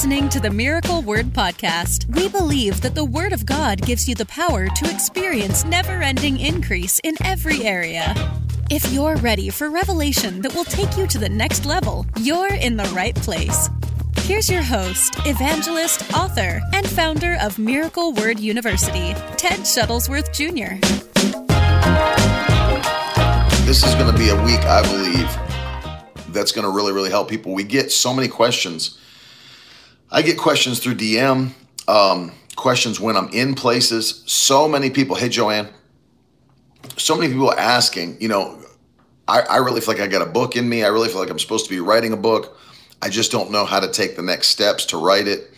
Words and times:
listening 0.00 0.30
to 0.30 0.40
the 0.40 0.48
Miracle 0.48 1.02
Word 1.02 1.26
Podcast. 1.26 2.06
We 2.16 2.26
believe 2.30 2.80
that 2.80 2.94
the 2.94 3.04
Word 3.04 3.34
of 3.34 3.44
God 3.44 3.82
gives 3.82 4.08
you 4.08 4.14
the 4.14 4.24
power 4.24 4.66
to 4.66 4.90
experience 4.90 5.62
never 5.66 6.00
ending 6.00 6.40
increase 6.40 6.98
in 7.04 7.16
every 7.22 7.64
area. 7.64 8.14
If 8.70 8.90
you're 8.94 9.16
ready 9.16 9.50
for 9.50 9.68
revelation 9.68 10.40
that 10.40 10.54
will 10.54 10.64
take 10.64 10.96
you 10.96 11.06
to 11.06 11.18
the 11.18 11.28
next 11.28 11.66
level, 11.66 12.06
you're 12.18 12.54
in 12.54 12.78
the 12.78 12.90
right 12.94 13.14
place. 13.14 13.68
Here's 14.20 14.48
your 14.48 14.62
host, 14.62 15.16
evangelist, 15.26 16.14
author, 16.14 16.62
and 16.72 16.88
founder 16.88 17.36
of 17.38 17.58
Miracle 17.58 18.14
Word 18.14 18.40
University, 18.40 19.12
Ted 19.36 19.60
Shuttlesworth 19.68 20.32
Jr. 20.32 20.80
This 23.66 23.84
is 23.84 23.94
going 23.96 24.10
to 24.10 24.18
be 24.18 24.30
a 24.30 24.44
week, 24.46 24.60
I 24.60 24.80
believe, 24.80 26.32
that's 26.32 26.52
going 26.52 26.64
to 26.64 26.70
really, 26.70 26.92
really 26.92 27.10
help 27.10 27.28
people. 27.28 27.52
We 27.52 27.64
get 27.64 27.92
so 27.92 28.14
many 28.14 28.28
questions 28.28 28.96
I 30.12 30.22
get 30.22 30.38
questions 30.38 30.80
through 30.80 30.96
DM, 30.96 31.52
um, 31.86 32.32
questions 32.56 32.98
when 32.98 33.16
I'm 33.16 33.28
in 33.28 33.54
places. 33.54 34.24
So 34.26 34.66
many 34.66 34.90
people, 34.90 35.14
hey, 35.14 35.28
Joanne, 35.28 35.68
so 36.96 37.16
many 37.16 37.32
people 37.32 37.52
asking, 37.52 38.20
you 38.20 38.28
know, 38.28 38.58
I, 39.28 39.40
I 39.42 39.56
really 39.58 39.80
feel 39.80 39.94
like 39.94 40.02
I 40.02 40.08
got 40.08 40.22
a 40.22 40.30
book 40.30 40.56
in 40.56 40.68
me. 40.68 40.82
I 40.82 40.88
really 40.88 41.08
feel 41.08 41.20
like 41.20 41.30
I'm 41.30 41.38
supposed 41.38 41.64
to 41.66 41.70
be 41.70 41.78
writing 41.78 42.12
a 42.12 42.16
book. 42.16 42.58
I 43.00 43.08
just 43.08 43.30
don't 43.30 43.52
know 43.52 43.64
how 43.64 43.78
to 43.78 43.90
take 43.90 44.16
the 44.16 44.22
next 44.22 44.48
steps 44.48 44.84
to 44.86 44.96
write 44.96 45.28
it. 45.28 45.52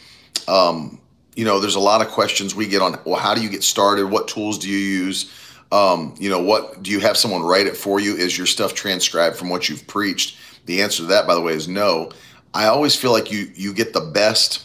Um, 0.46 1.00
you 1.34 1.46
know, 1.46 1.58
there's 1.58 1.76
a 1.76 1.80
lot 1.80 2.04
of 2.04 2.12
questions 2.12 2.54
we 2.54 2.66
get 2.68 2.82
on, 2.82 2.98
well, 3.06 3.18
how 3.18 3.34
do 3.34 3.42
you 3.42 3.48
get 3.48 3.62
started? 3.62 4.10
What 4.10 4.28
tools 4.28 4.58
do 4.58 4.68
you 4.68 4.76
use? 4.76 5.32
Um, 5.72 6.14
you 6.18 6.28
know, 6.28 6.42
what 6.42 6.82
do 6.82 6.90
you 6.90 7.00
have 7.00 7.16
someone 7.16 7.42
write 7.42 7.66
it 7.66 7.76
for 7.76 7.98
you? 8.00 8.14
Is 8.14 8.36
your 8.36 8.46
stuff 8.46 8.74
transcribed 8.74 9.36
from 9.36 9.48
what 9.48 9.70
you've 9.70 9.86
preached? 9.86 10.36
The 10.66 10.82
answer 10.82 10.98
to 10.98 11.06
that, 11.06 11.26
by 11.26 11.34
the 11.34 11.40
way, 11.40 11.54
is 11.54 11.66
no. 11.66 12.10
I 12.54 12.66
always 12.66 12.94
feel 12.94 13.12
like 13.12 13.30
you 13.32 13.50
you 13.54 13.72
get 13.72 13.92
the 13.92 14.00
best 14.00 14.64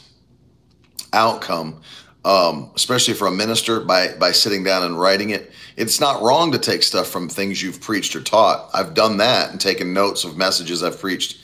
outcome, 1.14 1.82
um, 2.26 2.72
especially 2.76 3.14
for 3.14 3.28
a 3.28 3.32
minister, 3.32 3.80
by 3.80 4.14
by 4.16 4.32
sitting 4.32 4.64
down 4.64 4.84
and 4.84 5.00
writing 5.00 5.30
it. 5.30 5.52
It's 5.78 6.00
not 6.00 6.22
wrong 6.22 6.52
to 6.52 6.60
take 6.60 6.84
stuff 6.84 7.08
from 7.08 7.30
things 7.30 7.62
you've 7.62 7.80
preached 7.80 8.16
or 8.16 8.22
taught. 8.22 8.70
I've 8.74 8.94
done 8.94 9.18
that 9.18 9.52
and 9.52 9.62
taken 9.62 9.94
notes 9.94 10.24
of 10.24 10.38
messages 10.38 10.84
I've 10.84 11.00
preached. 11.00 11.40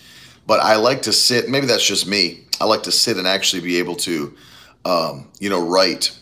But 0.45 0.59
I 0.59 0.75
like 0.75 1.03
to 1.03 1.13
sit. 1.13 1.49
Maybe 1.49 1.67
that's 1.67 1.85
just 1.85 2.07
me. 2.07 2.45
I 2.59 2.65
like 2.65 2.83
to 2.83 2.91
sit 2.91 3.17
and 3.17 3.27
actually 3.27 3.61
be 3.61 3.77
able 3.77 3.95
to, 3.97 4.35
um, 4.83 5.29
you 5.39 5.49
know, 5.49 5.65
write 5.65 6.17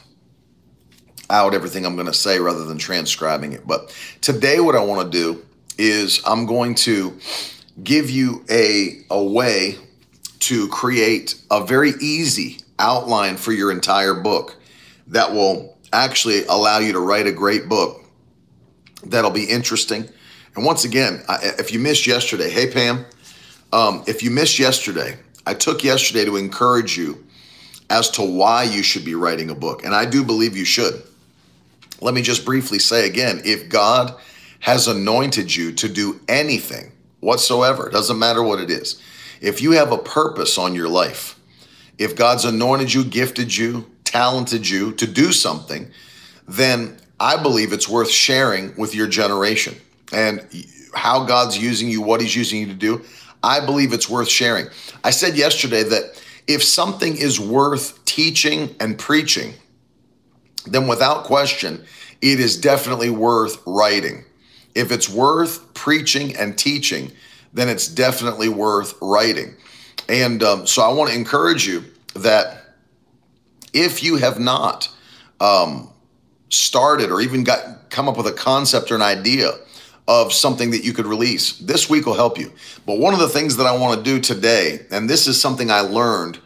out 1.29 1.53
everything 1.53 1.85
I'm 1.85 1.95
going 1.95 2.07
to 2.07 2.13
say 2.13 2.39
rather 2.39 2.65
than 2.65 2.77
transcribing 2.77 3.53
it. 3.53 3.65
But 3.65 3.95
today, 4.21 4.59
what 4.59 4.75
I 4.75 4.83
want 4.83 5.11
to 5.11 5.17
do 5.17 5.43
is 5.77 6.21
I'm 6.27 6.45
going 6.45 6.75
to 6.75 7.17
give 7.83 8.11
you 8.11 8.45
a 8.51 9.03
a 9.09 9.23
way 9.23 9.77
to 10.41 10.67
create 10.67 11.35
a 11.49 11.65
very 11.65 11.91
easy 12.01 12.57
outline 12.79 13.37
for 13.37 13.51
your 13.51 13.71
entire 13.71 14.13
book 14.13 14.57
that 15.07 15.31
will 15.31 15.77
actually 15.93 16.45
allow 16.45 16.79
you 16.79 16.93
to 16.93 16.99
write 16.99 17.27
a 17.27 17.31
great 17.31 17.69
book 17.69 18.03
that'll 19.05 19.31
be 19.31 19.45
interesting. 19.45 20.07
And 20.55 20.65
once 20.65 20.83
again, 20.83 21.23
if 21.59 21.71
you 21.71 21.79
missed 21.79 22.07
yesterday, 22.07 22.49
hey 22.49 22.71
Pam, 22.71 23.05
um, 23.71 24.03
if 24.07 24.21
you 24.23 24.31
missed 24.31 24.59
yesterday, 24.59 25.17
I 25.45 25.53
took 25.53 25.83
yesterday 25.83 26.25
to 26.25 26.37
encourage 26.37 26.97
you 26.97 27.25
as 27.89 28.09
to 28.11 28.21
why 28.21 28.63
you 28.63 28.83
should 28.83 29.05
be 29.05 29.15
writing 29.15 29.49
a 29.49 29.55
book. 29.55 29.83
And 29.83 29.93
I 29.93 30.05
do 30.05 30.23
believe 30.23 30.55
you 30.55 30.65
should. 30.65 31.01
Let 32.01 32.13
me 32.13 32.21
just 32.21 32.45
briefly 32.45 32.79
say 32.79 33.07
again 33.07 33.41
if 33.45 33.69
God 33.69 34.15
has 34.59 34.87
anointed 34.87 35.55
you 35.55 35.71
to 35.73 35.89
do 35.89 36.19
anything 36.27 36.91
whatsoever, 37.19 37.89
doesn't 37.89 38.17
matter 38.17 38.43
what 38.43 38.59
it 38.59 38.69
is, 38.69 39.01
if 39.41 39.61
you 39.61 39.71
have 39.71 39.91
a 39.91 39.97
purpose 39.97 40.57
on 40.57 40.75
your 40.75 40.87
life, 40.87 41.37
if 41.97 42.15
God's 42.15 42.45
anointed 42.45 42.93
you, 42.93 43.03
gifted 43.03 43.55
you, 43.55 43.89
talented 44.03 44.67
you 44.69 44.93
to 44.93 45.07
do 45.07 45.31
something, 45.31 45.91
then 46.47 46.97
I 47.19 47.41
believe 47.41 47.73
it's 47.73 47.89
worth 47.89 48.09
sharing 48.09 48.75
with 48.77 48.95
your 48.95 49.07
generation 49.07 49.75
and 50.13 50.45
how 50.93 51.25
God's 51.25 51.57
using 51.57 51.89
you, 51.89 52.01
what 52.01 52.21
He's 52.21 52.35
using 52.35 52.59
you 52.59 52.67
to 52.67 52.73
do. 52.73 53.01
I 53.43 53.65
believe 53.65 53.93
it's 53.93 54.09
worth 54.09 54.29
sharing. 54.29 54.67
I 55.03 55.09
said 55.09 55.35
yesterday 55.35 55.83
that 55.83 56.21
if 56.47 56.63
something 56.63 57.15
is 57.15 57.39
worth 57.39 58.03
teaching 58.05 58.75
and 58.79 58.97
preaching, 58.97 59.53
then 60.65 60.87
without 60.87 61.23
question, 61.23 61.83
it 62.21 62.39
is 62.39 62.57
definitely 62.57 63.09
worth 63.09 63.57
writing. 63.65 64.25
If 64.75 64.91
it's 64.91 65.09
worth 65.09 65.73
preaching 65.73 66.35
and 66.35 66.57
teaching, 66.57 67.11
then 67.53 67.69
it's 67.69 67.87
definitely 67.87 68.49
worth 68.49 68.93
writing. 69.01 69.55
And 70.07 70.43
um, 70.43 70.67
so 70.67 70.81
I 70.81 70.93
want 70.93 71.09
to 71.09 71.15
encourage 71.15 71.65
you 71.65 71.83
that 72.15 72.75
if 73.73 74.03
you 74.03 74.17
have 74.17 74.39
not 74.39 74.89
um, 75.39 75.91
started 76.49 77.11
or 77.11 77.21
even 77.21 77.43
got 77.43 77.89
come 77.89 78.07
up 78.07 78.17
with 78.17 78.27
a 78.27 78.33
concept 78.33 78.91
or 78.91 78.95
an 78.95 79.01
idea 79.01 79.51
of 80.07 80.33
something 80.33 80.71
that 80.71 80.83
you 80.83 80.93
could 80.93 81.05
release, 81.05 81.57
this 81.59 81.89
week 81.89 82.05
will 82.05 82.13
help 82.13 82.37
you. 82.37 82.51
But 82.85 82.99
one 82.99 83.13
of 83.13 83.19
the 83.19 83.29
things 83.29 83.57
that 83.57 83.65
I 83.65 83.77
want 83.77 83.97
to 83.97 84.03
do 84.03 84.19
today, 84.19 84.85
and 84.91 85.09
this 85.09 85.27
is 85.27 85.39
something 85.39 85.71
I 85.71 85.81
learned 85.81 86.39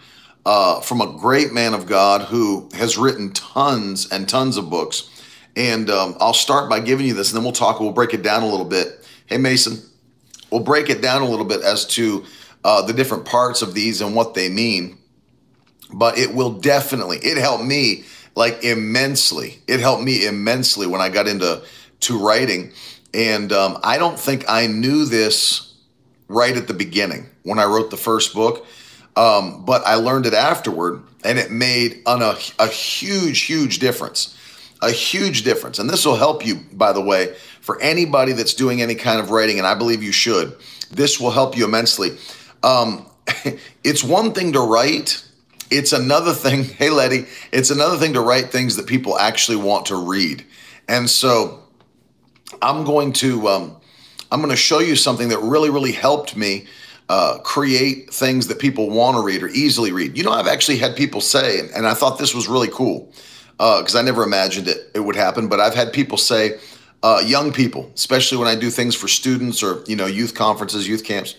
uh, 0.46 0.82
from 0.82 1.02
a 1.02 1.18
great 1.18 1.52
man 1.54 1.74
of 1.74 1.88
God 1.88 2.22
who 2.22 2.70
has 2.76 2.98
written 2.98 3.32
tons 3.34 4.12
and 4.12 4.30
tons 4.30 4.58
of 4.58 4.70
books. 4.70 5.10
And 5.56 5.90
um, 5.90 6.16
I'll 6.20 6.34
start 6.34 6.70
by 6.70 6.80
giving 6.82 7.08
you 7.08 7.14
this, 7.14 7.32
and 7.32 7.38
then 7.38 7.44
we'll 7.44 7.54
talk. 7.54 7.80
We'll 7.80 7.92
break 7.92 8.14
it 8.14 8.22
down 8.22 8.44
a 8.44 8.48
little 8.48 8.66
bit. 8.66 9.08
Hey, 9.26 9.38
Mason, 9.38 9.82
We'll 10.56 10.64
break 10.64 10.90
it 10.90 11.02
down 11.02 11.22
a 11.22 11.28
little 11.28 11.44
bit 11.44 11.64
as 11.64 11.86
to 11.88 12.24
uh, 12.64 12.82
the 12.84 12.94
different 12.94 13.26
parts 13.26 13.62
of 13.62 13.74
these 13.74 14.00
and 14.00 14.16
what 14.16 14.36
they 14.36 14.48
mean. 14.48 14.98
But 15.92 16.18
it 16.18 16.34
will 16.34 16.54
definitely, 16.54 17.18
it 17.18 17.38
helped 17.38 17.66
me 17.66 18.06
like 18.36 18.64
immensely. 18.64 19.60
It 19.68 19.82
helped 19.82 20.04
me 20.04 20.26
immensely 20.26 20.88
when 20.88 21.02
I 21.02 21.10
got 21.10 21.28
into 21.28 21.62
to 22.00 22.18
writing. 22.18 22.72
And 23.14 23.52
um, 23.52 23.78
I 23.84 23.98
don't 23.98 24.18
think 24.18 24.46
I 24.48 24.68
knew 24.68 25.04
this 25.04 25.74
right 26.30 26.56
at 26.56 26.70
the 26.70 26.74
beginning 26.74 27.26
when 27.44 27.60
I 27.60 27.66
wrote 27.66 27.92
the 27.92 27.98
first 27.98 28.34
book. 28.34 28.66
Um, 29.18 29.66
but 29.66 29.86
I 29.86 29.96
learned 29.96 30.26
it 30.26 30.34
afterward, 30.34 31.04
and 31.26 31.38
it 31.38 31.52
made 31.52 32.02
an, 32.06 32.22
a, 32.22 32.38
a 32.60 32.68
huge, 32.68 33.42
huge 33.42 33.80
difference. 33.80 34.35
A 34.86 34.92
huge 34.92 35.42
difference. 35.42 35.80
And 35.80 35.90
this 35.90 36.06
will 36.06 36.16
help 36.16 36.46
you, 36.46 36.58
by 36.72 36.94
the 36.94 37.02
way, 37.02 37.36
for 37.60 37.82
anybody 37.82 38.34
that's 38.34 38.54
doing 38.54 38.84
any 38.84 38.94
kind 38.94 39.20
of 39.20 39.32
writing, 39.32 39.58
and 39.58 39.66
I 39.66 39.74
believe 39.74 40.04
you 40.04 40.12
should. 40.12 40.56
This 40.92 41.20
will 41.20 41.32
help 41.32 41.58
you 41.58 41.66
immensely. 41.66 42.18
Um, 42.62 43.08
it's 43.84 44.04
one 44.04 44.32
thing 44.34 44.54
to 44.54 44.60
write, 44.60 45.26
it's 45.72 45.92
another 45.92 46.34
thing. 46.34 46.64
Hey, 46.76 46.92
Letty, 46.92 47.26
it's 47.52 47.72
another 47.72 47.98
thing 47.98 48.14
to 48.14 48.22
write 48.22 48.52
things 48.52 48.76
that 48.76 48.86
people 48.86 49.18
actually 49.18 49.58
want 49.58 49.88
to 49.88 49.96
read. 49.96 50.46
And 50.88 51.10
so 51.10 51.64
I'm 52.62 52.84
going 52.84 53.12
to 53.14 53.48
um, 53.48 53.78
I'm 54.32 54.40
going 54.40 54.52
to 54.52 54.56
show 54.56 54.78
you 54.78 54.96
something 54.96 55.30
that 55.30 55.40
really 55.40 55.72
really 55.72 55.94
helped 55.94 56.38
me 56.38 56.68
uh, 57.10 57.40
create 57.40 58.14
things 58.14 58.48
that 58.50 58.60
people 58.60 58.92
want 58.92 59.18
to 59.18 59.24
read 59.24 59.42
or 59.42 59.48
easily 59.50 59.92
read. 59.92 60.16
You 60.16 60.24
know, 60.24 60.32
I've 60.32 60.48
actually 60.48 60.78
had 60.78 60.96
people 60.96 61.22
say, 61.22 61.62
and 61.76 61.88
I 61.88 61.96
thought 61.96 62.20
this 62.20 62.36
was 62.36 62.48
really 62.48 62.70
cool 62.70 63.12
because 63.58 63.96
uh, 63.96 64.00
I 64.00 64.02
never 64.02 64.24
imagined 64.24 64.68
it 64.68 64.92
it 64.94 65.00
would 65.00 65.16
happen. 65.16 65.48
But 65.48 65.60
I've 65.60 65.76
had 65.76 65.94
people 65.94 66.18
say, 66.18 66.60
uh, 67.06 67.22
young 67.24 67.54
people, 67.54 67.92
especially 67.94 68.38
when 68.40 68.48
I 68.48 68.56
do 68.56 68.72
things 68.72 68.96
for 68.96 69.08
students 69.08 69.62
or, 69.62 69.84
you 69.86 69.96
know, 69.96 70.08
youth 70.08 70.34
conferences, 70.34 70.88
youth 70.88 71.04
camps. 71.04 71.36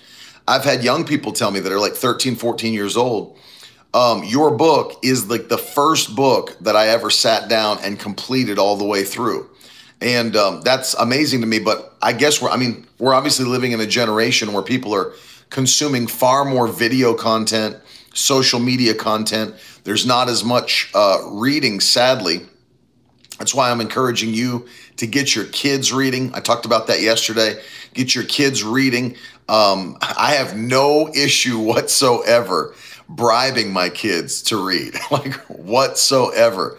I've 0.46 0.62
had 0.62 0.84
young 0.84 1.04
people 1.04 1.32
tell 1.32 1.50
me 1.50 1.58
that 1.58 1.72
are 1.72 1.80
like 1.80 1.94
13, 1.94 2.36
14 2.36 2.72
years 2.72 2.96
old. 2.96 3.36
Um, 3.92 4.22
your 4.22 4.52
book 4.56 5.00
is 5.02 5.28
like 5.28 5.48
the 5.48 5.58
first 5.58 6.14
book 6.14 6.56
that 6.60 6.76
I 6.76 6.88
ever 6.88 7.10
sat 7.10 7.48
down 7.48 7.78
and 7.82 7.98
completed 7.98 8.58
all 8.58 8.76
the 8.76 8.84
way 8.84 9.02
through. 9.02 9.50
And 10.00 10.36
um, 10.36 10.60
that's 10.60 10.94
amazing 10.94 11.40
to 11.40 11.48
me. 11.48 11.58
But 11.58 11.96
I 12.00 12.12
guess 12.12 12.40
we're, 12.40 12.50
I 12.50 12.56
mean, 12.56 12.86
we're 12.98 13.14
obviously 13.14 13.46
living 13.46 13.72
in 13.72 13.80
a 13.80 13.86
generation 13.86 14.52
where 14.52 14.62
people 14.62 14.94
are 14.94 15.14
consuming 15.50 16.06
far 16.06 16.44
more 16.44 16.68
video 16.68 17.14
content, 17.14 17.76
social 18.14 18.60
media 18.60 18.94
content. 18.94 19.54
There's 19.86 20.04
not 20.04 20.28
as 20.28 20.42
much 20.42 20.90
uh, 20.94 21.18
reading, 21.30 21.78
sadly. 21.78 22.40
That's 23.38 23.54
why 23.54 23.70
I'm 23.70 23.80
encouraging 23.80 24.34
you 24.34 24.66
to 24.96 25.06
get 25.06 25.36
your 25.36 25.44
kids 25.44 25.92
reading. 25.92 26.34
I 26.34 26.40
talked 26.40 26.66
about 26.66 26.88
that 26.88 27.00
yesterday. 27.00 27.62
Get 27.94 28.12
your 28.12 28.24
kids 28.24 28.64
reading. 28.64 29.14
Um, 29.48 29.96
I 30.02 30.32
have 30.32 30.56
no 30.56 31.08
issue 31.14 31.60
whatsoever 31.60 32.74
bribing 33.08 33.72
my 33.72 33.88
kids 33.88 34.42
to 34.42 34.56
read, 34.66 34.96
like 35.12 35.34
whatsoever. 35.44 36.78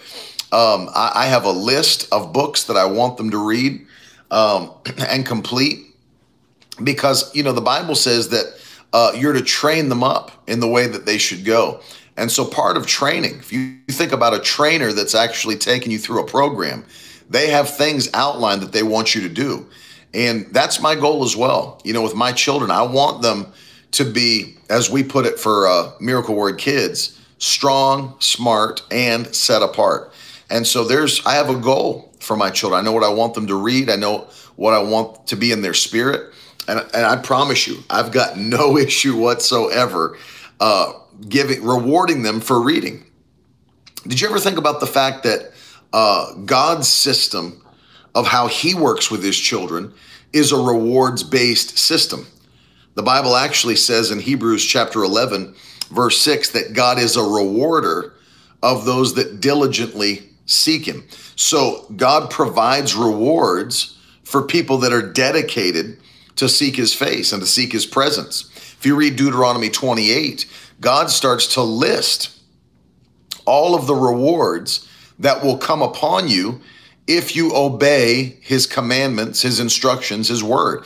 Um, 0.51 0.89
I, 0.93 1.11
I, 1.15 1.25
have 1.27 1.45
a 1.45 1.51
list 1.51 2.11
of 2.11 2.33
books 2.33 2.65
that 2.65 2.75
I 2.75 2.85
want 2.87 3.15
them 3.15 3.31
to 3.31 3.37
read 3.37 3.87
um, 4.31 4.71
and 5.07 5.25
complete 5.25 5.79
because, 6.83 7.33
you 7.33 7.43
know, 7.43 7.53
the 7.53 7.61
Bible 7.61 7.95
says 7.95 8.29
that 8.29 8.45
uh, 8.91 9.13
you're 9.15 9.33
to 9.33 9.41
train 9.41 9.87
them 9.87 10.03
up 10.03 10.43
in 10.47 10.59
the 10.59 10.67
way 10.67 10.87
that 10.87 11.05
they 11.05 11.17
should 11.17 11.45
go. 11.45 11.81
And 12.17 12.31
so, 12.31 12.45
part 12.45 12.77
of 12.77 12.87
training, 12.87 13.37
if 13.37 13.53
you 13.53 13.77
think 13.89 14.11
about 14.11 14.33
a 14.33 14.39
trainer 14.39 14.91
that's 14.91 15.15
actually 15.15 15.55
taking 15.55 15.91
you 15.91 15.99
through 15.99 16.21
a 16.21 16.25
program, 16.25 16.83
they 17.29 17.49
have 17.49 17.69
things 17.69 18.09
outlined 18.13 18.61
that 18.63 18.71
they 18.71 18.83
want 18.83 19.13
you 19.13 19.21
to 19.21 19.29
do. 19.29 19.67
And 20.13 20.47
that's 20.51 20.81
my 20.81 20.95
goal 20.95 21.23
as 21.23 21.35
well. 21.35 21.79
You 21.83 21.93
know, 21.93 22.01
with 22.01 22.15
my 22.15 22.31
children, 22.31 22.71
I 22.71 22.81
want 22.81 23.21
them 23.21 23.53
to 23.91 24.03
be, 24.03 24.55
as 24.69 24.89
we 24.89 25.03
put 25.03 25.25
it 25.25 25.39
for 25.39 25.67
uh, 25.67 25.91
Miracle 25.99 26.33
Word 26.33 26.57
Kids, 26.57 27.19
strong, 27.37 28.15
smart, 28.19 28.81
and 28.89 29.33
set 29.35 29.61
apart. 29.61 30.11
And 30.49 30.65
so 30.65 30.83
there's, 30.85 31.23
I 31.25 31.33
have 31.33 31.49
a 31.49 31.55
goal 31.55 32.13
for 32.19 32.35
my 32.35 32.49
children. 32.49 32.79
I 32.79 32.83
know 32.83 32.93
what 32.93 33.03
I 33.03 33.09
want 33.09 33.33
them 33.33 33.47
to 33.47 33.55
read. 33.55 33.89
I 33.89 33.95
know 33.95 34.27
what 34.55 34.73
I 34.73 34.79
want 34.79 35.27
to 35.27 35.35
be 35.35 35.51
in 35.51 35.61
their 35.61 35.73
spirit. 35.73 36.33
And, 36.67 36.79
and 36.93 37.05
I 37.05 37.17
promise 37.17 37.67
you, 37.67 37.77
I've 37.89 38.11
got 38.11 38.37
no 38.37 38.77
issue 38.77 39.17
whatsoever 39.17 40.17
uh, 40.59 40.93
giving, 41.27 41.63
rewarding 41.63 42.23
them 42.23 42.39
for 42.39 42.61
reading. 42.61 43.03
Did 44.07 44.21
you 44.21 44.29
ever 44.29 44.39
think 44.39 44.57
about 44.57 44.79
the 44.79 44.87
fact 44.87 45.23
that 45.23 45.51
uh, 45.93 46.33
God's 46.45 46.87
system 46.87 47.63
of 48.15 48.27
how 48.27 48.47
He 48.47 48.73
works 48.73 49.11
with 49.11 49.23
His 49.23 49.37
children 49.37 49.93
is 50.33 50.51
a 50.51 50.57
rewards 50.57 51.23
based 51.23 51.77
system? 51.77 52.27
The 52.95 53.03
Bible 53.03 53.35
actually 53.35 53.75
says 53.75 54.09
in 54.09 54.19
Hebrews 54.19 54.65
chapter 54.65 55.03
11, 55.03 55.53
verse 55.91 56.19
6, 56.21 56.51
that 56.51 56.73
God 56.73 56.97
is 56.97 57.15
a 57.15 57.21
rewarder 57.21 58.13
of 58.63 58.85
those 58.85 59.13
that 59.15 59.39
diligently 59.39 60.29
seek 60.45 60.85
Him. 60.85 61.07
So 61.35 61.85
God 61.95 62.31
provides 62.31 62.95
rewards 62.95 63.97
for 64.23 64.41
people 64.41 64.79
that 64.79 64.93
are 64.93 65.13
dedicated 65.13 65.99
to 66.37 66.49
seek 66.49 66.75
His 66.75 66.93
face 66.93 67.31
and 67.31 67.41
to 67.41 67.47
seek 67.47 67.71
His 67.71 67.85
presence. 67.85 68.49
If 68.79 68.85
you 68.85 68.95
read 68.95 69.15
Deuteronomy 69.15 69.69
28, 69.69 70.45
God 70.79 71.09
starts 71.09 71.53
to 71.55 71.61
list 71.61 72.37
all 73.45 73.75
of 73.75 73.87
the 73.87 73.95
rewards 73.95 74.87
that 75.19 75.43
will 75.43 75.57
come 75.57 75.81
upon 75.81 76.27
you 76.27 76.61
if 77.07 77.35
you 77.35 77.55
obey 77.55 78.37
His 78.41 78.67
commandments, 78.67 79.41
His 79.41 79.59
instructions, 79.59 80.27
His 80.27 80.43
word. 80.43 80.83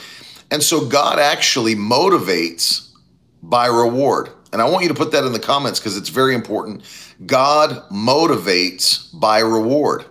And 0.50 0.62
so 0.62 0.86
God 0.86 1.20
actually 1.20 1.76
motivates 1.76 2.90
by 3.42 3.68
reward. 3.68 4.30
And 4.54 4.62
I 4.62 4.70
want 4.70 4.84
you 4.84 4.90
to 4.90 4.96
put 4.96 5.12
that 5.14 5.24
in 5.24 5.32
the 5.32 5.40
comments 5.40 5.80
because 5.80 5.98
it's 5.98 6.10
very 6.10 6.36
important. 6.36 6.84
God 7.26 7.90
motivates 7.90 9.08
by 9.18 9.40
reward. 9.40 10.06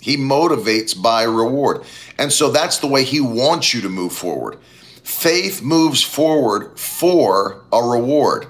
He 0.00 0.16
motivates 0.16 1.00
by 1.00 1.22
reward. 1.22 1.84
And 2.18 2.32
so 2.32 2.50
that's 2.50 2.78
the 2.78 2.86
way 2.86 3.04
He 3.04 3.20
wants 3.20 3.72
you 3.72 3.80
to 3.82 3.88
move 3.88 4.12
forward. 4.12 4.58
Faith 5.02 5.62
moves 5.62 6.02
forward 6.02 6.78
for 6.78 7.64
a 7.72 7.82
reward. 7.82 8.46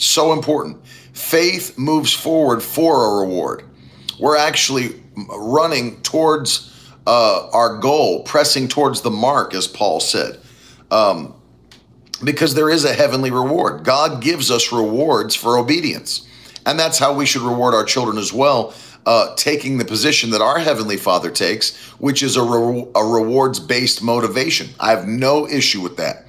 So 0.00 0.32
important. 0.32 0.84
Faith 1.12 1.78
moves 1.78 2.12
forward 2.12 2.62
for 2.62 3.04
a 3.04 3.26
reward. 3.26 3.64
We're 4.18 4.36
actually 4.36 5.02
running 5.28 6.00
towards 6.02 6.66
uh, 7.06 7.48
our 7.52 7.78
goal, 7.78 8.22
pressing 8.22 8.68
towards 8.68 9.02
the 9.02 9.10
mark, 9.10 9.54
as 9.54 9.66
Paul 9.66 10.00
said 10.00 10.40
um, 10.90 11.34
because 12.24 12.54
there 12.54 12.70
is 12.70 12.84
a 12.84 12.92
heavenly 12.92 13.30
reward. 13.30 13.84
God 13.84 14.22
gives 14.22 14.50
us 14.50 14.72
rewards 14.72 15.34
for 15.34 15.56
obedience. 15.56 16.26
And 16.66 16.78
that's 16.78 16.98
how 16.98 17.14
we 17.14 17.24
should 17.24 17.42
reward 17.42 17.74
our 17.74 17.84
children 17.84 18.18
as 18.18 18.32
well, 18.32 18.74
uh, 19.06 19.34
taking 19.36 19.78
the 19.78 19.84
position 19.84 20.30
that 20.30 20.42
our 20.42 20.58
Heavenly 20.58 20.98
Father 20.98 21.30
takes, 21.30 21.74
which 21.98 22.22
is 22.22 22.36
a, 22.36 22.42
re- 22.42 22.86
a 22.94 23.02
rewards 23.02 23.58
based 23.58 24.02
motivation. 24.02 24.68
I 24.78 24.90
have 24.90 25.06
no 25.08 25.48
issue 25.48 25.80
with 25.80 25.96
that. 25.96 26.26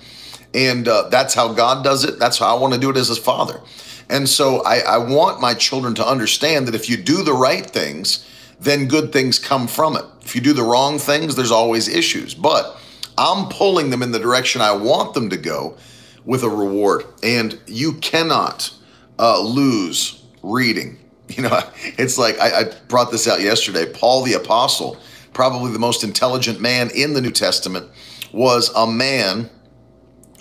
And 0.53 0.87
uh, 0.87 1.09
that's 1.09 1.33
how 1.33 1.53
God 1.53 1.83
does 1.83 2.03
it. 2.03 2.19
That's 2.19 2.37
how 2.37 2.55
I 2.55 2.59
want 2.59 2.73
to 2.73 2.79
do 2.79 2.89
it 2.89 2.97
as 2.97 3.07
His 3.07 3.17
Father. 3.17 3.61
And 4.09 4.27
so 4.27 4.61
I, 4.65 4.79
I 4.79 4.97
want 4.97 5.39
my 5.39 5.53
children 5.53 5.95
to 5.95 6.05
understand 6.05 6.67
that 6.67 6.75
if 6.75 6.89
you 6.89 6.97
do 6.97 7.23
the 7.23 7.33
right 7.33 7.65
things, 7.65 8.27
then 8.59 8.87
good 8.87 9.13
things 9.13 9.39
come 9.39 9.67
from 9.67 9.95
it. 9.95 10.03
If 10.21 10.35
you 10.35 10.41
do 10.41 10.53
the 10.53 10.63
wrong 10.63 10.99
things, 10.99 11.35
there's 11.35 11.51
always 11.51 11.87
issues. 11.87 12.33
But 12.35 12.77
I'm 13.17 13.47
pulling 13.49 13.89
them 13.89 14.03
in 14.03 14.11
the 14.11 14.19
direction 14.19 14.61
I 14.61 14.73
want 14.73 15.13
them 15.13 15.29
to 15.29 15.37
go 15.37 15.77
with 16.25 16.43
a 16.43 16.49
reward. 16.49 17.05
And 17.23 17.59
you 17.67 17.93
cannot 17.93 18.73
uh, 19.17 19.41
lose 19.41 20.23
reading. 20.43 20.97
You 21.31 21.43
know, 21.43 21.61
it's 21.97 22.17
like 22.17 22.37
I, 22.41 22.59
I 22.59 22.63
brought 22.89 23.09
this 23.09 23.25
out 23.25 23.39
yesterday. 23.39 23.85
Paul 23.89 24.23
the 24.23 24.33
Apostle, 24.33 24.97
probably 25.31 25.71
the 25.71 25.79
most 25.79 26.03
intelligent 26.03 26.59
man 26.59 26.89
in 26.93 27.13
the 27.13 27.21
New 27.21 27.31
Testament, 27.31 27.89
was 28.33 28.69
a 28.75 28.85
man 28.85 29.49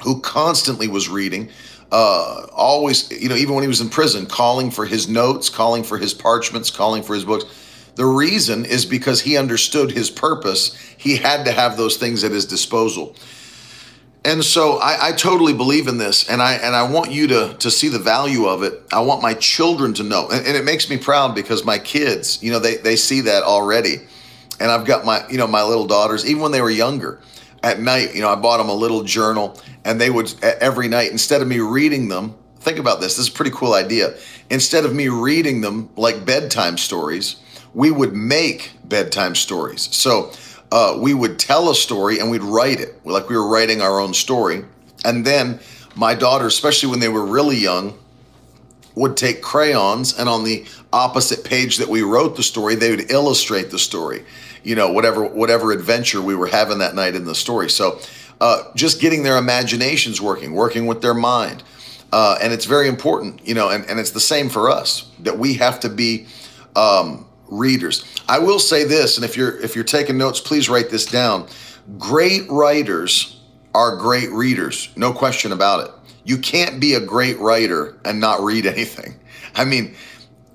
who 0.02 0.20
constantly 0.20 0.88
was 0.88 1.08
reading. 1.08 1.50
Uh, 1.92 2.46
always, 2.52 3.10
you 3.10 3.28
know, 3.28 3.34
even 3.34 3.54
when 3.54 3.62
he 3.62 3.68
was 3.68 3.80
in 3.80 3.88
prison, 3.88 4.26
calling 4.26 4.70
for 4.70 4.86
his 4.86 5.08
notes, 5.08 5.48
calling 5.48 5.82
for 5.82 5.98
his 5.98 6.14
parchments, 6.14 6.70
calling 6.70 7.02
for 7.02 7.14
his 7.14 7.24
books. 7.24 7.44
The 7.96 8.06
reason 8.06 8.64
is 8.64 8.86
because 8.86 9.20
he 9.20 9.36
understood 9.36 9.90
his 9.90 10.10
purpose. 10.10 10.74
He 10.96 11.16
had 11.16 11.44
to 11.44 11.52
have 11.52 11.76
those 11.76 11.96
things 11.96 12.22
at 12.22 12.30
his 12.30 12.46
disposal. 12.46 13.16
And 14.24 14.44
so 14.44 14.78
I, 14.78 15.08
I, 15.08 15.12
totally 15.12 15.54
believe 15.54 15.88
in 15.88 15.96
this, 15.96 16.28
and 16.28 16.42
I 16.42 16.54
and 16.54 16.76
I 16.76 16.90
want 16.90 17.10
you 17.10 17.26
to 17.28 17.56
to 17.58 17.70
see 17.70 17.88
the 17.88 17.98
value 17.98 18.44
of 18.44 18.62
it. 18.62 18.82
I 18.92 19.00
want 19.00 19.22
my 19.22 19.32
children 19.32 19.94
to 19.94 20.02
know, 20.02 20.28
and, 20.28 20.46
and 20.46 20.56
it 20.56 20.64
makes 20.64 20.90
me 20.90 20.98
proud 20.98 21.34
because 21.34 21.64
my 21.64 21.78
kids, 21.78 22.42
you 22.42 22.52
know, 22.52 22.58
they 22.58 22.76
they 22.76 22.96
see 22.96 23.22
that 23.22 23.44
already. 23.44 24.00
And 24.60 24.70
I've 24.70 24.84
got 24.84 25.06
my 25.06 25.26
you 25.30 25.38
know 25.38 25.46
my 25.46 25.62
little 25.62 25.86
daughters, 25.86 26.26
even 26.26 26.42
when 26.42 26.52
they 26.52 26.60
were 26.60 26.70
younger, 26.70 27.18
at 27.62 27.80
night, 27.80 28.14
you 28.14 28.20
know, 28.22 28.28
I 28.28 28.36
bought 28.36 28.58
them 28.58 28.68
a 28.68 28.74
little 28.74 29.02
journal, 29.02 29.60
and 29.84 30.00
they 30.00 30.10
would 30.10 30.34
every 30.42 30.88
night 30.88 31.10
instead 31.10 31.42
of 31.42 31.48
me 31.48 31.60
reading 31.60 32.08
them. 32.08 32.34
Think 32.60 32.78
about 32.78 33.00
this. 33.00 33.16
This 33.16 33.28
is 33.28 33.32
a 33.32 33.36
pretty 33.36 33.52
cool 33.52 33.72
idea. 33.72 34.14
Instead 34.50 34.84
of 34.84 34.94
me 34.94 35.08
reading 35.08 35.62
them 35.62 35.88
like 35.96 36.26
bedtime 36.26 36.76
stories, 36.76 37.36
we 37.72 37.90
would 37.90 38.12
make 38.12 38.72
bedtime 38.84 39.34
stories. 39.34 39.88
So 39.94 40.32
uh, 40.70 40.98
we 41.00 41.14
would 41.14 41.38
tell 41.38 41.70
a 41.70 41.74
story 41.74 42.18
and 42.18 42.30
we'd 42.30 42.42
write 42.42 42.80
it 42.80 43.04
like 43.06 43.28
we 43.28 43.36
were 43.36 43.48
writing 43.48 43.80
our 43.80 43.98
own 43.98 44.12
story. 44.12 44.64
And 45.04 45.24
then 45.24 45.60
my 45.96 46.14
daughters, 46.14 46.54
especially 46.54 46.90
when 46.90 47.00
they 47.00 47.08
were 47.08 47.24
really 47.24 47.56
young, 47.56 47.98
would 48.94 49.16
take 49.16 49.40
crayons 49.40 50.18
and 50.18 50.28
on 50.28 50.44
the 50.44 50.66
opposite 50.92 51.44
page 51.44 51.78
that 51.78 51.88
we 51.88 52.02
wrote 52.02 52.36
the 52.36 52.42
story, 52.42 52.74
they 52.74 52.90
would 52.90 53.10
illustrate 53.10 53.70
the 53.70 53.78
story. 53.78 54.24
You 54.62 54.74
know, 54.74 54.92
whatever 54.92 55.24
whatever 55.24 55.72
adventure 55.72 56.20
we 56.20 56.34
were 56.34 56.46
having 56.46 56.78
that 56.78 56.94
night 56.94 57.14
in 57.14 57.24
the 57.24 57.34
story. 57.34 57.70
So, 57.70 58.00
uh, 58.40 58.64
just 58.74 59.00
getting 59.00 59.22
their 59.22 59.36
imaginations 59.36 60.20
working, 60.20 60.52
working 60.52 60.86
with 60.86 61.02
their 61.02 61.14
mind, 61.14 61.62
uh, 62.12 62.38
and 62.42 62.52
it's 62.52 62.64
very 62.64 62.88
important. 62.88 63.46
You 63.46 63.54
know, 63.54 63.70
and, 63.70 63.84
and 63.86 63.98
it's 63.98 64.10
the 64.10 64.20
same 64.20 64.48
for 64.48 64.70
us 64.70 65.10
that 65.20 65.38
we 65.38 65.54
have 65.54 65.80
to 65.80 65.88
be 65.88 66.26
um, 66.76 67.26
readers. 67.48 68.04
I 68.28 68.38
will 68.38 68.58
say 68.58 68.84
this, 68.84 69.16
and 69.16 69.24
if 69.24 69.36
you're 69.36 69.58
if 69.60 69.74
you're 69.74 69.84
taking 69.84 70.18
notes, 70.18 70.40
please 70.40 70.68
write 70.68 70.90
this 70.90 71.06
down. 71.06 71.48
Great 71.98 72.48
writers 72.50 73.40
are 73.74 73.96
great 73.96 74.30
readers, 74.30 74.90
no 74.96 75.12
question 75.12 75.52
about 75.52 75.84
it. 75.84 75.90
You 76.24 76.38
can't 76.38 76.80
be 76.80 76.94
a 76.94 77.00
great 77.00 77.38
writer 77.38 77.98
and 78.04 78.20
not 78.20 78.40
read 78.40 78.66
anything. 78.66 79.18
I 79.54 79.64
mean, 79.64 79.94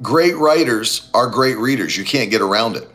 great 0.02 0.36
writers 0.36 1.10
are 1.14 1.28
great 1.28 1.58
readers. 1.58 1.98
You 1.98 2.06
can't 2.06 2.30
get 2.30 2.42
around 2.42 2.76
it. 2.76 2.90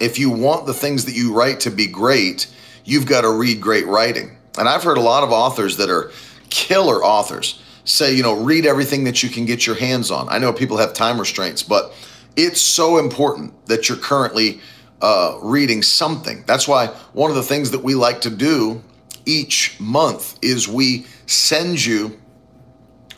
If 0.00 0.18
you 0.18 0.30
want 0.30 0.66
the 0.66 0.74
things 0.74 1.04
that 1.04 1.14
you 1.14 1.32
write 1.32 1.60
to 1.60 1.70
be 1.70 1.86
great, 1.86 2.46
you've 2.84 3.06
got 3.06 3.22
to 3.22 3.30
read 3.30 3.60
great 3.60 3.86
writing. 3.86 4.36
And 4.58 4.68
I've 4.68 4.82
heard 4.82 4.98
a 4.98 5.02
lot 5.02 5.22
of 5.22 5.30
authors 5.30 5.76
that 5.78 5.90
are 5.90 6.10
killer 6.50 7.02
authors 7.04 7.62
say, 7.84 8.14
you 8.14 8.22
know, 8.22 8.34
read 8.34 8.66
everything 8.66 9.04
that 9.04 9.22
you 9.22 9.28
can 9.28 9.44
get 9.44 9.66
your 9.66 9.76
hands 9.76 10.10
on. 10.10 10.28
I 10.28 10.38
know 10.38 10.52
people 10.52 10.76
have 10.76 10.92
time 10.92 11.18
restraints, 11.18 11.62
but 11.62 11.92
it's 12.36 12.60
so 12.60 12.98
important 12.98 13.66
that 13.66 13.88
you're 13.88 13.98
currently 13.98 14.60
uh, 15.00 15.38
reading 15.42 15.82
something. 15.82 16.44
That's 16.46 16.68
why 16.68 16.88
one 17.12 17.30
of 17.30 17.36
the 17.36 17.42
things 17.42 17.70
that 17.72 17.82
we 17.82 17.94
like 17.94 18.20
to 18.22 18.30
do 18.30 18.82
each 19.26 19.78
month 19.80 20.38
is 20.42 20.68
we 20.68 21.06
send 21.26 21.84
you 21.84 22.20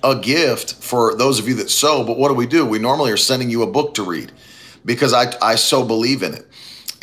a 0.03 0.17
gift 0.17 0.75
for 0.75 1.15
those 1.15 1.39
of 1.39 1.49
you 1.49 1.55
that 1.55 1.71
sow. 1.71 2.05
But 2.05 2.19
what 2.19 2.29
do 2.29 2.35
we 2.35 2.47
do? 2.47 2.65
We 2.65 2.79
normally 2.79 3.11
are 3.11 3.17
sending 3.17 3.51
you 3.51 3.63
a 3.63 3.67
book 3.67 3.95
to 3.95 4.03
read 4.03 4.33
because 4.85 5.13
I, 5.13 5.35
I 5.41 5.55
so 5.57 5.85
believe 5.85 6.23
in 6.23 6.35
it. 6.35 6.47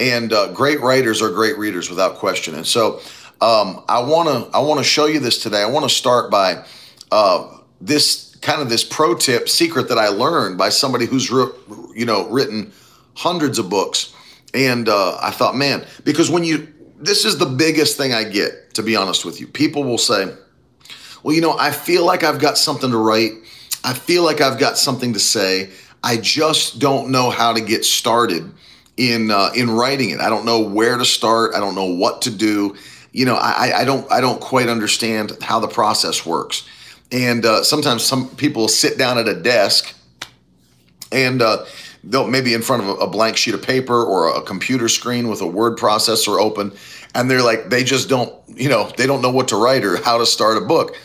And 0.02 0.34
uh, 0.34 0.52
great 0.52 0.82
writers 0.82 1.22
are 1.22 1.30
great 1.30 1.60
readers 1.60 1.88
without 1.88 2.16
question. 2.16 2.56
And 2.56 2.66
so 2.66 3.02
um, 3.40 3.84
I 3.88 4.00
want 4.02 4.30
to 4.30 4.58
I 4.58 4.60
want 4.60 4.80
to 4.80 4.84
show 4.84 5.06
you 5.06 5.20
this 5.20 5.42
today. 5.42 5.62
I 5.62 5.68
want 5.68 5.88
to 5.88 5.96
start 5.96 6.32
by 6.32 6.66
uh, 7.12 7.60
this 7.80 8.36
kind 8.42 8.64
of 8.64 8.70
this 8.70 8.84
pro 8.84 9.14
tip 9.14 9.48
secret 9.48 9.90
that 9.90 10.00
I 10.00 10.08
learned 10.08 10.58
by 10.58 10.70
somebody 10.70 11.06
who's 11.06 11.30
you 11.30 12.06
know 12.06 12.28
written 12.30 12.74
hundreds 13.14 13.60
of 13.60 13.70
books, 13.70 14.12
and 14.56 14.90
uh, 14.90 15.20
I 15.22 15.30
thought, 15.30 15.56
man, 15.56 15.86
because 16.04 16.32
when 16.32 16.44
you 16.44 16.68
this 16.98 17.24
is 17.24 17.38
the 17.38 17.46
biggest 17.46 17.96
thing 17.96 18.12
I 18.12 18.24
get 18.24 18.74
to 18.74 18.82
be 18.82 18.96
honest 18.96 19.24
with 19.24 19.40
you. 19.40 19.48
People 19.48 19.84
will 19.84 19.98
say, 19.98 20.34
well, 21.22 21.36
you 21.36 21.42
know, 21.42 21.58
I 21.58 21.72
feel 21.72 22.06
like 22.06 22.24
I've 22.24 22.40
got 22.40 22.58
something 22.58 22.90
to 22.90 22.98
write. 22.98 23.34
I 23.84 23.94
feel 23.94 24.24
like 24.24 24.42
I've 24.42 24.60
got 24.60 24.78
something 24.78 25.14
to 25.14 25.20
say. 25.20 25.70
I 26.04 26.18
just 26.18 26.80
don't 26.80 27.12
know 27.12 27.30
how 27.30 27.54
to 27.54 27.62
get 27.62 27.86
started 27.86 28.52
in 28.98 29.32
uh, 29.32 29.52
in 29.56 29.70
writing 29.70 30.12
it. 30.12 30.20
I 30.20 30.30
don't 30.30 30.46
know 30.46 30.60
where 30.60 30.98
to 30.98 31.06
start. 31.06 31.56
I 31.56 31.60
don't 31.60 31.76
know 31.76 31.86
what 31.86 32.24
to 32.24 32.32
do. 32.32 32.76
You 33.12 33.26
know, 33.26 33.36
I, 33.36 33.82
I 33.82 33.84
don't 33.84 34.10
I 34.12 34.22
don't 34.22 34.40
quite 34.40 34.70
understand 34.70 35.38
how 35.42 35.60
the 35.60 35.68
process 35.68 36.26
works. 36.26 36.68
And 37.12 37.46
uh, 37.46 37.64
sometimes 37.64 38.04
some 38.04 38.30
people 38.36 38.68
sit 38.68 38.98
down 38.98 39.18
at 39.18 39.28
a 39.28 39.36
desk 39.36 39.94
and 41.12 41.42
uh, 41.42 41.66
they'll 42.04 42.28
maybe 42.28 42.54
in 42.54 42.62
front 42.62 42.84
of 42.84 43.00
a, 43.02 43.08
blank 43.08 43.38
sheet 43.38 43.54
of 43.54 43.62
paper 43.62 44.04
or 44.04 44.36
a 44.36 44.42
computer 44.42 44.88
screen 44.88 45.28
with 45.28 45.42
a 45.42 45.48
word 45.48 45.78
processor 45.78 46.40
open. 46.40 46.72
And 47.14 47.30
they're 47.30 47.42
like, 47.42 47.70
they 47.70 47.84
just 47.84 48.08
don't, 48.08 48.34
you 48.48 48.70
know, 48.70 48.90
they 48.98 49.06
don't 49.06 49.22
know 49.22 49.32
what 49.32 49.50
to 49.50 49.58
write 49.58 49.84
or 49.84 50.02
how 50.02 50.18
to 50.18 50.26
start 50.26 50.58
a 50.58 50.62
book. 50.62 50.96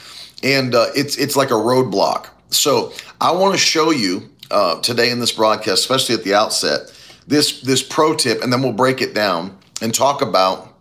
And 0.43 0.75
uh, 0.75 0.87
it's, 0.95 1.17
it's 1.17 1.35
like 1.35 1.51
a 1.51 1.55
roadblock. 1.55 2.29
So 2.51 2.93
I 3.21 3.33
want 3.33 3.55
to 3.55 3.59
show 3.59 3.91
you 3.91 4.31
uh, 4.51 4.81
today 4.81 5.11
in 5.11 5.19
this 5.19 5.33
broadcast, 5.33 5.81
especially 5.81 6.15
at 6.15 6.23
the 6.23 6.35
outset, 6.35 6.93
this 7.27 7.61
this 7.61 7.83
pro 7.83 8.15
tip, 8.15 8.43
and 8.43 8.53
then 8.53 8.63
we'll 8.63 8.73
break 8.73 9.01
it 9.01 9.15
down 9.15 9.59
and 9.83 9.93
talk 9.95 10.23
about 10.23 10.75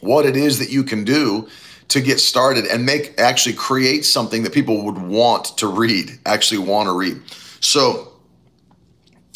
what 0.00 0.24
it 0.26 0.36
is 0.36 0.58
that 0.58 0.70
you 0.70 0.84
can 0.84 1.04
do 1.04 1.48
to 1.88 2.00
get 2.00 2.20
started 2.20 2.66
and 2.66 2.84
make 2.84 3.18
actually 3.18 3.54
create 3.54 4.04
something 4.04 4.42
that 4.42 4.52
people 4.52 4.84
would 4.84 4.98
want 4.98 5.56
to 5.58 5.66
read, 5.66 6.18
actually 6.26 6.58
want 6.58 6.86
to 6.86 6.92
read. 6.92 7.20
So, 7.60 8.12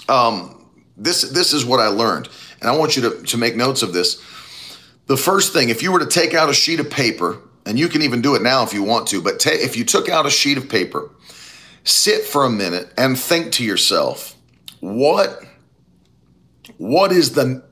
um, 0.09 0.69
this 0.97 1.23
this 1.23 1.53
is 1.53 1.65
what 1.65 1.81
I 1.81 1.89
learned, 1.89 2.29
and 2.61 2.71
I 2.71 2.77
want 2.77 2.97
you 2.97 3.03
to 3.03 3.23
to 3.23 3.37
make 3.37 3.57
notes 3.57 3.83
of 3.83 3.93
this. 3.93 4.23
The 5.07 5.17
first 5.17 5.53
thing, 5.53 5.69
if 5.69 5.83
you 5.83 5.93
were 5.93 5.99
to 5.99 6.07
take 6.07 6.35
out 6.35 6.49
a 6.49 6.55
sheet 6.55 6.79
of 6.79 6.89
paper, 6.89 7.39
and 7.67 7.79
you 7.79 7.89
can 7.89 8.03
even 8.03 8.23
do 8.23 8.35
it 8.35 8.43
now 8.43 8.63
if 8.63 8.73
you 8.73 8.83
want 8.83 9.09
to, 9.09 9.21
but 9.21 9.41
ta- 9.41 9.51
if 9.53 9.77
you 9.77 9.85
took 9.85 10.09
out 10.09 10.27
a 10.27 10.31
sheet 10.31 10.59
of 10.59 10.69
paper, 10.69 11.11
sit 11.85 12.23
for 12.23 12.45
a 12.45 12.51
minute 12.51 12.93
and 12.97 13.19
think 13.19 13.53
to 13.53 13.65
yourself, 13.65 14.37
what 14.81 15.43
what 16.83 17.13
is 17.13 17.31
the 17.31 17.63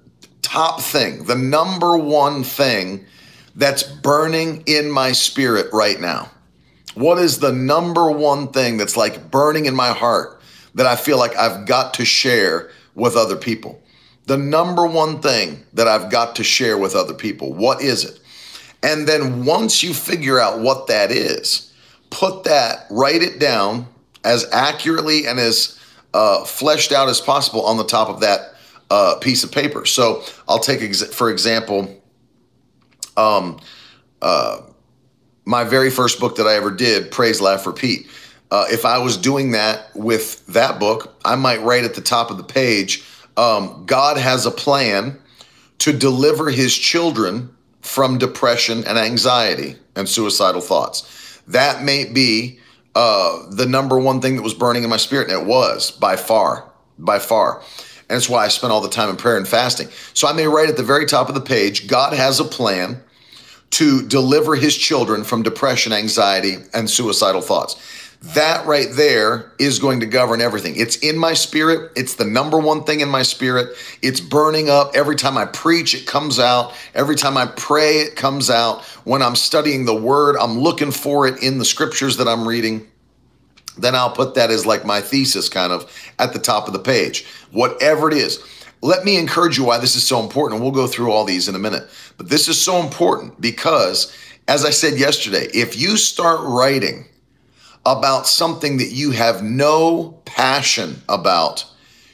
top 0.41 0.81
thing, 0.81 1.25
the 1.25 1.35
number 1.35 1.99
one 1.99 2.45
thing 2.45 3.05
that's 3.57 3.83
burning 3.83 4.63
in 4.67 4.89
my 4.89 5.11
spirit 5.11 5.67
right 5.73 6.01
now? 6.01 6.31
What 6.95 7.19
is 7.19 7.41
the 7.41 7.51
number 7.51 8.09
one 8.13 8.53
thing 8.53 8.77
that's 8.77 8.97
like 8.97 9.29
burning 9.29 9.67
in 9.67 9.75
my 9.75 9.89
heart 9.89 10.41
that 10.77 10.87
I 10.87 10.95
feel 10.95 11.19
like 11.19 11.37
I've 11.37 11.67
got 11.67 11.95
to 11.95 12.05
share 12.05 12.71
with 12.95 13.17
other 13.17 13.35
people? 13.35 13.83
The 14.27 14.39
number 14.39 14.87
one 14.87 15.21
thing 15.21 15.65
that 15.73 15.89
I've 15.89 16.09
got 16.09 16.37
to 16.37 16.45
share 16.45 16.79
with 16.79 16.95
other 16.95 17.15
people, 17.15 17.53
what 17.53 17.83
is 17.83 18.05
it? 18.05 18.21
And 18.81 19.09
then 19.09 19.45
once 19.45 19.83
you 19.83 19.93
figure 19.93 20.39
out 20.39 20.61
what 20.61 20.87
that 20.87 21.11
is, 21.11 21.73
put 22.11 22.45
that, 22.45 22.87
write 22.91 23.23
it 23.23 23.41
down 23.41 23.89
as 24.23 24.47
accurately 24.53 25.27
and 25.27 25.41
as 25.41 25.81
uh, 26.15 26.45
fleshed 26.45 26.93
out 26.93 27.09
as 27.09 27.21
possible 27.21 27.67
on 27.67 27.77
the 27.77 27.85
top 27.85 28.09
of 28.09 28.21
that 28.21 28.55
uh, 28.91 29.17
piece 29.21 29.45
of 29.45 29.53
paper. 29.53 29.87
So 29.87 30.23
I'll 30.49 30.59
take, 30.59 30.83
ex- 30.83 31.15
for 31.15 31.31
example, 31.31 32.03
um, 33.17 33.61
uh, 34.21 34.63
my 35.45 35.65
very 35.65 35.91
first 35.91 36.21
book 36.21 36.37
that 36.37 36.47
I 36.47 36.55
ever 36.55 36.71
did, 36.71 37.11
Praise, 37.11 37.41
Laugh, 37.41 37.67
Repeat. 37.67 38.09
Uh, 38.51 38.67
if 38.71 38.85
I 38.85 38.99
was 38.99 39.17
doing 39.17 39.53
that 39.53 39.95
with 39.95 40.45
that 40.49 40.81
book, 40.81 41.15
I 41.25 41.37
might 41.37 41.63
write 41.63 41.85
at 41.85 41.95
the 41.95 42.01
top 42.01 42.31
of 42.31 42.37
the 42.37 42.43
page, 42.43 43.05
um, 43.37 43.85
God 43.87 44.17
has 44.17 44.45
a 44.45 44.51
plan 44.51 45.19
to 45.79 45.93
deliver 45.93 46.51
his 46.51 46.77
children 46.77 47.55
from 47.81 48.19
depression 48.19 48.85
and 48.87 48.99
anxiety 48.99 49.77
and 49.97 50.09
suicidal 50.09 50.61
thoughts. 50.61 51.41
That 51.47 51.83
may 51.83 52.05
be 52.05 52.59
uh, 52.95 53.49
the 53.51 53.67
number 53.67 53.99
one 53.99 54.21
thing 54.21 54.37
that 54.37 54.43
was 54.43 54.55
burning 54.55 54.83
in 54.83 54.91
my 54.91 54.97
spirit, 54.97 55.31
and 55.31 55.43
it 55.43 55.47
was 55.47 55.91
by 55.91 56.17
far, 56.17 56.71
by 56.99 57.19
far. 57.19 57.63
And 58.11 58.17
it's 58.17 58.29
why 58.29 58.45
I 58.45 58.49
spent 58.49 58.73
all 58.73 58.81
the 58.81 58.89
time 58.89 59.09
in 59.09 59.17
prayer 59.17 59.37
and 59.37 59.47
fasting. 59.47 59.89
So 60.15 60.27
I 60.27 60.33
may 60.33 60.49
write 60.49 60.69
at 60.69 60.77
the 60.77 60.83
very 60.83 61.07
top 61.07 61.29
of 61.29 61.37
the 61.37 61.41
page 61.41 61.87
God 61.87 62.13
has 62.13 62.41
a 62.41 62.45
plan 62.45 63.01
to 63.71 64.07
deliver 64.07 64.57
his 64.57 64.77
children 64.77 65.23
from 65.23 65.45
depression, 65.45 65.93
anxiety, 65.93 66.57
and 66.75 66.91
suicidal 66.91 67.41
thoughts. 67.41 67.77
That 68.35 68.67
right 68.67 68.89
there 68.91 69.53
is 69.61 69.79
going 69.79 70.01
to 70.01 70.07
govern 70.07 70.41
everything. 70.41 70.75
It's 70.77 70.97
in 70.97 71.17
my 71.17 71.35
spirit. 71.35 71.93
It's 71.95 72.17
the 72.17 72.25
number 72.25 72.59
one 72.59 72.83
thing 72.83 73.01
in 73.01 73.09
my 73.09 73.23
spirit. 73.23 73.77
It's 74.03 74.21
burning 74.21 74.69
up. 74.69 74.91
Every 74.95 75.15
time 75.15 75.39
I 75.39 75.47
preach, 75.47 75.95
it 75.95 76.07
comes 76.07 76.41
out. 76.41 76.75
Every 76.95 77.15
time 77.15 77.37
I 77.37 77.47
pray, 77.47 78.01
it 78.01 78.17
comes 78.17 78.51
out. 78.51 78.83
When 79.05 79.23
I'm 79.23 79.37
studying 79.37 79.87
the 79.87 79.95
word, 79.95 80.37
I'm 80.37 80.59
looking 80.59 80.91
for 80.91 81.29
it 81.29 81.43
in 81.43 81.59
the 81.59 81.65
scriptures 81.65 82.17
that 82.17 82.27
I'm 82.27 82.47
reading. 82.47 82.89
Then 83.81 83.95
I'll 83.95 84.13
put 84.13 84.35
that 84.35 84.51
as 84.51 84.67
like 84.67 84.85
my 84.85 85.01
thesis 85.01 85.49
kind 85.49 85.73
of 85.73 85.91
at 86.19 86.33
the 86.33 86.39
top 86.39 86.67
of 86.67 86.73
the 86.73 86.79
page. 86.79 87.27
Whatever 87.51 88.11
it 88.11 88.17
is. 88.17 88.43
Let 88.83 89.05
me 89.05 89.19
encourage 89.19 89.59
you 89.59 89.65
why 89.65 89.79
this 89.79 89.95
is 89.95 90.07
so 90.07 90.21
important. 90.21 90.63
We'll 90.63 90.71
go 90.71 90.87
through 90.87 91.13
all 91.13 91.25
these 91.25 91.49
in 91.49 91.55
a 91.55 91.59
minute. 91.59 91.89
But 92.17 92.31
this 92.31 92.49
is 92.49 92.59
so 92.61 92.81
important 92.81 93.39
because, 93.39 94.17
as 94.49 94.65
I 94.65 94.71
said 94.71 94.99
yesterday, 94.99 95.49
if 95.53 95.79
you 95.79 95.99
start 95.99 96.41
writing, 96.41 97.05
about 97.87 98.27
something 98.27 98.77
that 98.79 98.93
you 98.93 99.11
have 99.13 99.43
no 99.43 100.21
passion 100.25 101.03
about, 101.09 101.65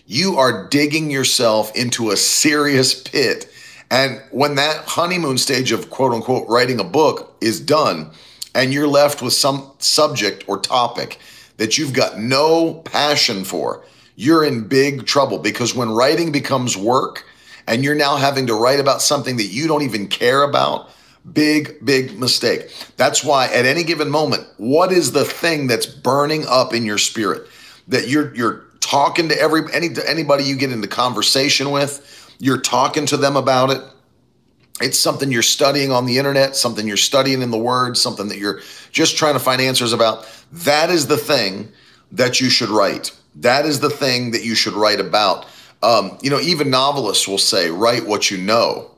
you 0.07 0.37
are 0.37 0.69
digging 0.69 1.11
yourself 1.11 1.75
into 1.77 2.11
a 2.11 2.17
serious 2.17 3.01
pit. 3.03 3.51
And 3.91 4.21
when 4.31 4.55
that 4.57 4.85
honeymoon 4.87 5.39
stage 5.39 5.73
of 5.73 5.91
quote 5.91 6.13
unquote 6.13 6.49
writing 6.49 6.81
a 6.81 6.85
book 6.85 7.37
is 7.41 7.61
done, 7.61 8.11
and 8.55 8.73
you're 8.73 8.89
left 8.89 9.21
with 9.21 9.33
some 9.33 9.73
subject 9.79 10.45
or 10.49 10.59
topic 10.59 11.19
that 11.57 11.79
you've 11.79 11.93
got 11.93 12.19
no 12.19 12.75
passion 12.75 13.45
for, 13.45 13.85
you're 14.15 14.45
in 14.45 14.67
big 14.69 15.07
trouble 15.07 15.39
because 15.39 15.75
when 15.75 15.91
writing 15.91 16.33
becomes 16.33 16.77
work 16.77 17.25
and 17.67 17.85
you're 17.85 17.95
now 17.95 18.17
having 18.17 18.47
to 18.47 18.55
write 18.55 18.81
about 18.81 19.03
something 19.03 19.37
that 19.37 19.47
you 19.47 19.67
don't 19.67 19.83
even 19.83 20.09
care 20.09 20.43
about, 20.43 20.91
Big, 21.33 21.85
big 21.85 22.17
mistake. 22.19 22.73
That's 22.97 23.25
why 23.25 23.47
at 23.47 23.67
any 23.67 23.83
given 23.83 24.09
moment, 24.09 24.47
what 24.59 24.93
is 24.93 25.11
the 25.11 25.25
thing 25.25 25.67
that's 25.67 25.85
burning 25.85 26.47
up 26.47 26.73
in 26.73 26.85
your 26.85 26.99
spirit 26.99 27.49
that 27.89 28.09
you're 28.09 28.35
you're 28.35 28.65
talking 28.81 29.29
to 29.31 29.41
every 29.41 29.63
any 29.73 29.89
anybody 30.07 30.45
you 30.45 30.57
get 30.57 30.71
into 30.71 30.87
conversation 30.87 31.73
with, 31.73 32.37
you're 32.39 32.61
talking 32.61 33.07
to 33.07 33.17
them 33.17 33.37
about 33.37 33.71
it. 33.71 33.83
It's 34.81 34.99
something 34.99 35.33
you're 35.33 35.43
studying 35.43 35.91
on 35.91 36.05
the 36.05 36.19
internet, 36.19 36.55
something 36.55 36.87
you're 36.87 36.97
studying 36.99 37.41
in 37.41 37.51
the 37.51 37.59
word, 37.59 37.97
something 37.97 38.29
that 38.29 38.39
you're 38.39 38.61
just 38.93 39.17
trying 39.17 39.35
to 39.35 39.41
find 39.41 39.61
answers 39.61 39.93
about. 39.93 40.29
That 40.53 40.91
is 40.91 41.07
the 41.07 41.17
thing 41.17 41.73
that 42.13 42.41
you 42.41 42.51
should 42.51 42.69
write. 42.69 43.13
That 43.37 43.65
is 43.65 43.81
the 43.81 43.91
thing 43.91 44.33
that 44.33 44.45
you 44.45 44.55
should 44.55 44.75
write 44.75 45.01
about. 45.01 45.47
Um, 45.83 46.19
you 46.23 46.31
know, 46.31 46.41
even 46.41 46.71
novelists 46.71 47.27
will 47.27 47.39
say, 47.39 47.71
write 47.71 48.07
what 48.07 48.31
you 48.31 48.39
know 48.39 48.91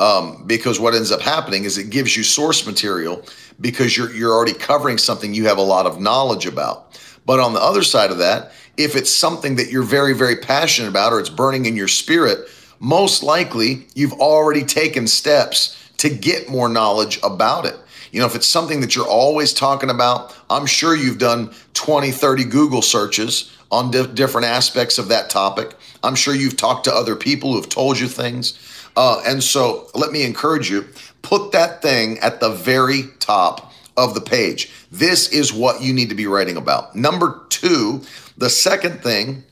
um, 0.00 0.44
because 0.46 0.80
what 0.80 0.94
ends 0.94 1.12
up 1.12 1.20
happening 1.20 1.64
is 1.64 1.76
it 1.76 1.90
gives 1.90 2.16
you 2.16 2.22
source 2.22 2.66
material 2.66 3.22
because 3.60 3.96
you're 3.96 4.10
you're 4.12 4.32
already 4.32 4.54
covering 4.54 4.96
something 4.96 5.34
you 5.34 5.46
have 5.46 5.58
a 5.58 5.62
lot 5.62 5.86
of 5.86 6.00
knowledge 6.00 6.46
about. 6.46 6.98
But 7.26 7.38
on 7.38 7.52
the 7.52 7.60
other 7.60 7.82
side 7.82 8.10
of 8.10 8.18
that, 8.18 8.52
if 8.78 8.96
it's 8.96 9.10
something 9.10 9.56
that 9.56 9.70
you're 9.70 9.82
very 9.82 10.14
very 10.14 10.36
passionate 10.36 10.88
about 10.88 11.12
or 11.12 11.20
it's 11.20 11.28
burning 11.28 11.66
in 11.66 11.76
your 11.76 11.86
spirit, 11.86 12.48
most 12.80 13.22
likely 13.22 13.86
you've 13.94 14.14
already 14.14 14.64
taken 14.64 15.06
steps 15.06 15.76
to 15.98 16.08
get 16.08 16.48
more 16.48 16.68
knowledge 16.68 17.20
about 17.22 17.66
it. 17.66 17.76
You 18.10 18.20
know, 18.20 18.26
if 18.26 18.34
it's 18.34 18.46
something 18.46 18.80
that 18.80 18.96
you're 18.96 19.06
always 19.06 19.52
talking 19.52 19.90
about, 19.90 20.36
I'm 20.48 20.66
sure 20.66 20.96
you've 20.96 21.18
done 21.18 21.52
20, 21.74 22.10
30 22.10 22.44
Google 22.44 22.82
searches 22.82 23.54
on 23.70 23.90
di- 23.90 24.06
different 24.06 24.46
aspects 24.46 24.98
of 24.98 25.08
that 25.08 25.30
topic. 25.30 25.74
I'm 26.02 26.16
sure 26.16 26.34
you've 26.34 26.56
talked 26.56 26.84
to 26.84 26.92
other 26.94 27.14
people 27.14 27.52
who've 27.52 27.68
told 27.68 28.00
you 28.00 28.08
things. 28.08 28.58
Uh, 28.96 29.22
and 29.26 29.42
so 29.42 29.88
let 29.94 30.10
me 30.10 30.24
encourage 30.24 30.70
you 30.70 30.86
put 31.22 31.52
that 31.52 31.82
thing 31.82 32.18
at 32.18 32.40
the 32.40 32.50
very 32.50 33.04
top 33.20 33.72
of 33.96 34.14
the 34.14 34.20
page. 34.20 34.70
This 34.90 35.28
is 35.28 35.52
what 35.52 35.82
you 35.82 35.92
need 35.92 36.08
to 36.08 36.14
be 36.14 36.26
writing 36.26 36.56
about. 36.56 36.96
Number 36.96 37.42
two, 37.50 38.00
the 38.36 38.50
second 38.50 39.02
thing 39.02 39.44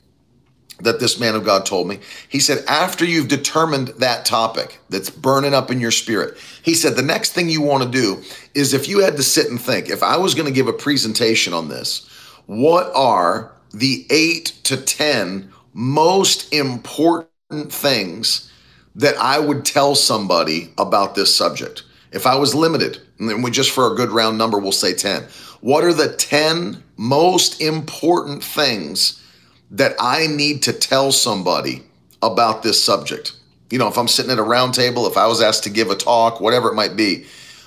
that 0.80 1.00
this 1.00 1.18
man 1.18 1.34
of 1.34 1.44
God 1.44 1.66
told 1.66 1.88
me. 1.88 1.98
He 2.28 2.40
said, 2.40 2.64
after 2.68 3.04
you've 3.04 3.28
determined 3.28 3.88
that 3.98 4.24
topic 4.24 4.78
that's 4.88 5.10
burning 5.10 5.54
up 5.54 5.70
in 5.70 5.80
your 5.80 5.90
spirit, 5.90 6.38
he 6.62 6.74
said, 6.74 6.94
the 6.94 7.02
next 7.02 7.32
thing 7.32 7.48
you 7.48 7.62
want 7.62 7.82
to 7.84 7.90
do 7.90 8.22
is 8.54 8.74
if 8.74 8.88
you 8.88 9.00
had 9.00 9.16
to 9.16 9.22
sit 9.22 9.50
and 9.50 9.60
think, 9.60 9.88
if 9.88 10.02
I 10.02 10.16
was 10.16 10.34
going 10.34 10.46
to 10.46 10.54
give 10.54 10.68
a 10.68 10.72
presentation 10.72 11.52
on 11.52 11.68
this, 11.68 12.06
what 12.46 12.90
are 12.94 13.52
the 13.72 14.06
eight 14.10 14.46
to 14.64 14.76
10 14.76 15.52
most 15.74 16.52
important 16.52 17.28
things 17.72 18.50
that 18.94 19.16
I 19.16 19.38
would 19.38 19.64
tell 19.64 19.94
somebody 19.94 20.72
about 20.78 21.14
this 21.14 21.34
subject? 21.34 21.82
If 22.12 22.26
I 22.26 22.36
was 22.36 22.54
limited, 22.54 23.00
and 23.18 23.42
we 23.42 23.50
just 23.50 23.72
for 23.72 23.92
a 23.92 23.96
good 23.96 24.10
round 24.10 24.38
number, 24.38 24.58
we'll 24.58 24.72
say 24.72 24.94
10. 24.94 25.24
What 25.60 25.84
are 25.84 25.92
the 25.92 26.14
10 26.14 26.82
most 26.96 27.60
important 27.60 28.44
things 28.44 29.22
that 29.70 29.94
I 30.00 30.26
need 30.26 30.62
to 30.64 30.72
tell 30.72 31.12
somebody 31.12 31.82
about 32.22 32.62
this 32.62 32.82
subject? 32.82 33.32
You 33.70 33.78
know, 33.78 33.88
if 33.88 33.98
I'm 33.98 34.08
sitting 34.08 34.30
at 34.30 34.38
a 34.38 34.42
round 34.42 34.74
table, 34.74 35.06
if 35.06 35.16
I 35.16 35.26
was 35.26 35.42
asked 35.42 35.64
to 35.64 35.70
give 35.70 35.90
a 35.90 35.94
talk, 35.94 36.40
whatever 36.40 36.70
it 36.70 36.74
might 36.74 36.96
be, 36.96 37.26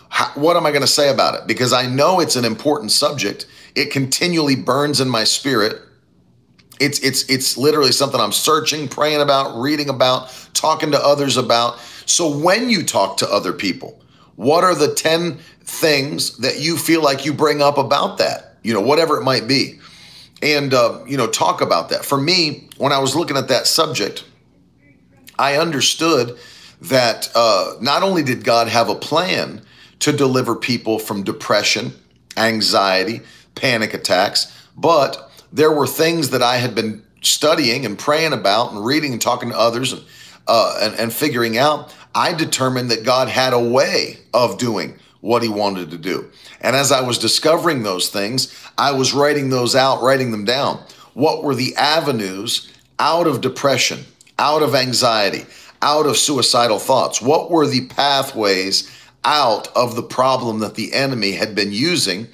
how, 0.09 0.31
what 0.33 0.57
am 0.57 0.65
I 0.65 0.71
going 0.71 0.81
to 0.81 0.87
say 0.87 1.09
about 1.09 1.35
it? 1.35 1.47
Because 1.47 1.73
I 1.73 1.85
know 1.87 2.19
it's 2.19 2.35
an 2.35 2.43
important 2.43 2.91
subject. 2.91 3.45
It 3.75 3.91
continually 3.91 4.55
burns 4.55 4.99
in 4.99 5.09
my 5.09 5.23
spirit. 5.23 5.81
It's 6.79 6.99
it's 6.99 7.29
it's 7.29 7.57
literally 7.57 7.91
something 7.91 8.19
I'm 8.19 8.31
searching, 8.31 8.87
praying 8.87 9.21
about, 9.21 9.59
reading 9.59 9.89
about, 9.89 10.49
talking 10.53 10.91
to 10.91 10.99
others 10.99 11.37
about. 11.37 11.79
So 12.07 12.35
when 12.35 12.69
you 12.69 12.83
talk 12.83 13.17
to 13.17 13.29
other 13.29 13.53
people, 13.53 14.01
what 14.35 14.63
are 14.63 14.75
the 14.75 14.93
10 14.93 15.37
things 15.63 16.37
that 16.37 16.59
you 16.59 16.75
feel 16.77 17.03
like 17.03 17.25
you 17.25 17.33
bring 17.33 17.61
up 17.61 17.77
about 17.77 18.17
that? 18.17 18.57
You 18.63 18.73
know, 18.73 18.81
whatever 18.81 19.17
it 19.17 19.23
might 19.23 19.47
be. 19.47 19.79
And 20.41 20.73
uh, 20.73 21.03
you 21.07 21.17
know, 21.17 21.27
talk 21.27 21.61
about 21.61 21.89
that. 21.89 22.03
For 22.03 22.17
me, 22.17 22.69
when 22.77 22.91
I 22.91 22.99
was 22.99 23.15
looking 23.15 23.37
at 23.37 23.47
that 23.49 23.67
subject, 23.67 24.25
I 25.37 25.57
understood 25.57 26.37
that 26.81 27.31
uh, 27.35 27.75
not 27.79 28.03
only 28.03 28.23
did 28.23 28.43
God 28.43 28.67
have 28.67 28.89
a 28.89 28.95
plan 28.95 29.61
to 29.99 30.11
deliver 30.11 30.55
people 30.55 30.97
from 30.97 31.23
depression, 31.23 31.93
anxiety, 32.37 33.21
panic 33.55 33.93
attacks, 33.93 34.51
but 34.75 35.31
there 35.53 35.71
were 35.71 35.87
things 35.87 36.31
that 36.31 36.41
I 36.41 36.57
had 36.57 36.73
been 36.73 37.03
studying 37.21 37.85
and 37.85 37.97
praying 37.97 38.33
about 38.33 38.71
and 38.71 38.83
reading 38.83 39.13
and 39.13 39.21
talking 39.21 39.49
to 39.49 39.57
others 39.57 39.93
and, 39.93 40.03
uh, 40.47 40.79
and, 40.81 40.95
and 40.95 41.13
figuring 41.13 41.57
out. 41.57 41.93
I 42.15 42.33
determined 42.33 42.89
that 42.91 43.03
God 43.03 43.27
had 43.27 43.53
a 43.53 43.59
way 43.59 44.17
of 44.33 44.57
doing 44.57 44.97
what 45.21 45.43
he 45.43 45.49
wanted 45.49 45.91
to 45.91 45.97
do. 45.97 46.29
And 46.59 46.75
as 46.75 46.91
I 46.91 47.01
was 47.01 47.17
discovering 47.17 47.83
those 47.83 48.09
things, 48.09 48.53
I 48.77 48.91
was 48.91 49.13
writing 49.13 49.49
those 49.49 49.75
out, 49.75 50.01
writing 50.01 50.31
them 50.31 50.45
down. 50.45 50.83
What 51.13 51.43
were 51.43 51.55
the 51.55 51.75
avenues 51.75 52.71
out 52.99 53.27
of 53.27 53.41
depression, 53.41 54.05
out 54.37 54.63
of 54.63 54.75
anxiety, 54.75 55.45
out 55.81 56.05
of 56.05 56.17
suicidal 56.17 56.79
thoughts? 56.79 57.21
What 57.21 57.49
were 57.49 57.67
the 57.67 57.87
pathways 57.87 58.91
out 59.23 59.67
of 59.75 59.95
the 59.95 60.03
problem 60.03 60.59
that 60.59 60.75
the 60.75 60.93
enemy 60.93 61.33
had 61.33 61.53
been 61.53 61.71
using 61.71 62.27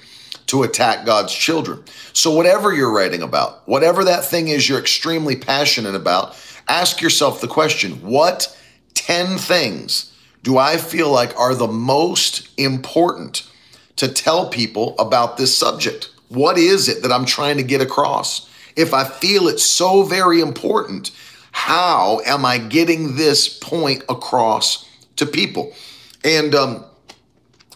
to 0.46 0.62
attack 0.62 1.04
God's 1.04 1.34
children? 1.34 1.84
So, 2.12 2.30
whatever 2.30 2.72
you're 2.72 2.94
writing 2.94 3.22
about, 3.22 3.66
whatever 3.68 4.04
that 4.04 4.24
thing 4.24 4.48
is 4.48 4.68
you're 4.68 4.78
extremely 4.78 5.36
passionate 5.36 5.94
about, 5.94 6.36
ask 6.68 7.02
yourself 7.02 7.40
the 7.40 7.48
question 7.48 8.02
what 8.02 8.56
10 8.94 9.38
things 9.38 10.12
do 10.42 10.58
I 10.58 10.76
feel 10.76 11.10
like 11.10 11.38
are 11.38 11.54
the 11.54 11.68
most 11.68 12.48
important 12.58 13.48
to 13.96 14.08
tell 14.08 14.48
people 14.48 14.96
about 14.98 15.36
this 15.36 15.56
subject? 15.56 16.10
What 16.28 16.58
is 16.58 16.88
it 16.88 17.02
that 17.02 17.12
I'm 17.12 17.24
trying 17.24 17.56
to 17.56 17.62
get 17.62 17.80
across? 17.80 18.48
If 18.76 18.94
I 18.94 19.04
feel 19.04 19.48
it's 19.48 19.64
so 19.64 20.02
very 20.02 20.40
important, 20.40 21.10
how 21.50 22.20
am 22.24 22.44
I 22.44 22.58
getting 22.58 23.16
this 23.16 23.48
point 23.48 24.04
across 24.08 24.88
to 25.16 25.26
people? 25.26 25.72
And 26.22 26.54
um, 26.54 26.84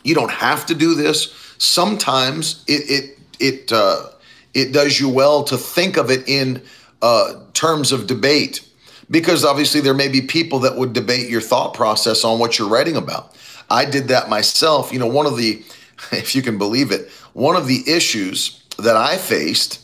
you 0.05 0.15
don't 0.15 0.31
have 0.31 0.67
to 0.67 0.75
do 0.75 0.95
this. 0.95 1.33
Sometimes 1.59 2.65
it 2.69 2.91
it 2.91 3.19
it 3.41 3.73
uh, 3.73 4.11
it 4.55 4.73
does 4.73 5.01
you 5.01 5.09
well 5.09 5.45
to 5.45 5.57
think 5.57 5.97
of 5.97 6.11
it 6.11 6.29
in 6.29 6.63
uh, 7.01 7.35
terms 7.53 7.93
of 7.93 8.07
debate 8.07 8.69
because 9.11 9.45
obviously 9.45 9.81
there 9.81 9.95
may 9.95 10.09
be 10.09 10.23
people 10.23 10.61
that 10.61 10.77
would 10.77 10.93
debate 10.93 11.29
your 11.29 11.41
thought 11.41 11.75
process 11.75 12.25
on 12.25 12.39
what 12.39 12.59
you're 12.59 12.69
writing 12.69 12.97
about. 12.97 13.37
I 13.71 13.85
did 13.85 14.09
that 14.09 14.29
myself. 14.29 14.93
You 14.93 14.99
know, 14.99 15.07
one 15.07 15.27
of 15.27 15.37
the, 15.37 15.63
if 16.13 16.35
you 16.35 16.43
can 16.43 16.59
believe 16.59 16.91
it, 16.91 17.11
one 17.33 17.57
of 17.57 17.67
the 17.67 17.83
issues 17.87 18.63
that 18.79 18.97
I 18.97 19.17
faced 19.17 19.81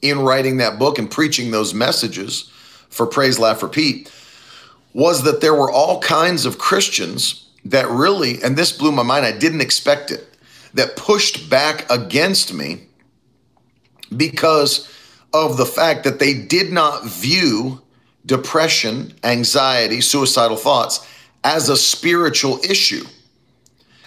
in 0.00 0.20
writing 0.20 0.56
that 0.56 0.78
book 0.78 0.98
and 0.98 1.10
preaching 1.10 1.50
those 1.50 1.74
messages 1.74 2.50
for 2.88 3.06
Praise, 3.06 3.38
Laugh, 3.38 3.62
Repeat 3.62 4.12
was 4.92 5.22
that 5.22 5.40
there 5.40 5.54
were 5.54 5.70
all 5.70 6.00
kinds 6.00 6.44
of 6.44 6.58
Christians 6.58 7.48
that 7.64 7.88
really, 7.88 8.42
and 8.42 8.56
this 8.56 8.72
blew 8.72 8.92
my 8.92 9.02
mind, 9.02 9.24
I 9.24 9.32
didn't 9.32 9.60
expect 9.60 10.10
it, 10.10 10.36
that 10.74 10.96
pushed 10.96 11.48
back 11.48 11.88
against 11.90 12.52
me 12.52 12.88
because 14.14 14.91
of 15.34 15.56
the 15.56 15.66
fact 15.66 16.04
that 16.04 16.18
they 16.18 16.34
did 16.34 16.72
not 16.72 17.04
view 17.04 17.80
depression, 18.26 19.12
anxiety, 19.24 20.00
suicidal 20.00 20.56
thoughts 20.56 21.06
as 21.44 21.68
a 21.68 21.76
spiritual 21.76 22.58
issue. 22.68 23.04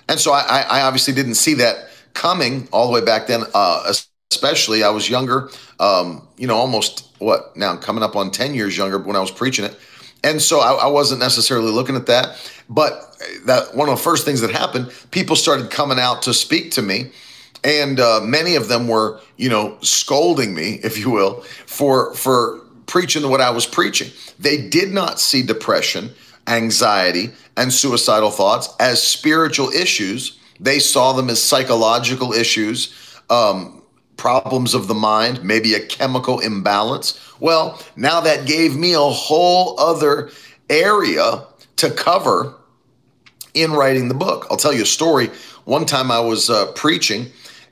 And 0.07 0.19
so 0.19 0.31
I, 0.31 0.65
I 0.69 0.81
obviously 0.81 1.13
didn't 1.13 1.35
see 1.35 1.55
that 1.55 1.89
coming 2.13 2.67
all 2.71 2.87
the 2.87 2.93
way 2.93 3.03
back 3.03 3.27
then, 3.27 3.43
uh, 3.53 3.91
especially 4.31 4.83
I 4.83 4.89
was 4.89 5.09
younger, 5.09 5.49
um, 5.79 6.27
you 6.37 6.47
know, 6.47 6.55
almost 6.55 7.11
what 7.19 7.55
now 7.57 7.75
coming 7.75 8.03
up 8.03 8.15
on 8.15 8.31
10 8.31 8.53
years 8.53 8.77
younger 8.77 8.99
when 8.99 9.15
I 9.15 9.19
was 9.19 9.31
preaching 9.31 9.65
it. 9.65 9.77
And 10.23 10.41
so 10.41 10.59
I, 10.59 10.73
I 10.73 10.87
wasn't 10.87 11.19
necessarily 11.19 11.71
looking 11.71 11.95
at 11.95 12.05
that. 12.07 12.51
But 12.69 13.17
that 13.45 13.75
one 13.75 13.89
of 13.89 13.97
the 13.97 14.03
first 14.03 14.25
things 14.25 14.41
that 14.41 14.51
happened, 14.51 14.91
people 15.11 15.35
started 15.35 15.69
coming 15.69 15.99
out 15.99 16.23
to 16.23 16.33
speak 16.33 16.71
to 16.71 16.81
me 16.81 17.11
and 17.65 17.99
uh, 17.99 18.21
many 18.23 18.55
of 18.55 18.69
them 18.69 18.87
were 18.87 19.19
you 19.35 19.49
know 19.49 19.77
scolding 19.81 20.53
me 20.53 20.79
if 20.83 20.97
you 20.97 21.09
will 21.09 21.41
for 21.65 22.13
for 22.13 22.61
preaching 22.85 23.27
what 23.29 23.41
I 23.41 23.49
was 23.49 23.65
preaching. 23.65 24.11
They 24.39 24.57
did 24.69 24.93
not 24.93 25.19
see 25.19 25.41
depression, 25.41 26.11
anxiety, 26.47 27.31
and 27.57 27.73
suicidal 27.73 28.31
thoughts 28.31 28.69
as 28.79 29.01
spiritual 29.01 29.69
issues. 29.69 30.39
They 30.59 30.79
saw 30.79 31.13
them 31.13 31.29
as 31.29 31.41
psychological 31.41 32.31
issues, 32.31 32.93
um, 33.29 33.81
problems 34.17 34.73
of 34.73 34.87
the 34.87 34.93
mind, 34.93 35.43
maybe 35.43 35.73
a 35.73 35.85
chemical 35.85 36.39
imbalance. 36.39 37.19
Well, 37.39 37.81
now 37.95 38.21
that 38.21 38.45
gave 38.45 38.75
me 38.75 38.93
a 38.93 38.99
whole 38.99 39.79
other 39.79 40.29
area 40.69 41.45
to 41.77 41.89
cover 41.91 42.55
in 43.53 43.71
writing 43.71 44.07
the 44.07 44.13
book. 44.13 44.47
I'll 44.49 44.57
tell 44.57 44.73
you 44.73 44.83
a 44.83 44.85
story. 44.85 45.29
One 45.65 45.85
time 45.85 46.11
I 46.11 46.19
was 46.19 46.49
uh, 46.49 46.71
preaching, 46.73 47.27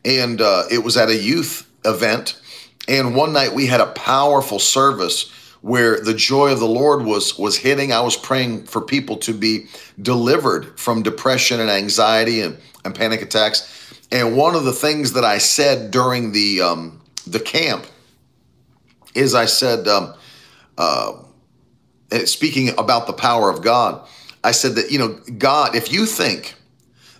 and 0.06 0.42
uh, 0.42 0.64
it 0.72 0.84
was 0.84 0.98
at 0.98 1.10
a 1.10 1.16
youth 1.16 1.70
event 1.86 2.40
and 2.88 3.16
one 3.16 3.32
night 3.34 3.54
we 3.54 3.68
had 3.68 3.80
a 3.80 3.88
powerful 3.88 4.60
service 4.60 5.30
where 5.62 6.02
the 6.02 6.14
joy 6.14 6.52
of 6.52 6.60
the 6.60 6.68
Lord 6.68 7.06
was 7.06 7.40
was 7.40 7.58
hitting. 7.58 7.94
I 7.94 8.02
was 8.02 8.18
praying 8.18 8.66
for 8.66 8.82
people 8.82 9.18
to 9.18 9.34
be 9.34 9.68
delivered 10.02 10.78
from 10.78 11.04
depression 11.04 11.62
and 11.62 11.70
anxiety 11.70 12.42
and, 12.42 12.58
and 12.84 12.94
panic 12.94 13.22
attacks. 13.22 13.94
And 14.12 14.36
one 14.36 14.56
of 14.56 14.66
the 14.66 14.74
things 14.74 15.14
that 15.14 15.24
I 15.24 15.38
said 15.38 15.92
during 15.92 16.34
the 16.34 16.62
um, 16.62 17.02
the 17.26 17.40
camp 17.40 17.86
is 19.16 19.34
I 19.34 19.46
said, 19.46 19.88
um, 19.88 20.14
uh, 20.78 21.14
speaking 22.26 22.78
about 22.78 23.08
the 23.08 23.14
power 23.14 23.50
of 23.50 23.62
God, 23.62 24.06
I 24.44 24.52
said 24.52 24.76
that 24.76 24.92
you 24.92 25.00
know 25.00 25.20
God, 25.38 25.76
if 25.76 25.94
you 25.94 26.06
think 26.06 26.56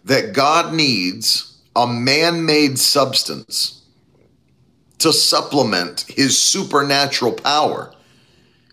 that 0.04 0.34
God 0.34 0.74
needs 0.74 1.53
a 1.76 1.88
man-made 1.88 2.78
substance 2.80 3.82
to 5.00 5.12
supplement 5.12 6.06
his 6.08 6.40
supernatural 6.40 7.34
power, 7.34 7.94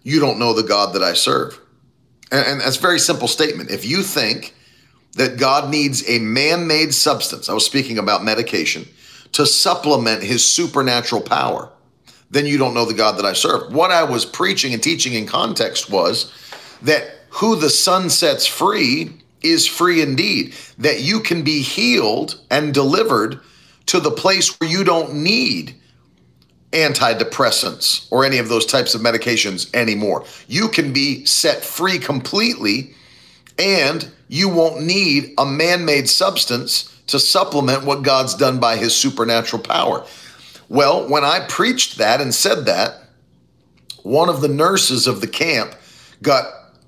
you 0.02 0.20
don't 0.20 0.38
know 0.38 0.52
the 0.52 0.62
God 0.62 0.94
that 0.94 1.02
I 1.02 1.14
serve. 1.14 1.58
And, 2.30 2.46
and 2.46 2.60
that's 2.60 2.76
a 2.76 2.80
very 2.80 2.98
simple 2.98 3.28
statement. 3.28 3.70
If 3.70 3.84
you 3.84 4.02
think 4.02 4.54
that 5.14 5.38
God 5.38 5.70
needs 5.70 6.08
a 6.08 6.18
man 6.18 6.66
made 6.66 6.94
substance, 6.94 7.48
I 7.48 7.54
was 7.54 7.66
speaking 7.66 7.98
about 7.98 8.22
medication, 8.22 8.86
to 9.32 9.46
supplement 9.46 10.22
his 10.22 10.44
supernatural 10.44 11.22
power, 11.22 11.70
then 12.30 12.46
you 12.46 12.58
don't 12.58 12.74
know 12.74 12.84
the 12.84 12.94
God 12.94 13.18
that 13.18 13.24
I 13.24 13.32
serve. 13.32 13.72
What 13.72 13.90
I 13.90 14.04
was 14.04 14.24
preaching 14.24 14.72
and 14.72 14.82
teaching 14.82 15.14
in 15.14 15.26
context 15.26 15.90
was 15.90 16.32
that 16.82 17.10
who 17.30 17.56
the 17.56 17.70
Son 17.70 18.10
sets 18.10 18.46
free 18.46 19.19
is 19.42 19.66
free 19.66 20.02
indeed, 20.02 20.54
that 20.78 21.00
you 21.00 21.20
can 21.20 21.42
be 21.42 21.62
healed 21.62 22.40
and 22.50 22.74
delivered 22.74 23.40
to 23.86 24.00
the 24.00 24.10
place 24.10 24.58
where 24.60 24.70
you 24.70 24.84
don't 24.84 25.14
need 25.14 25.74
antidepressants 26.72 28.06
or 28.10 28.24
any 28.24 28.38
of 28.38 28.48
those 28.48 28.64
types 28.66 28.94
of 28.94 29.00
medications 29.00 29.72
anymore. 29.74 30.24
You 30.46 30.68
can 30.68 30.92
be 30.92 31.24
set 31.24 31.64
free 31.64 31.98
completely 31.98 32.94
and 33.58 34.10
you 34.28 34.48
won't 34.48 34.80
need 34.80 35.34
a 35.38 35.44
man 35.44 35.84
made 35.84 36.08
substance 36.08 36.96
to 37.08 37.18
supplement 37.18 37.84
what 37.84 38.02
God's 38.02 38.34
done 38.34 38.60
by 38.60 38.76
his 38.76 38.94
supernatural 38.94 39.62
power. 39.62 40.06
Well, 40.68 41.08
when 41.08 41.24
I 41.24 41.44
preached 41.48 41.98
that 41.98 42.20
and 42.20 42.32
said 42.32 42.66
that, 42.66 43.02
one 44.04 44.28
of 44.28 44.40
the 44.40 44.48
nurses 44.48 45.08
of 45.08 45.20
the 45.20 45.26
camp 45.26 45.74
got 46.22 46.44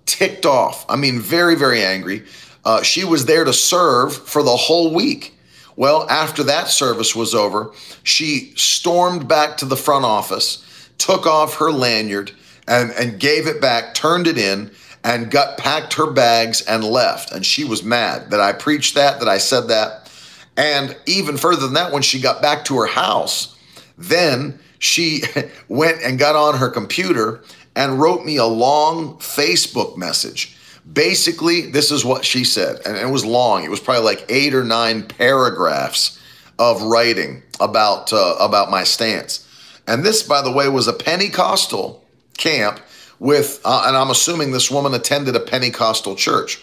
ticked 0.07 0.47
off. 0.47 0.85
I 0.89 0.97
mean, 0.97 1.21
very, 1.21 1.55
very 1.55 1.83
angry. 1.83 2.25
Uh, 2.65 2.83
she 2.83 3.05
was 3.05 3.27
there 3.27 3.45
to 3.45 3.53
serve 3.53 4.15
for 4.15 4.43
the 4.43 4.57
whole 4.57 4.93
week. 4.95 5.35
Well, 5.77 6.09
after 6.09 6.43
that 6.45 6.69
service 6.69 7.17
was 7.17 7.35
over, 7.35 7.73
she 8.03 8.53
stormed 8.57 9.27
back 9.27 9.57
to 9.59 9.65
the 9.65 9.77
front 9.77 10.05
office, 10.05 10.65
took 10.99 11.27
off 11.27 11.57
her 11.57 11.73
lanyard, 11.73 12.33
and, 12.69 12.91
and 12.93 13.19
gave 13.19 13.47
it 13.47 13.61
back, 13.61 13.95
turned 13.95 14.27
it 14.27 14.39
in, 14.39 14.71
and 15.05 15.31
got 15.31 15.59
packed 15.59 15.95
her 15.95 16.11
bags 16.11 16.61
and 16.63 16.85
left. 16.85 17.33
And 17.33 17.45
she 17.45 17.65
was 17.65 17.83
mad 17.83 18.31
that 18.31 18.41
I 18.41 18.53
preached 18.53 18.95
that, 18.95 19.19
that 19.19 19.29
I 19.29 19.39
said 19.39 19.69
that. 19.69 20.11
And 20.57 20.97
even 21.07 21.37
further 21.37 21.63
than 21.63 21.75
that, 21.75 21.93
when 21.93 22.03
she 22.03 22.21
got 22.21 22.43
back 22.43 22.65
to 22.67 22.77
her 22.79 22.87
house, 22.87 23.57
then 23.97 24.59
she 24.79 25.23
went 25.69 26.03
and 26.03 26.19
got 26.19 26.37
on 26.37 26.59
her 26.59 26.69
computer 26.69 27.43
and 27.75 28.01
wrote 28.01 28.25
me 28.25 28.37
a 28.37 28.45
long 28.45 29.17
Facebook 29.19 29.97
message 29.97 30.57
Basically, 30.91 31.71
this 31.71 31.93
is 31.93 32.05
what 32.05 32.25
she 32.25 32.43
said, 32.43 32.81
and 32.85 32.97
it 32.97 33.09
was 33.09 33.25
long. 33.25 33.63
It 33.63 33.71
was 33.71 33.79
probably 33.79 34.03
like 34.03 34.27
eight 34.29 34.53
or 34.53 34.65
nine 34.65 35.05
paragraphs 35.05 36.19
of 36.59 36.83
writing 36.83 37.43
about 37.61 38.13
uh, 38.13 38.35
about 38.41 38.69
my 38.69 38.83
stance. 38.83 39.47
And 39.87 40.03
this, 40.03 40.25
by 40.25 40.43
the 40.43 40.51
way, 40.51 40.69
was 40.69 40.89
a 40.89 40.93
Pentecostal 40.93 42.05
camp 42.37 42.81
with, 43.21 43.61
uh, 43.65 43.85
and 43.87 43.97
I'm 43.97 44.11
assuming 44.11 44.51
this 44.51 44.73
woman 44.73 44.93
attended 44.93 45.37
a 45.37 45.41
Pentecostal 45.41 46.17
church. 46.17 46.61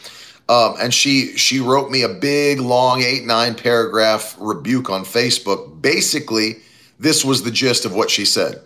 Um, 0.49 0.75
and 0.81 0.93
she 0.93 1.37
she 1.37 1.61
wrote 1.61 1.89
me 1.89 2.01
a 2.01 2.09
big, 2.09 2.59
long, 2.59 3.01
eight 3.01 3.23
nine 3.23 3.55
paragraph 3.55 4.35
rebuke 4.37 4.89
on 4.89 5.05
Facebook. 5.05 5.81
Basically, 5.81 6.57
this 6.99 7.23
was 7.23 7.43
the 7.43 7.51
gist 7.51 7.85
of 7.85 7.95
what 7.95 8.09
she 8.09 8.25
said. 8.25 8.61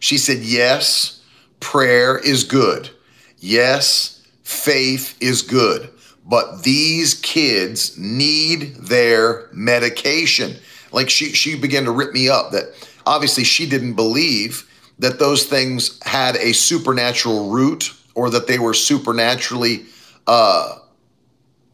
She 0.00 0.16
said, 0.16 0.38
"Yes, 0.38 1.20
prayer 1.60 2.18
is 2.18 2.44
good. 2.44 2.90
Yes, 3.38 4.26
faith 4.42 5.16
is 5.20 5.42
good, 5.42 5.90
but 6.24 6.62
these 6.62 7.14
kids 7.14 7.96
need 7.98 8.76
their 8.76 9.48
medication. 9.52 10.56
Like 10.92 11.10
she 11.10 11.32
she 11.32 11.58
began 11.58 11.84
to 11.84 11.90
rip 11.90 12.12
me 12.12 12.28
up 12.28 12.52
that 12.52 12.64
obviously 13.06 13.44
she 13.44 13.68
didn't 13.68 13.94
believe 13.94 14.70
that 14.98 15.18
those 15.18 15.44
things 15.44 16.00
had 16.04 16.36
a 16.36 16.52
supernatural 16.52 17.50
root 17.50 17.92
or 18.14 18.30
that 18.30 18.46
they 18.46 18.58
were 18.58 18.74
supernaturally 18.74 19.86
uh, 20.26 20.78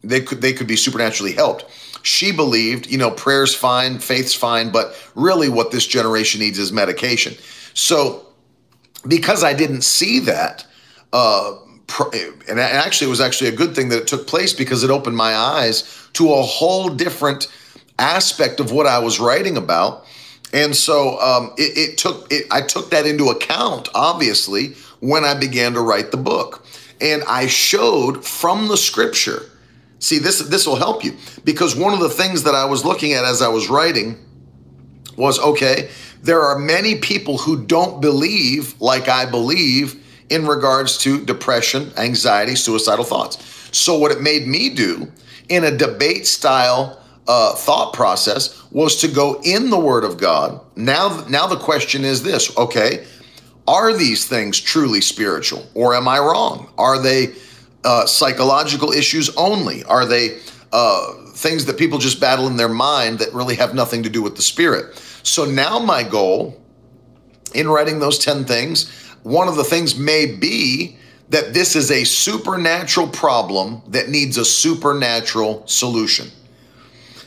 they 0.03 0.21
could 0.21 0.41
they 0.41 0.53
could 0.53 0.67
be 0.67 0.75
supernaturally 0.75 1.33
helped. 1.33 1.65
She 2.03 2.31
believed, 2.31 2.87
you 2.87 2.97
know, 2.97 3.11
prayer's 3.11 3.53
fine, 3.53 3.99
faith's 3.99 4.33
fine, 4.33 4.71
but 4.71 4.95
really 5.13 5.49
what 5.49 5.71
this 5.71 5.85
generation 5.85 6.41
needs 6.41 6.57
is 6.57 6.71
medication. 6.71 7.35
So 7.73 8.25
because 9.07 9.43
I 9.43 9.53
didn't 9.53 9.83
see 9.83 10.19
that, 10.19 10.65
uh, 11.13 11.55
and 12.47 12.59
actually 12.59 13.07
it 13.07 13.09
was 13.09 13.21
actually 13.21 13.49
a 13.49 13.55
good 13.55 13.75
thing 13.75 13.89
that 13.89 13.99
it 13.99 14.07
took 14.07 14.27
place 14.27 14.53
because 14.53 14.83
it 14.83 14.89
opened 14.89 15.17
my 15.17 15.35
eyes 15.35 16.07
to 16.13 16.31
a 16.31 16.41
whole 16.41 16.89
different 16.89 17.47
aspect 17.99 18.59
of 18.59 18.71
what 18.71 18.87
I 18.87 18.99
was 18.99 19.19
writing 19.19 19.57
about. 19.57 20.05
And 20.53 20.75
so 20.75 21.19
um, 21.19 21.53
it, 21.57 21.77
it, 21.77 21.97
took 21.97 22.31
it, 22.31 22.45
I 22.51 22.61
took 22.61 22.89
that 22.91 23.05
into 23.05 23.29
account, 23.29 23.89
obviously, 23.93 24.73
when 24.99 25.23
I 25.23 25.33
began 25.33 25.73
to 25.73 25.81
write 25.81 26.11
the 26.11 26.17
book. 26.17 26.65
And 26.99 27.23
I 27.23 27.47
showed 27.47 28.25
from 28.25 28.67
the 28.67 28.77
scripture. 28.77 29.43
See, 29.99 30.17
this 30.17 30.39
this 30.39 30.65
will 30.65 30.75
help 30.75 31.03
you 31.03 31.15
because 31.43 31.75
one 31.75 31.93
of 31.93 31.99
the 31.99 32.09
things 32.09 32.43
that 32.43 32.55
I 32.55 32.65
was 32.65 32.83
looking 32.83 33.13
at 33.13 33.23
as 33.23 33.41
I 33.41 33.47
was 33.47 33.69
writing 33.69 34.17
was 35.17 35.39
okay, 35.39 35.89
there 36.21 36.41
are 36.41 36.57
many 36.57 36.95
people 36.95 37.37
who 37.37 37.63
don't 37.65 38.01
believe 38.01 38.79
like 38.79 39.07
I 39.07 39.25
believe 39.25 40.01
in 40.29 40.47
regards 40.47 40.97
to 40.99 41.23
depression, 41.25 41.91
anxiety, 41.97 42.55
suicidal 42.55 43.03
thoughts. 43.03 43.37
So, 43.71 43.97
what 43.97 44.11
it 44.11 44.21
made 44.21 44.47
me 44.47 44.69
do 44.69 45.11
in 45.49 45.63
a 45.63 45.75
debate 45.75 46.27
style 46.27 47.01
uh, 47.27 47.53
thought 47.55 47.93
process 47.93 48.63
was 48.71 48.97
to 49.01 49.07
go 49.07 49.41
in 49.43 49.69
the 49.69 49.79
Word 49.79 50.03
of 50.03 50.17
God. 50.17 50.59
Now, 50.75 51.25
now 51.29 51.47
the 51.47 51.57
question 51.57 52.05
is 52.05 52.23
this: 52.23 52.55
Okay, 52.57 53.05
are 53.67 53.93
these 53.93 54.27
things 54.27 54.59
truly 54.59 55.01
spiritual, 55.01 55.65
or 55.73 55.95
am 55.95 56.07
I 56.07 56.19
wrong? 56.19 56.71
Are 56.77 57.01
they 57.01 57.33
uh, 57.83 58.05
psychological 58.05 58.91
issues 58.91 59.29
only? 59.35 59.83
Are 59.83 60.05
they 60.05 60.39
uh, 60.71 61.13
things 61.41 61.65
that 61.65 61.77
people 61.77 61.97
just 61.97 62.19
battle 62.19 62.47
in 62.47 62.57
their 62.57 62.69
mind 62.69 63.19
that 63.19 63.33
really 63.33 63.55
have 63.55 63.73
nothing 63.73 64.03
to 64.03 64.09
do 64.09 64.21
with 64.21 64.35
the 64.35 64.41
spirit? 64.41 64.95
So 65.23 65.45
now 65.45 65.79
my 65.79 66.03
goal 66.03 66.61
in 67.53 67.67
writing 67.67 67.99
those 67.99 68.19
10 68.19 68.45
things, 68.45 68.89
one 69.23 69.47
of 69.47 69.55
the 69.55 69.63
things 69.63 69.97
may 69.97 70.25
be 70.25 70.97
that 71.29 71.53
this 71.53 71.75
is 71.75 71.91
a 71.91 72.03
supernatural 72.03 73.07
problem 73.07 73.81
that 73.87 74.09
needs 74.09 74.37
a 74.37 74.45
supernatural 74.45 75.65
solution. 75.65 76.29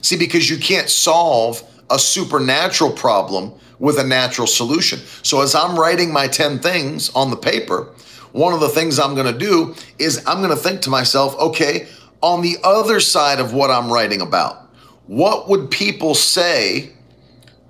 See, 0.03 0.17
because 0.17 0.51
you 0.51 0.59
can't 0.59 0.91
solve 0.91 1.63
a 1.91 1.99
supernatural 1.99 2.93
problem 2.93 3.55
with 3.79 3.99
a 3.99 4.05
natural 4.05 4.47
solution. 4.47 5.01
So 5.23 5.41
as 5.41 5.55
I'm 5.55 5.79
writing 5.79 6.13
my 6.13 6.29
10 6.29 6.59
things 6.59 7.11
on 7.11 7.31
the 7.31 7.37
paper, 7.37 7.89
one 8.33 8.53
of 8.53 8.61
the 8.61 8.69
things 8.69 8.99
I'm 8.99 9.15
going 9.15 9.33
to 9.33 9.39
do 9.39 9.75
is 9.99 10.23
I'm 10.27 10.39
going 10.39 10.51
to 10.51 10.57
think 10.57 10.83
to 10.83 10.91
myself, 10.91 11.35
okay, 11.39 11.89
on 12.25 12.41
the 12.41 12.57
other 12.65 13.01
side 13.01 13.39
of 13.39 13.53
what 13.53 13.71
I'm 13.71 13.93
writing 13.93 14.21
about, 14.21 14.69
what 15.07 15.49
would 15.49 15.71
people 15.71 16.15
say 16.15 16.91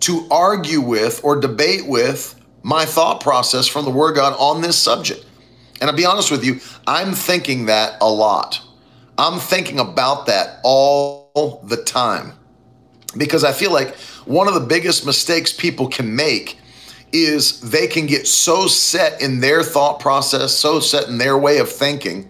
to 0.01 0.27
argue 0.31 0.81
with 0.81 1.21
or 1.25 1.35
debate 1.41 1.87
with 1.87 2.39
my 2.63 2.85
thought 2.85 3.21
process 3.21 3.67
from 3.67 3.85
the 3.85 3.91
Word 3.91 4.15
God 4.15 4.35
on 4.39 4.61
this 4.63 4.77
subject. 4.77 5.25
And 5.81 5.89
I'll 5.89 5.97
be 5.97 6.07
honest 6.07 6.31
with 6.31 6.45
you, 6.45 6.61
I'm 6.87 7.13
thinking 7.13 7.67
that 7.67 7.97
a 8.01 8.09
lot. 8.09 8.61
I'm 9.17 9.39
thinking 9.39 9.79
about 9.79 10.27
that 10.27 10.61
all 10.63 11.63
the 11.65 11.77
time 11.77 12.33
because 13.17 13.45
I 13.45 13.53
feel 13.53 13.73
like 13.73 13.95
one 14.25 14.47
of 14.47 14.55
the 14.55 14.61
biggest 14.61 15.07
mistakes 15.07 15.53
people 15.53 15.89
can 15.89 16.15
make 16.15 16.59
is 17.13 17.61
they 17.61 17.87
can 17.87 18.07
get 18.07 18.27
so 18.27 18.67
set 18.67 19.23
in 19.23 19.41
their 19.41 19.63
thought 19.63 20.01
process, 20.01 20.53
so 20.53 20.81
set 20.81 21.09
in 21.09 21.19
their 21.19 21.39
way 21.39 21.59
of 21.59 21.71
thinking 21.71 22.29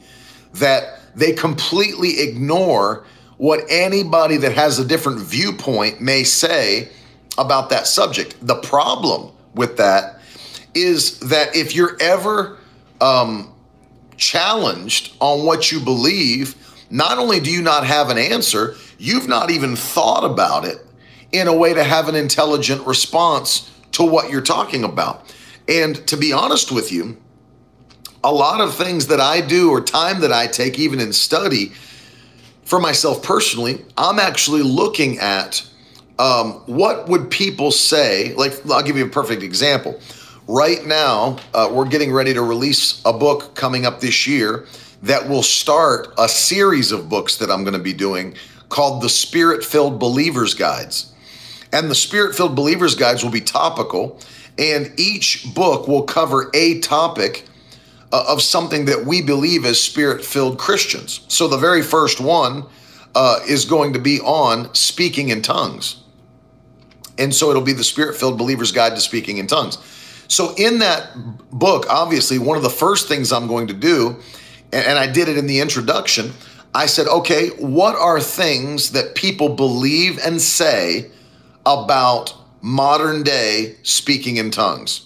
that 0.54 0.93
they 1.14 1.32
completely 1.32 2.20
ignore 2.20 3.04
what 3.36 3.64
anybody 3.68 4.36
that 4.38 4.52
has 4.52 4.78
a 4.78 4.84
different 4.84 5.20
viewpoint 5.20 6.00
may 6.00 6.24
say 6.24 6.88
about 7.36 7.70
that 7.70 7.86
subject. 7.86 8.36
The 8.40 8.56
problem 8.56 9.32
with 9.54 9.76
that 9.76 10.20
is 10.74 11.18
that 11.20 11.54
if 11.54 11.74
you're 11.74 11.96
ever 12.00 12.58
um, 13.00 13.52
challenged 14.16 15.16
on 15.20 15.44
what 15.44 15.70
you 15.72 15.80
believe, 15.80 16.56
not 16.90 17.18
only 17.18 17.40
do 17.40 17.50
you 17.50 17.62
not 17.62 17.86
have 17.86 18.10
an 18.10 18.18
answer, 18.18 18.76
you've 18.98 19.28
not 19.28 19.50
even 19.50 19.76
thought 19.76 20.24
about 20.24 20.64
it 20.64 20.78
in 21.32 21.48
a 21.48 21.54
way 21.54 21.74
to 21.74 21.82
have 21.82 22.08
an 22.08 22.14
intelligent 22.14 22.86
response 22.86 23.70
to 23.92 24.04
what 24.04 24.30
you're 24.30 24.40
talking 24.40 24.84
about. 24.84 25.34
And 25.68 26.06
to 26.08 26.16
be 26.16 26.32
honest 26.32 26.70
with 26.70 26.92
you, 26.92 27.16
a 28.24 28.32
lot 28.32 28.60
of 28.60 28.74
things 28.74 29.06
that 29.08 29.20
I 29.20 29.40
do 29.42 29.70
or 29.70 29.80
time 29.82 30.20
that 30.22 30.32
I 30.32 30.46
take, 30.46 30.78
even 30.78 30.98
in 30.98 31.12
study, 31.12 31.72
for 32.64 32.80
myself 32.80 33.22
personally, 33.22 33.84
I'm 33.98 34.18
actually 34.18 34.62
looking 34.62 35.18
at 35.18 35.62
um, 36.18 36.52
what 36.66 37.08
would 37.08 37.30
people 37.30 37.70
say? 37.70 38.34
Like, 38.34 38.54
I'll 38.70 38.82
give 38.82 38.96
you 38.96 39.04
a 39.04 39.10
perfect 39.10 39.42
example. 39.42 40.00
Right 40.48 40.86
now, 40.86 41.36
uh, 41.52 41.70
we're 41.70 41.88
getting 41.88 42.12
ready 42.12 42.32
to 42.32 42.42
release 42.42 43.02
a 43.04 43.12
book 43.12 43.54
coming 43.54 43.84
up 43.84 44.00
this 44.00 44.26
year 44.26 44.66
that 45.02 45.28
will 45.28 45.42
start 45.42 46.14
a 46.18 46.28
series 46.28 46.92
of 46.92 47.10
books 47.10 47.36
that 47.38 47.50
I'm 47.50 47.62
going 47.62 47.76
to 47.76 47.82
be 47.82 47.92
doing 47.92 48.36
called 48.70 49.02
the 49.02 49.08
Spirit 49.08 49.62
Filled 49.62 49.98
Believers 49.98 50.54
Guides. 50.54 51.12
And 51.72 51.90
the 51.90 51.94
Spirit 51.94 52.34
Filled 52.34 52.54
Believers 52.54 52.94
Guides 52.94 53.22
will 53.22 53.30
be 53.30 53.40
topical, 53.40 54.18
and 54.56 54.92
each 54.96 55.52
book 55.54 55.88
will 55.88 56.04
cover 56.04 56.50
a 56.54 56.80
topic 56.80 57.44
of 58.28 58.42
something 58.42 58.84
that 58.84 59.04
we 59.04 59.22
believe 59.22 59.64
as 59.64 59.80
Spirit 59.80 60.24
filled 60.24 60.58
Christians. 60.58 61.24
So 61.28 61.48
the 61.48 61.58
very 61.58 61.82
first 61.82 62.20
one 62.20 62.66
uh, 63.14 63.40
is 63.48 63.64
going 63.64 63.92
to 63.92 63.98
be 63.98 64.20
on 64.20 64.74
speaking 64.74 65.30
in 65.30 65.42
tongues. 65.42 66.02
And 67.18 67.34
so 67.34 67.50
it'll 67.50 67.62
be 67.62 67.72
the 67.72 67.84
Spirit 67.84 68.16
filled 68.16 68.38
believer's 68.38 68.72
guide 68.72 68.94
to 68.94 69.00
speaking 69.00 69.38
in 69.38 69.46
tongues. 69.46 69.78
So, 70.28 70.54
in 70.56 70.78
that 70.78 71.10
book, 71.50 71.86
obviously, 71.88 72.38
one 72.38 72.56
of 72.56 72.62
the 72.62 72.70
first 72.70 73.08
things 73.08 73.32
I'm 73.32 73.46
going 73.46 73.66
to 73.68 73.74
do, 73.74 74.16
and 74.72 74.98
I 74.98 75.06
did 75.06 75.28
it 75.28 75.36
in 75.36 75.46
the 75.46 75.60
introduction, 75.60 76.32
I 76.74 76.86
said, 76.86 77.06
okay, 77.06 77.50
what 77.50 77.94
are 77.94 78.20
things 78.20 78.90
that 78.92 79.14
people 79.14 79.50
believe 79.50 80.18
and 80.18 80.40
say 80.40 81.10
about 81.64 82.34
modern 82.62 83.22
day 83.22 83.76
speaking 83.82 84.38
in 84.38 84.50
tongues? 84.50 85.03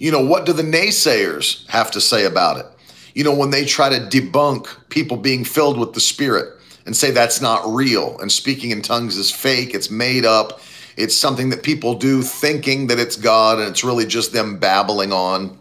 You 0.00 0.10
know, 0.10 0.24
what 0.24 0.46
do 0.46 0.54
the 0.54 0.62
naysayers 0.62 1.68
have 1.68 1.90
to 1.90 2.00
say 2.00 2.24
about 2.24 2.56
it? 2.56 2.66
You 3.14 3.22
know, 3.22 3.34
when 3.34 3.50
they 3.50 3.66
try 3.66 3.90
to 3.90 4.00
debunk 4.00 4.88
people 4.88 5.18
being 5.18 5.44
filled 5.44 5.78
with 5.78 5.92
the 5.92 6.00
Spirit 6.00 6.58
and 6.86 6.96
say 6.96 7.10
that's 7.10 7.42
not 7.42 7.62
real 7.66 8.18
and 8.18 8.32
speaking 8.32 8.70
in 8.70 8.80
tongues 8.80 9.18
is 9.18 9.30
fake, 9.30 9.74
it's 9.74 9.90
made 9.90 10.24
up, 10.24 10.62
it's 10.96 11.14
something 11.14 11.50
that 11.50 11.62
people 11.62 11.96
do 11.96 12.22
thinking 12.22 12.86
that 12.86 12.98
it's 12.98 13.16
God 13.16 13.58
and 13.58 13.68
it's 13.68 13.84
really 13.84 14.06
just 14.06 14.32
them 14.32 14.58
babbling 14.58 15.12
on. 15.12 15.58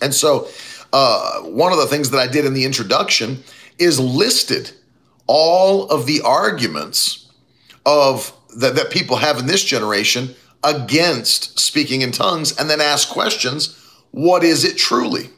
And 0.00 0.14
so, 0.14 0.48
uh, 0.94 1.42
one 1.42 1.72
of 1.72 1.78
the 1.78 1.86
things 1.86 2.08
that 2.10 2.18
I 2.18 2.26
did 2.26 2.46
in 2.46 2.54
the 2.54 2.64
introduction 2.64 3.44
is 3.78 4.00
listed 4.00 4.70
all 5.26 5.90
of 5.90 6.06
the 6.06 6.22
arguments 6.22 7.30
of 7.84 8.32
that, 8.56 8.76
that 8.76 8.90
people 8.90 9.16
have 9.16 9.38
in 9.38 9.46
this 9.46 9.62
generation 9.62 10.34
against 10.66 11.58
speaking 11.58 12.02
in 12.02 12.12
tongues 12.12 12.54
and 12.58 12.68
then 12.68 12.80
ask 12.82 13.08
questions 13.08 13.82
what 14.10 14.44
is 14.44 14.64
it 14.64 14.76
truly 14.76 15.30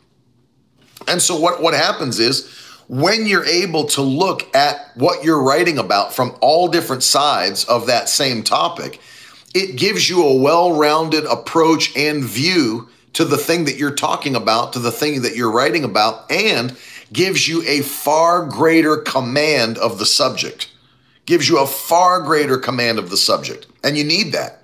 and 1.07 1.23
so 1.23 1.39
what 1.39 1.63
what 1.63 1.75
happens 1.75 2.19
is 2.19 2.53
when 2.89 3.27
you're 3.27 3.45
able 3.45 3.85
to 3.85 4.03
look 4.03 4.55
at 4.57 4.91
what 4.95 5.23
you're 5.23 5.43
writing 5.43 5.79
about 5.79 6.15
from 6.15 6.35
all 6.41 6.69
different 6.69 7.03
sides 7.03 7.65
of 7.67 7.87
that 7.87 8.09
same 8.09 8.43
topic, 8.43 8.99
it 9.55 9.77
gives 9.77 10.09
you 10.09 10.25
a 10.25 10.35
well 10.35 10.75
rounded 10.75 11.25
approach 11.27 11.95
and 11.97 12.25
view 12.25 12.89
to 13.13 13.25
the 13.25 13.37
thing 13.37 13.65
that 13.67 13.77
you're 13.77 13.95
talking 13.95 14.35
about, 14.35 14.73
to 14.73 14.79
the 14.79 14.93
thing 14.93 15.23
that 15.23 15.37
you're 15.37 15.53
writing 15.53 15.85
about, 15.85 16.31
and 16.31 16.77
gives 17.13 17.47
you 17.47 17.63
a 17.67 17.81
far 17.83 18.47
greater 18.47 18.97
command 18.97 19.77
of 19.79 19.99
the 19.99 20.07
subject. 20.07 20.71
Gives 21.27 21.49
you 21.49 21.59
a 21.59 21.67
far 21.67 22.23
greater 22.23 22.59
command 22.59 22.99
of 22.99 23.11
the 23.11 23.17
subject. 23.17 23.67
And 23.85 23.97
you 23.99 24.05
need 24.05 24.33
that. 24.33 24.63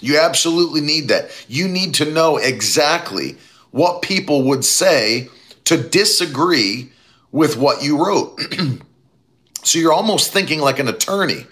You 0.00 0.18
absolutely 0.18 0.80
need 0.80 1.08
that. 1.08 1.30
You 1.48 1.68
need 1.68 1.94
to 1.94 2.04
know 2.04 2.36
exactly 2.36 3.36
what 3.70 4.02
people 4.02 4.42
would 4.44 4.64
say 4.64 5.28
to 5.64 5.76
disagree 5.76 6.90
with 7.32 7.56
what 7.56 7.82
you 7.82 8.04
wrote. 8.04 8.40
so 9.62 9.78
you're 9.78 9.92
almost 9.92 10.32
thinking 10.32 10.60
like 10.60 10.78
an 10.78 10.88
attorney. 10.88 11.46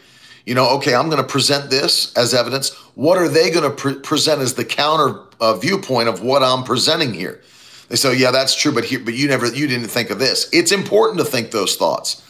You 0.47 0.55
know, 0.55 0.77
okay, 0.77 0.95
I'm 0.95 1.09
going 1.09 1.23
to 1.23 1.29
present 1.29 1.71
this 1.71 2.13
as 2.15 2.35
evidence. 2.35 2.75
What 2.95 3.19
are 3.19 3.29
they 3.29 3.51
going 3.51 3.69
to 3.69 3.75
pre- 3.75 3.99
present 3.99 4.43
as 4.43 4.55
the 4.55 4.65
counter 4.65 5.21
uh, 5.41 5.55
viewpoint 5.55 6.09
of 6.09 6.23
what 6.23 6.43
I'm 6.43 6.65
presenting 6.65 7.15
here? 7.15 7.41
They 7.89 7.97
say, 7.97 8.17
yeah, 8.17 8.31
that's 8.31 8.55
true, 8.55 8.73
but 8.73 8.85
here, 8.85 9.01
but 9.01 9.15
you 9.15 9.29
never, 9.29 9.47
you 9.47 9.67
didn't 9.67 9.89
think 9.89 10.11
of 10.11 10.19
this. 10.19 10.49
It's 10.53 10.73
important 10.73 11.19
to 11.19 11.25
think 11.25 11.51
those 11.51 11.77
thoughts 11.77 12.23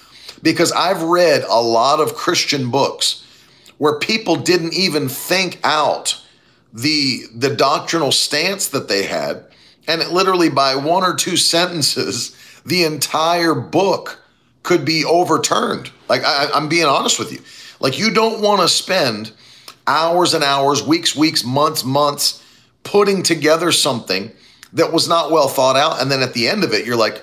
because 0.43 0.73
I've 0.73 1.03
read 1.03 1.45
a 1.49 1.61
lot 1.61 2.01
of 2.01 2.15
Christian 2.15 2.71
books 2.71 3.24
where 3.85 3.99
people 3.99 4.37
didn't 4.37 4.73
even 4.73 5.11
think 5.11 5.61
out 5.63 6.19
the 6.73 7.25
the 7.35 7.55
doctrinal 7.55 8.11
stance 8.11 8.69
that 8.69 8.89
they 8.89 9.03
had, 9.03 9.45
and 9.87 10.01
it 10.01 10.09
literally 10.09 10.49
by 10.49 10.75
one 10.75 11.05
or 11.05 11.15
two 11.15 11.37
sentences, 11.53 12.35
the 12.65 12.83
entire 12.83 13.55
book 13.55 14.23
could 14.63 14.87
be 14.87 15.05
overturned. 15.05 15.91
Like 16.09 16.25
I, 16.25 16.49
I'm 16.55 16.71
being 16.71 16.87
honest 16.87 17.19
with 17.19 17.31
you. 17.31 17.43
Like 17.79 17.99
you 17.99 18.11
don't 18.11 18.41
want 18.41 18.63
to 18.63 18.69
spend 18.69 19.33
hours 19.87 20.33
and 20.33 20.43
hours, 20.43 20.83
weeks, 20.83 21.15
weeks, 21.15 21.45
months, 21.45 21.85
months 21.85 22.43
putting 22.85 23.23
together 23.23 23.71
something 23.71 24.33
that 24.73 24.95
was 24.95 25.11
not 25.11 25.31
well 25.31 25.49
thought 25.49 25.77
out, 25.77 26.01
and 26.01 26.11
then 26.11 26.23
at 26.23 26.33
the 26.33 26.49
end 26.49 26.65
of 26.65 26.73
it, 26.73 26.87
you're 26.87 26.97
like 26.97 27.23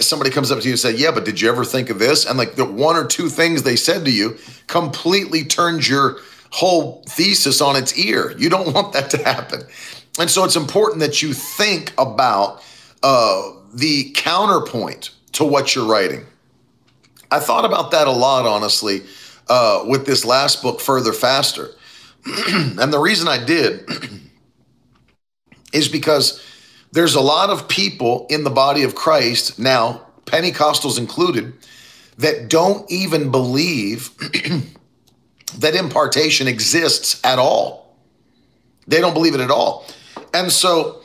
somebody 0.00 0.30
comes 0.30 0.50
up 0.50 0.60
to 0.60 0.64
you 0.64 0.72
and 0.72 0.80
say, 0.80 0.92
"Yeah, 0.92 1.10
but 1.10 1.24
did 1.24 1.40
you 1.40 1.48
ever 1.48 1.64
think 1.64 1.90
of 1.90 1.98
this?" 1.98 2.26
And 2.26 2.38
like 2.38 2.54
the 2.54 2.64
one 2.64 2.96
or 2.96 3.06
two 3.06 3.28
things 3.28 3.62
they 3.62 3.76
said 3.76 4.04
to 4.04 4.10
you 4.10 4.38
completely 4.66 5.44
turns 5.44 5.88
your 5.88 6.18
whole 6.50 7.02
thesis 7.08 7.60
on 7.60 7.76
its 7.76 7.96
ear. 7.96 8.34
You 8.36 8.50
don't 8.50 8.72
want 8.74 8.92
that 8.92 9.10
to 9.10 9.18
happen. 9.18 9.62
And 10.18 10.30
so 10.30 10.44
it's 10.44 10.56
important 10.56 11.00
that 11.00 11.22
you 11.22 11.32
think 11.32 11.92
about 11.96 12.62
uh, 13.02 13.52
the 13.72 14.10
counterpoint 14.14 15.10
to 15.32 15.44
what 15.44 15.74
you're 15.74 15.86
writing. 15.86 16.26
I 17.30 17.38
thought 17.38 17.64
about 17.64 17.92
that 17.92 18.08
a 18.08 18.12
lot, 18.12 18.44
honestly, 18.44 19.02
uh, 19.48 19.84
with 19.86 20.04
this 20.04 20.24
last 20.24 20.62
book, 20.62 20.80
Further 20.80 21.12
Faster. 21.12 21.70
and 22.26 22.92
the 22.92 22.98
reason 22.98 23.28
I 23.28 23.42
did 23.42 23.88
is 25.72 25.88
because 25.88 26.44
there's 26.92 27.14
a 27.14 27.20
lot 27.20 27.50
of 27.50 27.68
people 27.68 28.26
in 28.30 28.44
the 28.44 28.50
body 28.50 28.82
of 28.82 28.94
Christ 28.94 29.58
now, 29.58 30.06
Pentecostals 30.26 30.98
included, 30.98 31.52
that 32.18 32.48
don't 32.48 32.90
even 32.90 33.30
believe 33.30 34.10
that 35.58 35.74
impartation 35.74 36.48
exists 36.48 37.20
at 37.24 37.38
all. 37.38 37.96
They 38.86 39.00
don't 39.00 39.14
believe 39.14 39.34
it 39.34 39.40
at 39.40 39.50
all. 39.50 39.86
And 40.34 40.50
so, 40.50 41.00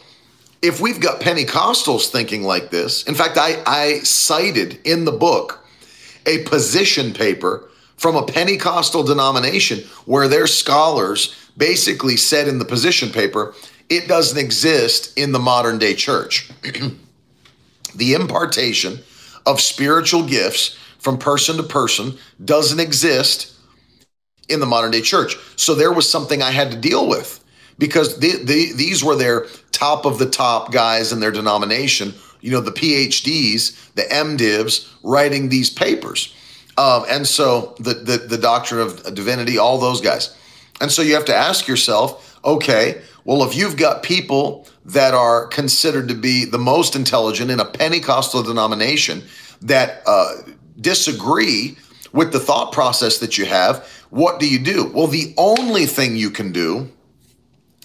if 0.61 0.81
we've 0.81 0.99
got 0.99 1.21
Pentecostals 1.21 2.07
thinking 2.07 2.43
like 2.43 2.71
this, 2.71 3.03
in 3.03 3.13
fact, 3.13 3.37
I, 3.37 3.61
I 3.67 3.99
cited 3.99 4.79
in 4.83 5.05
the 5.05 5.11
book 5.11 5.65
a 6.25 6.43
position 6.43 7.13
paper 7.13 7.69
from 7.97 8.15
a 8.15 8.25
Pentecostal 8.25 9.03
denomination 9.03 9.79
where 10.05 10.27
their 10.27 10.47
scholars 10.47 11.35
basically 11.57 12.17
said 12.17 12.47
in 12.47 12.59
the 12.59 12.65
position 12.65 13.09
paper, 13.09 13.53
it 13.89 14.07
doesn't 14.07 14.37
exist 14.37 15.17
in 15.17 15.31
the 15.31 15.39
modern 15.39 15.77
day 15.77 15.93
church. 15.93 16.49
the 17.95 18.13
impartation 18.13 18.99
of 19.45 19.61
spiritual 19.61 20.23
gifts 20.23 20.77
from 20.99 21.17
person 21.17 21.57
to 21.57 21.63
person 21.63 22.17
doesn't 22.43 22.79
exist 22.79 23.53
in 24.49 24.59
the 24.59 24.65
modern 24.65 24.91
day 24.91 25.01
church. 25.01 25.37
So 25.55 25.75
there 25.75 25.91
was 25.91 26.09
something 26.09 26.41
I 26.41 26.51
had 26.51 26.71
to 26.71 26.77
deal 26.77 27.07
with 27.07 27.43
because 27.77 28.19
the, 28.19 28.43
the, 28.43 28.73
these 28.73 29.03
were 29.03 29.15
their 29.15 29.45
top 29.71 30.05
of 30.05 30.17
the 30.17 30.29
top 30.29 30.71
guys 30.71 31.11
in 31.11 31.19
their 31.19 31.31
denomination, 31.31 32.13
you 32.41 32.51
know, 32.51 32.61
the 32.61 32.71
PhDs, 32.71 33.93
the 33.93 34.03
MDivs 34.03 34.91
writing 35.03 35.49
these 35.49 35.69
papers. 35.69 36.33
Um, 36.77 37.05
and 37.09 37.27
so 37.27 37.75
the, 37.79 37.93
the, 37.93 38.17
the 38.17 38.37
doctrine 38.37 38.81
of 38.81 39.13
divinity, 39.13 39.57
all 39.57 39.77
those 39.77 40.01
guys. 40.01 40.35
And 40.81 40.91
so 40.91 41.01
you 41.01 41.13
have 41.15 41.25
to 41.25 41.35
ask 41.35 41.67
yourself, 41.67 42.24
okay, 42.45 43.01
well, 43.23 43.43
if 43.43 43.55
you've 43.55 43.77
got 43.77 44.03
people 44.03 44.67
that 44.85 45.13
are 45.13 45.47
considered 45.47 46.07
to 46.09 46.15
be 46.15 46.45
the 46.45 46.59
most 46.59 46.95
intelligent 46.95 47.49
in 47.49 47.59
a 47.59 47.65
Pentecostal 47.65 48.43
denomination 48.43 49.23
that 49.61 50.03
uh, 50.05 50.33
disagree 50.79 51.75
with 52.11 52.31
the 52.31 52.39
thought 52.39 52.71
process 52.71 53.17
that 53.17 53.37
you 53.37 53.45
have, 53.45 53.85
what 54.09 54.39
do 54.39 54.47
you 54.47 54.59
do? 54.59 54.91
Well, 54.93 55.07
the 55.07 55.33
only 55.37 55.85
thing 55.85 56.15
you 56.15 56.29
can 56.29 56.51
do 56.51 56.89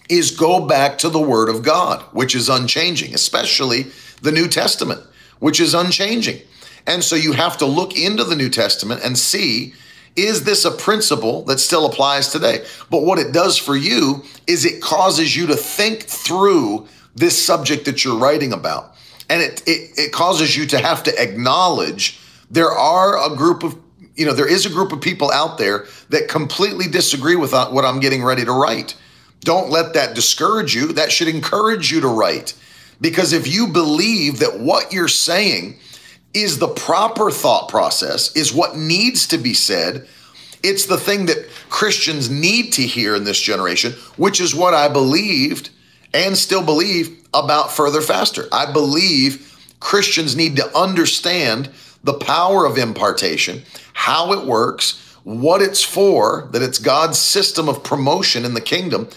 is 0.08 0.32
go 0.32 0.66
back 0.66 0.98
to 0.98 1.08
the 1.08 1.20
Word 1.20 1.48
of 1.48 1.62
God, 1.62 2.02
which 2.12 2.34
is 2.34 2.48
unchanging, 2.48 3.14
especially 3.14 3.86
the 4.22 4.32
New 4.32 4.48
Testament, 4.48 5.00
which 5.38 5.60
is 5.60 5.72
unchanging. 5.72 6.40
And 6.86 7.02
so 7.02 7.16
you 7.16 7.32
have 7.32 7.56
to 7.58 7.66
look 7.66 7.96
into 7.96 8.24
the 8.24 8.36
New 8.36 8.50
Testament 8.50 9.00
and 9.04 9.16
see 9.16 9.74
is 10.16 10.44
this 10.44 10.64
a 10.64 10.70
principle 10.70 11.42
that 11.44 11.60
still 11.60 11.86
applies 11.86 12.28
today? 12.28 12.64
But 12.90 13.02
what 13.02 13.18
it 13.18 13.32
does 13.32 13.56
for 13.56 13.76
you 13.76 14.24
is 14.46 14.64
it 14.64 14.82
causes 14.82 15.36
you 15.36 15.46
to 15.46 15.56
think 15.56 16.02
through 16.02 16.86
this 17.14 17.42
subject 17.42 17.84
that 17.84 18.04
you're 18.04 18.18
writing 18.18 18.52
about. 18.52 18.94
And 19.28 19.40
it, 19.42 19.62
it, 19.66 19.98
it 19.98 20.12
causes 20.12 20.56
you 20.56 20.66
to 20.66 20.78
have 20.78 21.02
to 21.04 21.22
acknowledge 21.22 22.20
there 22.50 22.70
are 22.70 23.32
a 23.32 23.36
group 23.36 23.62
of 23.62 23.76
you 24.16 24.26
know, 24.26 24.34
there 24.34 24.48
is 24.50 24.66
a 24.66 24.70
group 24.70 24.92
of 24.92 25.00
people 25.00 25.30
out 25.30 25.56
there 25.56 25.86
that 26.10 26.28
completely 26.28 26.86
disagree 26.86 27.36
with 27.36 27.54
uh, 27.54 27.70
what 27.70 27.86
I'm 27.86 28.00
getting 28.00 28.22
ready 28.22 28.44
to 28.44 28.52
write. 28.52 28.94
Don't 29.40 29.70
let 29.70 29.94
that 29.94 30.14
discourage 30.14 30.74
you. 30.74 30.92
That 30.92 31.10
should 31.10 31.28
encourage 31.28 31.90
you 31.90 32.02
to 32.02 32.08
write. 32.08 32.52
Because 33.00 33.32
if 33.32 33.46
you 33.46 33.68
believe 33.68 34.40
that 34.40 34.60
what 34.60 34.92
you're 34.92 35.08
saying 35.08 35.78
is 36.32 36.58
the 36.58 36.68
proper 36.68 37.30
thought 37.30 37.68
process, 37.68 38.34
is 38.36 38.52
what 38.52 38.76
needs 38.76 39.26
to 39.28 39.38
be 39.38 39.54
said, 39.54 40.06
it's 40.62 40.86
the 40.86 40.98
thing 40.98 41.26
that 41.26 41.48
Christians 41.70 42.30
need 42.30 42.72
to 42.74 42.82
hear 42.82 43.14
in 43.14 43.24
this 43.24 43.40
generation, 43.40 43.92
which 44.16 44.40
is 44.40 44.54
what 44.54 44.74
I 44.74 44.88
believed 44.88 45.70
and 46.12 46.36
still 46.36 46.64
believe 46.64 47.26
about 47.32 47.72
Further 47.72 48.00
Faster. 48.00 48.46
I 48.52 48.70
believe 48.72 49.46
Christians 49.80 50.36
need 50.36 50.56
to 50.56 50.76
understand 50.76 51.70
the 52.04 52.14
power 52.14 52.66
of 52.66 52.78
impartation, 52.78 53.62
how 53.92 54.32
it 54.32 54.46
works, 54.46 55.16
what 55.24 55.62
it's 55.62 55.82
for, 55.82 56.48
that 56.52 56.62
it's 56.62 56.78
God's 56.78 57.18
system 57.18 57.68
of 57.68 57.84
promotion 57.84 58.44
in 58.44 58.54
the 58.54 58.60
kingdom. 58.60 59.08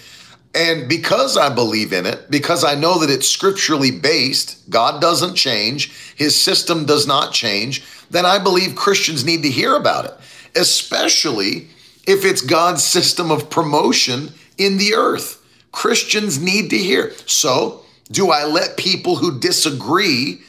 And 0.55 0.87
because 0.87 1.35
I 1.35 1.53
believe 1.53 1.93
in 1.93 2.05
it, 2.05 2.29
because 2.29 2.63
I 2.63 2.75
know 2.75 2.99
that 2.99 3.09
it's 3.09 3.27
scripturally 3.27 3.89
based, 3.89 4.69
God 4.69 5.01
doesn't 5.01 5.35
change, 5.35 5.91
his 6.15 6.39
system 6.39 6.85
does 6.85 7.07
not 7.07 7.33
change, 7.33 7.83
then 8.11 8.25
I 8.25 8.37
believe 8.37 8.75
Christians 8.75 9.25
need 9.25 9.41
to 9.43 9.49
hear 9.49 9.75
about 9.75 10.05
it, 10.05 10.13
especially 10.55 11.69
if 12.05 12.23
it's 12.23 12.41
God's 12.41 12.83
system 12.83 13.31
of 13.31 13.49
promotion 13.49 14.29
in 14.57 14.77
the 14.77 14.93
earth. 14.93 15.43
Christians 15.71 16.39
need 16.39 16.69
to 16.69 16.77
hear. 16.77 17.13
So, 17.25 17.81
do 18.11 18.29
I 18.29 18.45
let 18.45 18.77
people 18.77 19.15
who 19.15 19.39
disagree 19.39 20.41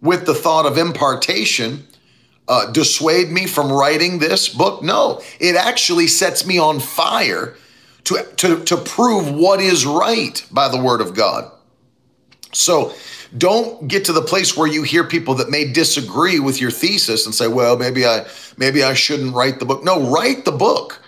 with 0.00 0.24
the 0.24 0.34
thought 0.34 0.64
of 0.64 0.78
impartation 0.78 1.86
uh, 2.46 2.70
dissuade 2.70 3.30
me 3.30 3.46
from 3.46 3.70
writing 3.70 4.18
this 4.18 4.48
book? 4.48 4.82
No, 4.82 5.20
it 5.38 5.54
actually 5.54 6.06
sets 6.06 6.46
me 6.46 6.58
on 6.58 6.80
fire 6.80 7.56
to, 8.08 8.26
to, 8.36 8.64
to 8.64 8.76
prove 8.76 9.30
what 9.30 9.60
is 9.60 9.84
right 9.84 10.44
by 10.50 10.68
the 10.68 10.80
word 10.80 11.00
of 11.00 11.14
God. 11.14 11.50
So 12.52 12.94
don't 13.36 13.86
get 13.86 14.06
to 14.06 14.12
the 14.12 14.22
place 14.22 14.56
where 14.56 14.66
you 14.66 14.82
hear 14.82 15.04
people 15.04 15.34
that 15.34 15.50
may 15.50 15.70
disagree 15.70 16.40
with 16.40 16.60
your 16.60 16.70
thesis 16.70 17.26
and 17.26 17.34
say, 17.34 17.48
well, 17.48 17.76
maybe 17.76 18.06
I 18.06 18.26
maybe 18.56 18.82
I 18.82 18.94
shouldn't 18.94 19.34
write 19.34 19.58
the 19.58 19.66
book. 19.66 19.84
No, 19.84 20.10
write 20.10 20.46
the 20.46 20.52
book. 20.52 21.02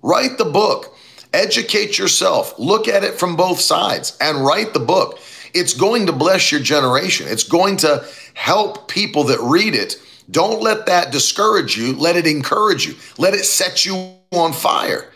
Write 0.00 0.38
the 0.38 0.46
book. 0.46 0.96
Educate 1.34 1.98
yourself. 1.98 2.58
Look 2.58 2.88
at 2.88 3.04
it 3.04 3.14
from 3.14 3.36
both 3.36 3.60
sides 3.60 4.16
and 4.20 4.42
write 4.42 4.72
the 4.72 4.80
book. 4.80 5.18
It's 5.52 5.74
going 5.74 6.06
to 6.06 6.12
bless 6.12 6.50
your 6.50 6.62
generation. 6.62 7.26
It's 7.28 7.44
going 7.44 7.76
to 7.78 8.06
help 8.32 8.88
people 8.88 9.24
that 9.24 9.40
read 9.40 9.74
it. 9.74 9.96
Don't 10.30 10.62
let 10.62 10.86
that 10.86 11.12
discourage 11.12 11.76
you. 11.76 11.94
Let 11.94 12.16
it 12.16 12.26
encourage 12.26 12.86
you. 12.86 12.94
Let 13.18 13.34
it 13.34 13.44
set 13.44 13.84
you 13.84 14.14
on 14.32 14.52
fire, 14.54 15.10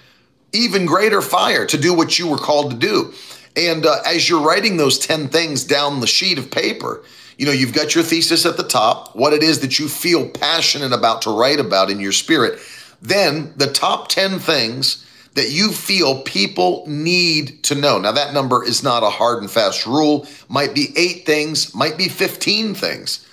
even 0.52 0.86
greater 0.86 1.22
fire 1.22 1.66
to 1.66 1.78
do 1.78 1.94
what 1.94 2.18
you 2.18 2.26
were 2.26 2.38
called 2.38 2.70
to 2.70 2.76
do. 2.76 3.12
And 3.56 3.84
uh, 3.84 3.96
as 4.06 4.28
you're 4.28 4.42
writing 4.44 4.76
those 4.76 4.98
10 4.98 5.28
things 5.28 5.64
down 5.64 6.00
the 6.00 6.06
sheet 6.06 6.38
of 6.38 6.50
paper, 6.50 7.02
you 7.36 7.46
know, 7.46 7.52
you've 7.52 7.72
got 7.72 7.94
your 7.94 8.04
thesis 8.04 8.44
at 8.44 8.56
the 8.56 8.62
top, 8.62 9.16
what 9.16 9.32
it 9.32 9.42
is 9.42 9.60
that 9.60 9.78
you 9.78 9.88
feel 9.88 10.28
passionate 10.28 10.92
about 10.92 11.22
to 11.22 11.30
write 11.30 11.58
about 11.58 11.90
in 11.90 11.98
your 11.98 12.12
spirit. 12.12 12.60
Then 13.00 13.54
the 13.56 13.72
top 13.72 14.08
10 14.08 14.38
things 14.38 15.06
that 15.34 15.50
you 15.50 15.72
feel 15.72 16.22
people 16.22 16.84
need 16.86 17.62
to 17.64 17.74
know. 17.74 17.98
Now, 17.98 18.12
that 18.12 18.34
number 18.34 18.64
is 18.64 18.82
not 18.82 19.02
a 19.02 19.10
hard 19.10 19.40
and 19.40 19.50
fast 19.50 19.86
rule, 19.86 20.26
might 20.48 20.74
be 20.74 20.92
eight 20.96 21.24
things, 21.24 21.74
might 21.74 21.96
be 21.96 22.08
15 22.08 22.74
things. 22.74 23.26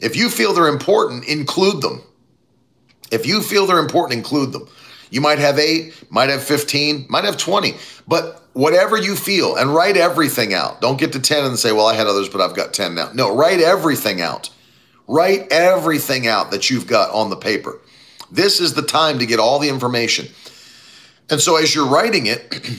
If 0.00 0.16
you 0.16 0.28
feel 0.28 0.52
they're 0.52 0.66
important, 0.66 1.26
include 1.26 1.82
them. 1.82 2.02
If 3.10 3.26
you 3.26 3.42
feel 3.42 3.66
they're 3.66 3.78
important, 3.78 4.18
include 4.18 4.52
them. 4.52 4.68
You 5.12 5.20
might 5.20 5.38
have 5.40 5.58
eight, 5.58 5.92
might 6.10 6.30
have 6.30 6.42
15, 6.42 7.04
might 7.10 7.24
have 7.24 7.36
20, 7.36 7.76
but 8.08 8.46
whatever 8.54 8.96
you 8.96 9.14
feel 9.14 9.56
and 9.56 9.74
write 9.74 9.98
everything 9.98 10.54
out. 10.54 10.80
Don't 10.80 10.98
get 10.98 11.12
to 11.12 11.20
10 11.20 11.44
and 11.44 11.58
say, 11.58 11.70
well, 11.70 11.86
I 11.86 11.92
had 11.92 12.06
others, 12.06 12.30
but 12.30 12.40
I've 12.40 12.56
got 12.56 12.72
10 12.72 12.94
now. 12.94 13.10
No, 13.12 13.36
write 13.36 13.60
everything 13.60 14.22
out. 14.22 14.48
Write 15.06 15.52
everything 15.52 16.26
out 16.26 16.50
that 16.50 16.70
you've 16.70 16.86
got 16.86 17.10
on 17.10 17.28
the 17.28 17.36
paper. 17.36 17.78
This 18.30 18.58
is 18.58 18.72
the 18.72 18.80
time 18.80 19.18
to 19.18 19.26
get 19.26 19.38
all 19.38 19.58
the 19.58 19.68
information. 19.68 20.28
And 21.28 21.42
so 21.42 21.56
as 21.56 21.74
you're 21.74 21.88
writing 21.88 22.24
it, 22.24 22.70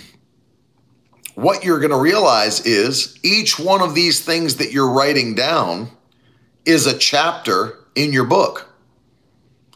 what 1.36 1.64
you're 1.64 1.80
going 1.80 1.92
to 1.92 1.98
realize 1.98 2.66
is 2.66 3.16
each 3.22 3.60
one 3.60 3.84
of 3.84 3.94
these 3.94 4.26
things 4.26 4.56
that 4.56 4.72
you're 4.72 4.92
writing 4.92 5.36
down 5.36 5.92
is 6.66 6.88
a 6.88 6.98
chapter 6.98 7.78
in 7.94 8.12
your 8.12 8.26
book. 8.26 8.73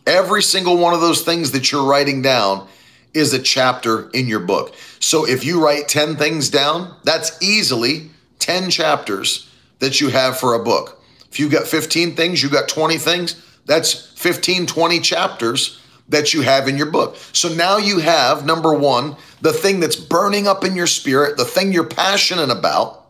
Every 0.07 0.41
single 0.41 0.77
one 0.77 0.93
of 0.93 1.01
those 1.01 1.21
things 1.23 1.51
that 1.51 1.69
you're 1.69 1.83
writing 1.83 2.21
down 2.21 2.65
is 3.13 3.33
a 3.33 3.41
chapter 3.41 4.09
in 4.11 4.27
your 4.27 4.39
book. 4.39 4.73
So 4.99 5.27
if 5.27 5.43
you 5.43 5.61
write 5.63 5.89
10 5.89 6.15
things 6.15 6.49
down, 6.49 6.95
that's 7.03 7.39
easily 7.43 8.09
10 8.39 8.69
chapters 8.69 9.51
that 9.79 9.99
you 9.99 10.07
have 10.07 10.39
for 10.39 10.53
a 10.53 10.63
book. 10.63 11.03
If 11.29 11.41
you've 11.41 11.51
got 11.51 11.67
15 11.67 12.15
things, 12.15 12.41
you've 12.41 12.53
got 12.53 12.69
20 12.69 12.97
things, 12.97 13.35
that's 13.65 13.93
15, 13.93 14.65
20 14.65 14.99
chapters 15.01 15.81
that 16.07 16.33
you 16.33 16.41
have 16.41 16.69
in 16.69 16.77
your 16.77 16.89
book. 16.89 17.17
So 17.33 17.49
now 17.49 17.77
you 17.77 17.99
have 17.99 18.45
number 18.45 18.73
one, 18.73 19.17
the 19.41 19.51
thing 19.51 19.81
that's 19.81 19.97
burning 19.97 20.47
up 20.47 20.63
in 20.63 20.77
your 20.77 20.87
spirit, 20.87 21.35
the 21.35 21.43
thing 21.43 21.73
you're 21.73 21.83
passionate 21.83 22.49
about. 22.49 23.05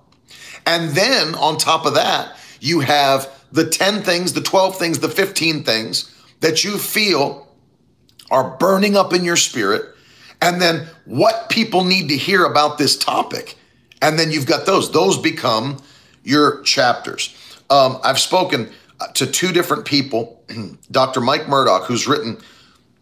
And 0.65 0.89
then 0.95 1.35
on 1.35 1.59
top 1.59 1.85
of 1.85 1.93
that, 1.93 2.37
you 2.59 2.79
have 2.79 3.31
the 3.51 3.69
10 3.69 4.01
things, 4.01 4.33
the 4.33 4.41
12 4.41 4.79
things, 4.79 4.97
the 4.97 5.09
15 5.09 5.63
things 5.63 6.11
that 6.39 6.63
you 6.63 6.77
feel 6.77 7.47
are 8.29 8.57
burning 8.57 8.95
up 8.95 9.13
in 9.13 9.23
your 9.23 9.35
spirit. 9.35 9.95
And 10.41 10.61
then 10.61 10.87
what 11.05 11.49
people 11.49 11.83
need 11.83 12.09
to 12.09 12.17
hear 12.17 12.45
about 12.45 12.77
this 12.77 12.97
topic. 12.97 13.57
And 14.01 14.19
then 14.19 14.31
you've 14.31 14.45
got 14.45 14.65
those, 14.65 14.91
those 14.91 15.17
become 15.17 15.81
your 16.23 16.61
chapters. 16.61 17.35
Um, 17.69 17.99
I've 18.03 18.19
spoken 18.19 18.69
to 19.15 19.25
two 19.25 19.51
different 19.51 19.85
people 19.85 20.37
Dr. 20.91 21.21
Mike 21.21 21.47
Murdock, 21.47 21.85
who's 21.85 22.07
written 22.07 22.37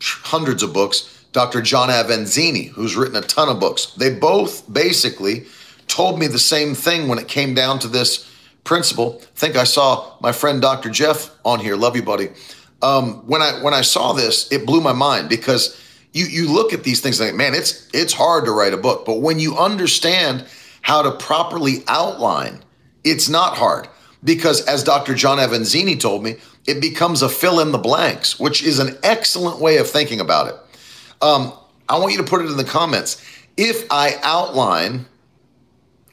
hundreds 0.01 0.63
of 0.63 0.73
books, 0.73 1.25
Dr. 1.31 1.61
John 1.61 1.89
Avanzini, 1.89 2.69
who's 2.69 2.95
written 2.95 3.15
a 3.15 3.21
ton 3.21 3.49
of 3.49 3.59
books. 3.59 3.87
They 3.97 4.13
both 4.13 4.71
basically 4.71 5.45
told 5.87 6.19
me 6.19 6.27
the 6.27 6.39
same 6.39 6.73
thing 6.73 7.07
when 7.07 7.19
it 7.19 7.27
came 7.27 7.53
down 7.53 7.79
to 7.79 7.87
this 7.87 8.29
principle. 8.63 9.19
I 9.21 9.25
think 9.35 9.55
I 9.55 9.63
saw 9.63 10.13
my 10.21 10.31
friend 10.31 10.61
Dr. 10.61 10.89
Jeff 10.89 11.31
on 11.43 11.59
here. 11.59 11.75
Love 11.75 11.95
you, 11.95 12.03
buddy. 12.03 12.29
Um, 12.85 13.25
when 13.25 13.41
I 13.41 13.63
when 13.63 13.73
I 13.73 13.81
saw 13.81 14.13
this, 14.13 14.51
it 14.51 14.63
blew 14.63 14.79
my 14.79 14.93
mind 14.93 15.27
because 15.27 15.81
you 16.13 16.25
you 16.25 16.53
look 16.53 16.71
at 16.71 16.83
these 16.83 17.01
things 17.01 17.19
like, 17.19 17.33
man, 17.33 17.55
it's 17.55 17.89
it's 17.93 18.13
hard 18.13 18.45
to 18.45 18.51
write 18.51 18.73
a 18.73 18.77
book, 18.77 19.05
but 19.05 19.21
when 19.21 19.39
you 19.39 19.57
understand 19.57 20.45
how 20.81 21.01
to 21.01 21.09
properly 21.09 21.83
outline, 21.87 22.63
it's 23.03 23.27
not 23.27 23.57
hard 23.57 23.87
because 24.23 24.63
as 24.67 24.83
Dr. 24.83 25.15
John 25.15 25.39
Avanzini 25.39 25.99
told 25.99 26.23
me, 26.23 26.35
it 26.67 26.79
becomes 26.79 27.23
a 27.23 27.29
fill 27.29 27.59
in 27.59 27.71
the 27.71 27.79
blanks, 27.79 28.39
which 28.39 28.61
is 28.61 28.77
an 28.77 28.95
excellent 29.01 29.59
way 29.59 29.77
of 29.77 29.89
thinking 29.89 30.19
about 30.19 30.49
it. 30.49 30.55
Um, 31.23 31.53
I 31.89 31.97
want 31.97 32.11
you 32.11 32.19
to 32.19 32.23
put 32.23 32.41
it 32.41 32.51
in 32.51 32.57
the 32.57 32.63
comments. 32.63 33.19
If 33.57 33.87
I 33.89 34.19
outline, 34.21 35.07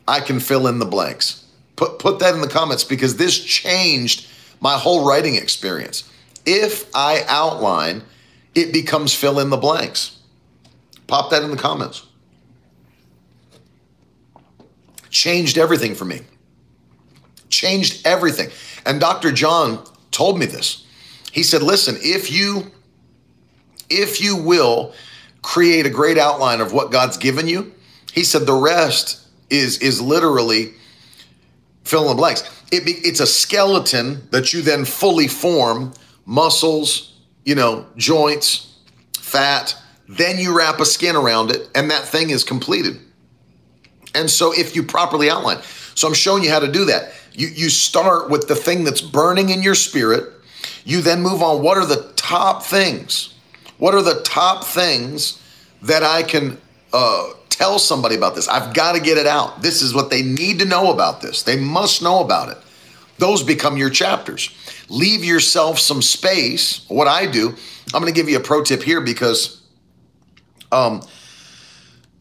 I 0.09 0.21
can 0.21 0.41
fill 0.41 0.67
in 0.69 0.79
the 0.79 0.87
blanks. 0.87 1.45
Put, 1.77 1.99
put 1.99 2.19
that 2.21 2.35
in 2.35 2.41
the 2.41 2.49
comments 2.49 2.83
because 2.83 3.17
this 3.19 3.39
changed 3.39 4.27
my 4.61 4.79
whole 4.79 5.07
writing 5.07 5.35
experience. 5.35 6.09
If 6.45 6.91
I 6.95 7.25
outline, 7.29 8.03
it 8.55 8.73
becomes 8.73 9.15
fill 9.15 9.39
in 9.39 9.51
the 9.51 9.57
blanks. 9.57 10.19
Pop 11.07 11.31
that 11.31 11.43
in 11.43 11.51
the 11.51 11.57
comments. 11.57 12.07
Changed 15.11 15.59
everything 15.59 15.95
for 15.95 16.05
me. 16.05 16.21
Changed 17.49 18.07
everything. 18.07 18.51
And 18.87 18.99
Dr. 18.99 19.31
John 19.31 19.85
told 20.11 20.39
me 20.39 20.47
this. 20.47 20.87
He 21.31 21.43
said, 21.43 21.63
"Listen, 21.63 21.97
if 22.01 22.31
you 22.31 22.71
if 23.91 24.21
you 24.21 24.37
will 24.37 24.95
create 25.43 25.87
a 25.87 25.91
great 25.91 26.19
outline 26.19 26.61
of 26.61 26.73
what 26.73 26.91
God's 26.91 27.19
given 27.19 27.47
you, 27.47 27.73
he 28.13 28.25
said 28.25 28.47
the 28.47 28.55
rest 28.55 29.21
is 29.51 29.79
is 29.79 30.01
literally 30.01 30.73
fill 31.85 32.03
in 32.03 32.09
the 32.09 32.15
blanks. 32.15 32.43
It 32.71 32.87
be, 32.87 32.93
it's 32.93 33.21
a 33.21 33.27
skeleton 33.27 34.29
that 34.31 34.53
you 34.53 34.63
then 34.63 34.85
fully 34.85 35.29
form 35.29 35.93
muscles, 36.25 37.19
you 37.45 37.55
know, 37.55 37.87
joints, 37.97 38.79
fat. 39.19 39.77
Then 40.09 40.39
you 40.39 40.57
wrap 40.57 40.81
a 40.81 40.85
skin 40.85 41.17
around 41.17 41.51
it, 41.51 41.69
and 41.75 41.91
that 41.91 42.05
thing 42.05 42.31
is 42.31 42.45
completed. 42.45 43.01
And 44.15 44.31
so, 44.31 44.53
if 44.53 44.77
you 44.77 44.83
properly 44.83 45.31
outline, 45.31 45.63
so 45.95 46.07
I'm 46.07 46.15
showing 46.15 46.43
you 46.43 46.51
how 46.51 46.61
to 46.61 46.71
do 46.71 46.85
that. 46.87 47.13
You 47.33 47.49
you 47.49 47.71
start 47.71 48.31
with 48.31 48.49
the 48.49 48.55
thing 48.55 48.85
that's 48.85 49.01
burning 49.01 49.51
in 49.51 49.63
your 49.63 49.75
spirit. 49.75 50.31
You 50.85 51.01
then 51.01 51.23
move 51.23 51.43
on. 51.43 51.63
What 51.63 51.79
are 51.79 51.87
the 51.87 52.13
top 52.17 52.63
things? 52.63 53.35
What 53.79 53.95
are 53.95 54.03
the 54.03 54.23
top 54.23 54.65
things 54.65 55.41
that 55.83 56.03
I 56.03 56.23
can 56.23 56.59
uh, 56.93 57.31
tell 57.49 57.79
somebody 57.79 58.15
about 58.15 58.35
this? 58.35 58.49
I've 58.49 58.75
got 58.75 58.93
to 58.93 59.01
get 59.01 59.19
it 59.19 59.27
out. 59.27 59.63
This 59.63 59.83
is 59.83 59.95
what 59.95 60.11
they 60.11 60.23
need 60.23 60.59
to 60.59 60.65
know 60.65 60.93
about 60.93 61.21
this. 61.21 61.43
They 61.43 61.57
must 61.57 62.03
know 62.03 62.21
about 62.21 62.51
it. 62.51 62.59
Those 63.19 63.43
become 63.43 63.77
your 63.77 63.91
chapters. 63.91 64.51
Leave 64.89 65.25
yourself 65.25 65.79
some 65.79 66.03
space. 66.03 66.85
What 66.89 67.09
I 67.09 67.27
do, 67.27 67.55
I'm 67.95 68.01
going 68.01 68.13
to 68.13 68.19
give 68.19 68.29
you 68.29 68.37
a 68.37 68.43
pro 68.43 68.63
tip 68.63 68.83
here 68.83 69.01
because 69.01 69.63
um, 70.71 71.03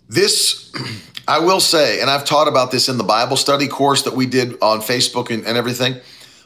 this, 0.07 0.71
I 1.27 1.39
will 1.39 1.59
say, 1.59 2.01
and 2.01 2.09
I've 2.09 2.25
taught 2.25 2.47
about 2.47 2.71
this 2.71 2.89
in 2.89 2.97
the 2.97 3.03
Bible 3.03 3.37
study 3.37 3.67
course 3.67 4.03
that 4.03 4.15
we 4.15 4.25
did 4.25 4.53
on 4.61 4.79
Facebook 4.79 5.29
and, 5.29 5.45
and 5.45 5.57
everything. 5.57 5.95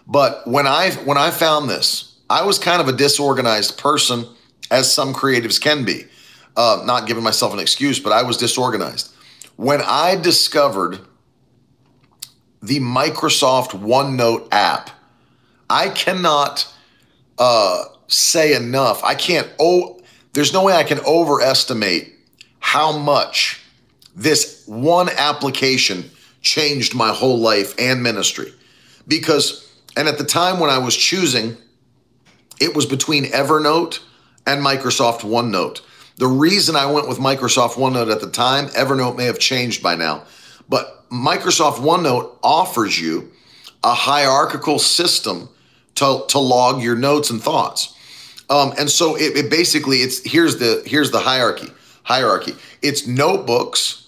But 0.07 0.47
when 0.47 0.67
I 0.67 0.91
when 0.91 1.17
I 1.17 1.31
found 1.31 1.69
this, 1.69 2.19
I 2.29 2.43
was 2.43 2.59
kind 2.59 2.81
of 2.81 2.87
a 2.87 2.93
disorganized 2.93 3.77
person, 3.77 4.25
as 4.69 4.91
some 4.91 5.13
creatives 5.13 5.59
can 5.59 5.85
be. 5.85 6.05
Uh, 6.57 6.81
not 6.85 7.05
giving 7.07 7.23
myself 7.23 7.53
an 7.53 7.59
excuse, 7.59 7.99
but 7.99 8.13
I 8.13 8.23
was 8.23 8.37
disorganized. 8.37 9.13
When 9.57 9.81
I 9.81 10.15
discovered 10.15 10.99
the 12.61 12.79
Microsoft 12.79 13.71
OneNote 13.71 14.47
app, 14.51 14.89
I 15.69 15.89
cannot 15.89 16.71
uh, 17.37 17.85
say 18.07 18.55
enough. 18.55 19.03
I 19.03 19.15
can't. 19.15 19.49
Oh, 19.59 19.99
there's 20.33 20.53
no 20.53 20.63
way 20.63 20.73
I 20.73 20.83
can 20.83 20.99
overestimate 20.99 22.13
how 22.59 22.97
much 22.97 23.61
this 24.15 24.63
one 24.65 25.09
application 25.09 26.09
changed 26.41 26.95
my 26.95 27.13
whole 27.13 27.39
life 27.39 27.73
and 27.79 28.03
ministry. 28.03 28.53
Because, 29.07 29.73
and 29.97 30.07
at 30.07 30.17
the 30.17 30.23
time 30.23 30.59
when 30.59 30.69
I 30.69 30.77
was 30.77 30.95
choosing, 30.95 31.57
it 32.59 32.75
was 32.75 32.85
between 32.85 33.25
Evernote 33.25 33.99
and 34.45 34.63
Microsoft 34.63 35.21
OneNote. 35.21 35.81
The 36.17 36.27
reason 36.27 36.75
I 36.75 36.85
went 36.85 37.09
with 37.09 37.17
Microsoft 37.17 37.73
OneNote 37.73 38.11
at 38.11 38.21
the 38.21 38.29
time, 38.29 38.67
Evernote 38.67 39.17
may 39.17 39.25
have 39.25 39.39
changed 39.39 39.83
by 39.83 39.95
now, 39.95 40.23
but 40.69 41.09
Microsoft 41.09 41.77
OneNote 41.77 42.37
offers 42.41 42.99
you 42.99 43.31
a 43.83 43.93
hierarchical 43.93 44.79
system 44.79 45.49
to, 45.95 46.23
to 46.27 46.39
log 46.39 46.81
your 46.81 46.95
notes 46.95 47.29
and 47.29 47.41
thoughts. 47.41 47.93
Um, 48.49 48.73
and 48.77 48.89
so 48.89 49.15
it, 49.15 49.35
it 49.37 49.49
basically 49.49 49.97
it's 49.97 50.23
here's 50.23 50.57
the 50.57 50.83
here's 50.85 51.11
the 51.11 51.19
hierarchy 51.19 51.67
hierarchy. 52.03 52.53
It's 52.81 53.07
notebooks, 53.07 54.07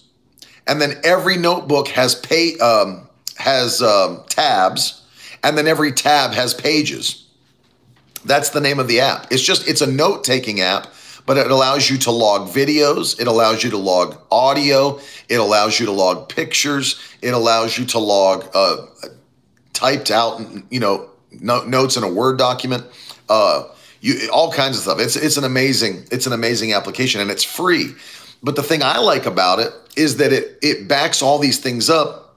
and 0.66 0.80
then 0.80 0.94
every 1.02 1.36
notebook 1.36 1.88
has 1.88 2.14
pay 2.14 2.56
um, 2.58 3.08
has 3.36 3.82
um, 3.82 4.22
tabs, 4.28 5.02
and 5.42 5.58
then 5.58 5.66
every 5.66 5.90
tab 5.90 6.32
has 6.32 6.54
pages. 6.54 7.26
That's 8.24 8.50
the 8.50 8.60
name 8.60 8.78
of 8.78 8.86
the 8.86 9.00
app. 9.00 9.26
It's 9.32 9.42
just 9.42 9.68
it's 9.68 9.80
a 9.80 9.90
note 9.90 10.22
taking 10.22 10.60
app 10.60 10.86
but 11.28 11.36
it 11.36 11.50
allows 11.50 11.90
you 11.90 11.98
to 11.98 12.10
log 12.10 12.48
videos, 12.48 13.20
it 13.20 13.26
allows 13.26 13.62
you 13.62 13.68
to 13.68 13.76
log 13.76 14.18
audio, 14.30 14.98
it 15.28 15.38
allows 15.38 15.78
you 15.78 15.84
to 15.84 15.92
log 15.92 16.26
pictures, 16.30 16.98
it 17.20 17.34
allows 17.34 17.76
you 17.76 17.84
to 17.84 17.98
log 17.98 18.48
uh, 18.54 18.78
typed 19.74 20.10
out, 20.10 20.40
you 20.70 20.80
know, 20.80 21.10
no, 21.32 21.64
notes 21.64 21.96
in 21.96 22.02
a 22.02 22.12
Word 22.12 22.38
document. 22.38 22.84
Uh, 23.28 23.64
you 24.00 24.28
all 24.32 24.52
kinds 24.52 24.76
of 24.76 24.82
stuff. 24.82 25.00
It's 25.00 25.16
it's 25.16 25.36
an 25.36 25.44
amazing 25.44 26.04
it's 26.10 26.26
an 26.26 26.32
amazing 26.32 26.72
application 26.72 27.20
and 27.20 27.30
it's 27.30 27.44
free. 27.44 27.94
But 28.42 28.56
the 28.56 28.62
thing 28.62 28.82
I 28.82 28.98
like 28.98 29.26
about 29.26 29.58
it 29.58 29.72
is 29.96 30.18
that 30.18 30.32
it 30.32 30.58
it 30.62 30.88
backs 30.88 31.22
all 31.22 31.38
these 31.38 31.58
things 31.58 31.90
up 31.90 32.36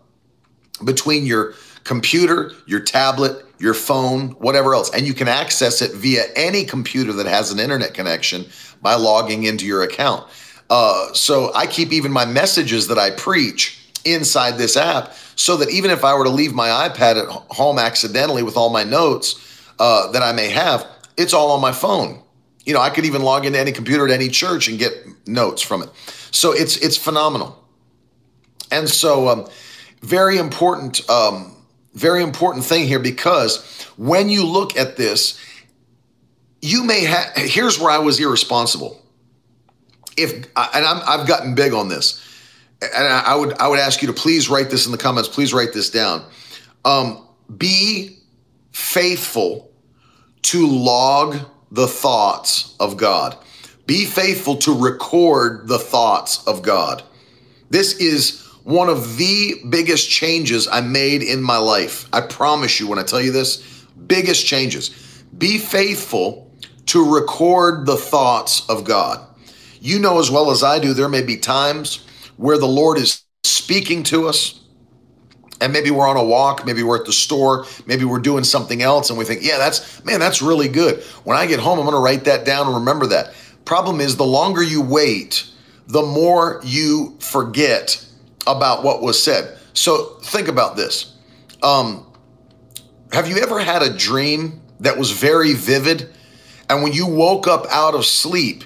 between 0.84 1.26
your 1.26 1.54
computer, 1.84 2.52
your 2.66 2.80
tablet, 2.80 3.46
your 3.60 3.74
phone, 3.74 4.30
whatever 4.32 4.74
else, 4.74 4.90
and 4.92 5.06
you 5.06 5.14
can 5.14 5.28
access 5.28 5.82
it 5.82 5.92
via 5.92 6.24
any 6.36 6.66
computer 6.66 7.14
that 7.14 7.28
has 7.28 7.52
an 7.52 7.60
internet 7.60 7.94
connection 7.94 8.46
by 8.82 8.96
logging 8.96 9.44
into 9.44 9.66
your 9.66 9.84
account. 9.84 10.28
Uh, 10.70 11.14
so 11.14 11.54
I 11.54 11.68
keep 11.68 11.92
even 11.92 12.12
my 12.12 12.26
messages 12.26 12.88
that 12.88 12.98
I 12.98 13.12
preach 13.12 13.81
inside 14.06 14.58
this 14.58 14.78
app 14.78 15.14
so 15.36 15.58
that 15.58 15.70
even 15.70 15.92
if 15.92 16.04
I 16.04 16.14
were 16.14 16.24
to 16.24 16.30
leave 16.30 16.54
my 16.54 16.68
iPad 16.90 17.22
at 17.22 17.28
home 17.28 17.80
accidentally 17.80 18.44
with 18.44 18.58
all 18.58 18.70
my 18.70 18.84
notes 18.84 19.36
uh, 19.80 20.12
that 20.12 20.22
I 20.22 20.32
may 20.32 20.50
have, 20.50 20.86
it's 21.18 21.34
all 21.34 21.52
on 21.52 21.62
my 21.62 21.72
phone. 21.72 22.22
You 22.66 22.74
know, 22.74 22.80
I 22.80 22.90
could 22.90 23.06
even 23.06 23.22
log 23.24 23.46
into 23.46 23.60
any 23.60 23.72
computer 23.72 24.06
at 24.06 24.12
any 24.12 24.30
church 24.30 24.68
and 24.68 24.78
get 24.78 24.94
notes 25.28 25.62
from 25.62 25.82
it. 25.82 25.90
So 26.32 26.52
it's 26.52 26.78
it's 26.78 26.98
phenomenal. 26.98 27.58
And 28.72 28.88
so, 28.88 29.28
um, 29.28 29.50
very 30.02 30.38
important, 30.38 31.10
um, 31.10 31.58
very 31.94 32.24
important 32.24 32.64
thing 32.64 32.88
here 32.88 33.00
because 33.00 33.84
when 33.98 34.30
you 34.30 34.46
look 34.46 34.78
at 34.78 34.96
this, 34.96 35.38
you 36.62 36.84
may 36.84 37.04
have 37.04 37.34
here's 37.36 37.80
where 37.80 37.92
i 37.92 37.98
was 37.98 38.20
irresponsible 38.20 39.02
if 40.16 40.34
and 40.34 40.48
i 40.56 41.18
have 41.18 41.28
gotten 41.28 41.56
big 41.56 41.74
on 41.74 41.90
this 41.90 42.31
and 42.82 43.08
I, 43.08 43.36
would 43.36 43.54
i 43.60 43.68
would 43.68 43.80
ask 43.80 44.02
you 44.02 44.08
to 44.08 44.14
please 44.14 44.50
write 44.50 44.70
this 44.70 44.86
in 44.86 44.92
the 44.92 44.98
comments 44.98 45.30
please 45.30 45.54
write 45.54 45.74
this 45.74 45.90
down 45.90 46.26
um, 46.84 47.28
be 47.58 48.18
faithful 48.72 49.72
to 50.44 50.68
log 50.68 51.38
the 51.72 51.88
thoughts 51.88 52.76
of 52.80 52.98
god 52.98 53.38
Be 53.92 54.06
faithful 54.06 54.56
to 54.58 54.74
record 54.74 55.68
the 55.68 55.80
thoughts 55.80 56.46
of 56.48 56.62
God. 56.62 57.04
This 57.70 57.96
is 57.98 58.42
one 58.64 58.88
of 58.88 59.18
the 59.18 59.56
biggest 59.70 60.10
changes 60.10 60.66
I 60.66 60.80
made 60.80 61.22
in 61.22 61.42
my 61.42 61.58
life. 61.58 62.08
I 62.14 62.22
promise 62.22 62.80
you 62.80 62.88
when 62.88 63.00
I 63.00 63.04
tell 63.04 63.20
you 63.20 63.32
this, 63.32 63.58
biggest 64.08 64.46
changes. 64.46 64.90
Be 65.38 65.58
faithful 65.58 66.50
to 66.86 67.14
record 67.14 67.86
the 67.86 67.98
thoughts 67.98 68.66
of 68.70 68.84
God. 68.84 69.26
You 69.82 70.00
know 70.00 70.20
as 70.20 70.32
well 70.32 70.52
as 70.52 70.64
I 70.64 70.80
do, 70.80 70.94
there 70.94 71.10
may 71.10 71.24
be 71.24 71.36
times 71.36 72.06
where 72.42 72.58
the 72.58 72.68
Lord 72.68 72.98
is 72.98 73.24
speaking 73.44 74.02
to 74.02 74.28
us, 74.28 74.60
and 75.62 75.72
maybe 75.72 75.92
we're 75.92 76.08
on 76.08 76.18
a 76.18 76.24
walk, 76.24 76.66
maybe 76.66 76.82
we're 76.82 76.98
at 76.98 77.06
the 77.06 77.14
store, 77.14 77.68
maybe 77.86 78.04
we're 78.04 78.18
doing 78.18 78.44
something 78.44 78.82
else, 78.82 79.12
and 79.12 79.20
we 79.20 79.26
think, 79.26 79.44
yeah, 79.44 79.60
that's, 79.60 80.04
man, 80.04 80.20
that's 80.20 80.42
really 80.42 80.68
good. 80.68 81.04
When 81.24 81.38
I 81.38 81.46
get 81.46 81.60
home, 81.60 81.78
I'm 81.78 81.86
gonna 81.86 82.00
write 82.00 82.24
that 82.24 82.44
down 82.44 82.66
and 82.66 82.76
remember 82.78 83.06
that. 83.08 83.36
Problem 83.64 84.02
is, 84.02 84.18
the 84.18 84.26
longer 84.26 84.64
you 84.64 84.82
wait, 84.82 85.46
the 85.86 86.02
more 86.02 86.62
you 86.64 87.16
forget 87.20 88.04
about 88.48 88.84
what 88.84 89.04
was 89.04 89.22
said. 89.22 89.60
So 89.74 90.18
think 90.24 90.48
about 90.48 90.76
this. 90.76 91.16
Um, 91.62 92.08
have 93.14 93.28
you 93.28 93.38
ever 93.38 93.60
had 93.60 93.84
a 93.84 93.96
dream 93.96 94.62
that 94.80 94.98
was 94.98 95.12
very 95.12 95.54
vivid? 95.54 96.10
And 96.72 96.82
when 96.82 96.92
you 96.92 97.06
woke 97.06 97.48
up 97.48 97.68
out 97.70 97.94
of 97.94 98.04
sleep, 98.04 98.64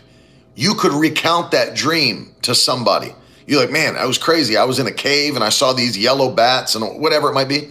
you 0.56 0.76
could 0.76 0.94
recount 0.94 1.52
that 1.52 1.76
dream 1.76 2.36
to 2.44 2.56
somebody. 2.56 3.14
You're 3.48 3.62
like, 3.62 3.72
man, 3.72 3.96
I 3.96 4.06
was 4.06 4.18
crazy. 4.18 4.58
I 4.58 4.64
was 4.64 4.80
in 4.80 4.88
a 4.88 4.92
cave 4.92 5.36
and 5.36 5.44
I 5.44 5.50
saw 5.50 5.74
these 5.74 5.98
yellow 5.98 6.32
bats 6.32 6.76
and 6.76 7.02
whatever 7.02 7.30
it 7.30 7.34
might 7.34 7.48
be. 7.48 7.70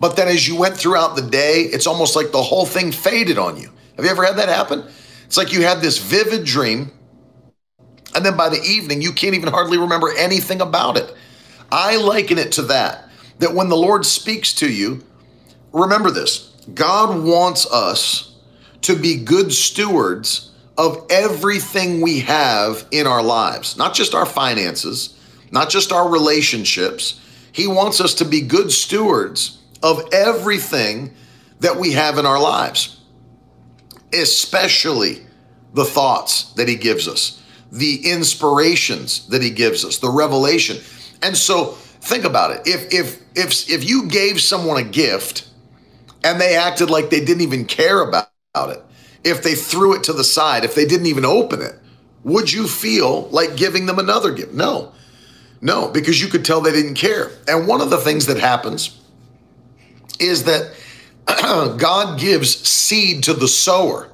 But 0.00 0.16
then 0.16 0.28
as 0.28 0.46
you 0.46 0.56
went 0.56 0.76
throughout 0.76 1.16
the 1.16 1.22
day, 1.22 1.62
it's 1.62 1.86
almost 1.86 2.14
like 2.14 2.30
the 2.30 2.42
whole 2.42 2.66
thing 2.66 2.92
faded 2.92 3.38
on 3.38 3.56
you. 3.56 3.70
Have 3.96 4.04
you 4.04 4.10
ever 4.10 4.24
had 4.24 4.36
that 4.36 4.48
happen? 4.48 4.84
It's 5.24 5.36
like 5.36 5.52
you 5.52 5.62
had 5.62 5.80
this 5.80 5.98
vivid 5.98 6.44
dream, 6.44 6.90
and 8.14 8.24
then 8.24 8.36
by 8.36 8.48
the 8.48 8.60
evening, 8.62 9.02
you 9.02 9.12
can't 9.12 9.34
even 9.34 9.48
hardly 9.48 9.78
remember 9.78 10.12
anything 10.16 10.60
about 10.60 10.96
it. 10.96 11.12
I 11.72 11.96
liken 11.96 12.38
it 12.38 12.52
to 12.52 12.62
that, 12.62 13.08
that 13.38 13.54
when 13.54 13.68
the 13.68 13.76
Lord 13.76 14.04
speaks 14.04 14.52
to 14.54 14.70
you, 14.70 15.02
remember 15.72 16.10
this 16.10 16.54
God 16.74 17.24
wants 17.24 17.70
us 17.72 18.36
to 18.82 18.94
be 18.94 19.16
good 19.16 19.52
stewards 19.52 20.50
of 20.76 21.06
everything 21.10 22.00
we 22.00 22.20
have 22.20 22.86
in 22.90 23.06
our 23.06 23.22
lives, 23.22 23.76
not 23.76 23.94
just 23.94 24.14
our 24.14 24.26
finances, 24.26 25.18
not 25.50 25.70
just 25.70 25.92
our 25.92 26.08
relationships. 26.08 27.20
He 27.52 27.66
wants 27.66 28.00
us 28.00 28.14
to 28.14 28.24
be 28.24 28.40
good 28.40 28.72
stewards 28.72 29.58
of 29.82 30.08
everything 30.12 31.14
that 31.60 31.76
we 31.76 31.92
have 31.92 32.18
in 32.18 32.26
our 32.26 32.40
lives, 32.40 33.00
especially 34.12 35.24
the 35.74 35.84
thoughts 35.84 36.52
that 36.54 36.68
He 36.68 36.74
gives 36.74 37.06
us, 37.06 37.42
the 37.70 38.10
inspirations 38.10 39.28
that 39.28 39.42
He 39.42 39.50
gives 39.50 39.84
us, 39.84 39.98
the 39.98 40.10
revelation. 40.10 40.78
And 41.22 41.36
so 41.36 41.66
think 42.00 42.24
about 42.24 42.50
it. 42.50 42.62
If 42.66 42.92
if 42.92 43.22
if 43.36 43.70
if 43.70 43.88
you 43.88 44.06
gave 44.08 44.40
someone 44.40 44.78
a 44.78 44.88
gift 44.88 45.48
and 46.24 46.40
they 46.40 46.56
acted 46.56 46.90
like 46.90 47.10
they 47.10 47.24
didn't 47.24 47.42
even 47.42 47.64
care 47.64 48.00
about 48.00 48.28
it, 48.56 48.82
if 49.24 49.42
they 49.42 49.54
threw 49.54 49.94
it 49.94 50.04
to 50.04 50.12
the 50.12 50.24
side, 50.24 50.64
if 50.64 50.74
they 50.74 50.84
didn't 50.84 51.06
even 51.06 51.24
open 51.24 51.62
it, 51.62 51.74
would 52.22 52.52
you 52.52 52.68
feel 52.68 53.28
like 53.28 53.56
giving 53.56 53.86
them 53.86 53.98
another 53.98 54.32
gift? 54.32 54.52
No. 54.52 54.92
No, 55.60 55.88
because 55.88 56.20
you 56.20 56.28
could 56.28 56.44
tell 56.44 56.60
they 56.60 56.72
didn't 56.72 56.94
care. 56.94 57.30
And 57.48 57.66
one 57.66 57.80
of 57.80 57.90
the 57.90 57.96
things 57.96 58.26
that 58.26 58.38
happens 58.38 59.00
is 60.20 60.44
that 60.44 60.74
God 61.26 62.20
gives 62.20 62.66
seed 62.68 63.24
to 63.24 63.34
the 63.34 63.48
sower. 63.48 64.10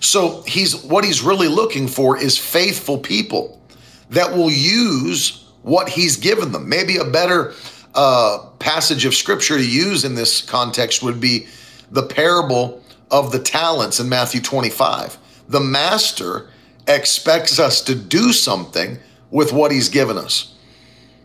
So 0.00 0.42
he's 0.42 0.82
what 0.82 1.04
he's 1.04 1.22
really 1.22 1.46
looking 1.46 1.86
for 1.86 2.18
is 2.18 2.36
faithful 2.36 2.98
people 2.98 3.62
that 4.10 4.34
will 4.34 4.50
use 4.50 5.44
what 5.62 5.88
he's 5.88 6.16
given 6.16 6.50
them. 6.50 6.68
Maybe 6.68 6.96
a 6.96 7.04
better 7.04 7.54
uh, 7.94 8.46
passage 8.58 9.04
of 9.04 9.14
scripture 9.14 9.56
to 9.56 9.64
use 9.64 10.04
in 10.04 10.16
this 10.16 10.42
context 10.42 11.02
would 11.04 11.20
be 11.20 11.46
the 11.92 12.02
parable 12.02 12.81
of 13.12 13.30
the 13.30 13.38
talents 13.38 14.00
in 14.00 14.08
Matthew 14.08 14.40
25. 14.40 15.18
The 15.46 15.60
master 15.60 16.48
expects 16.88 17.60
us 17.60 17.82
to 17.82 17.94
do 17.94 18.32
something 18.32 18.98
with 19.30 19.52
what 19.52 19.70
he's 19.70 19.90
given 19.90 20.16
us. 20.16 20.54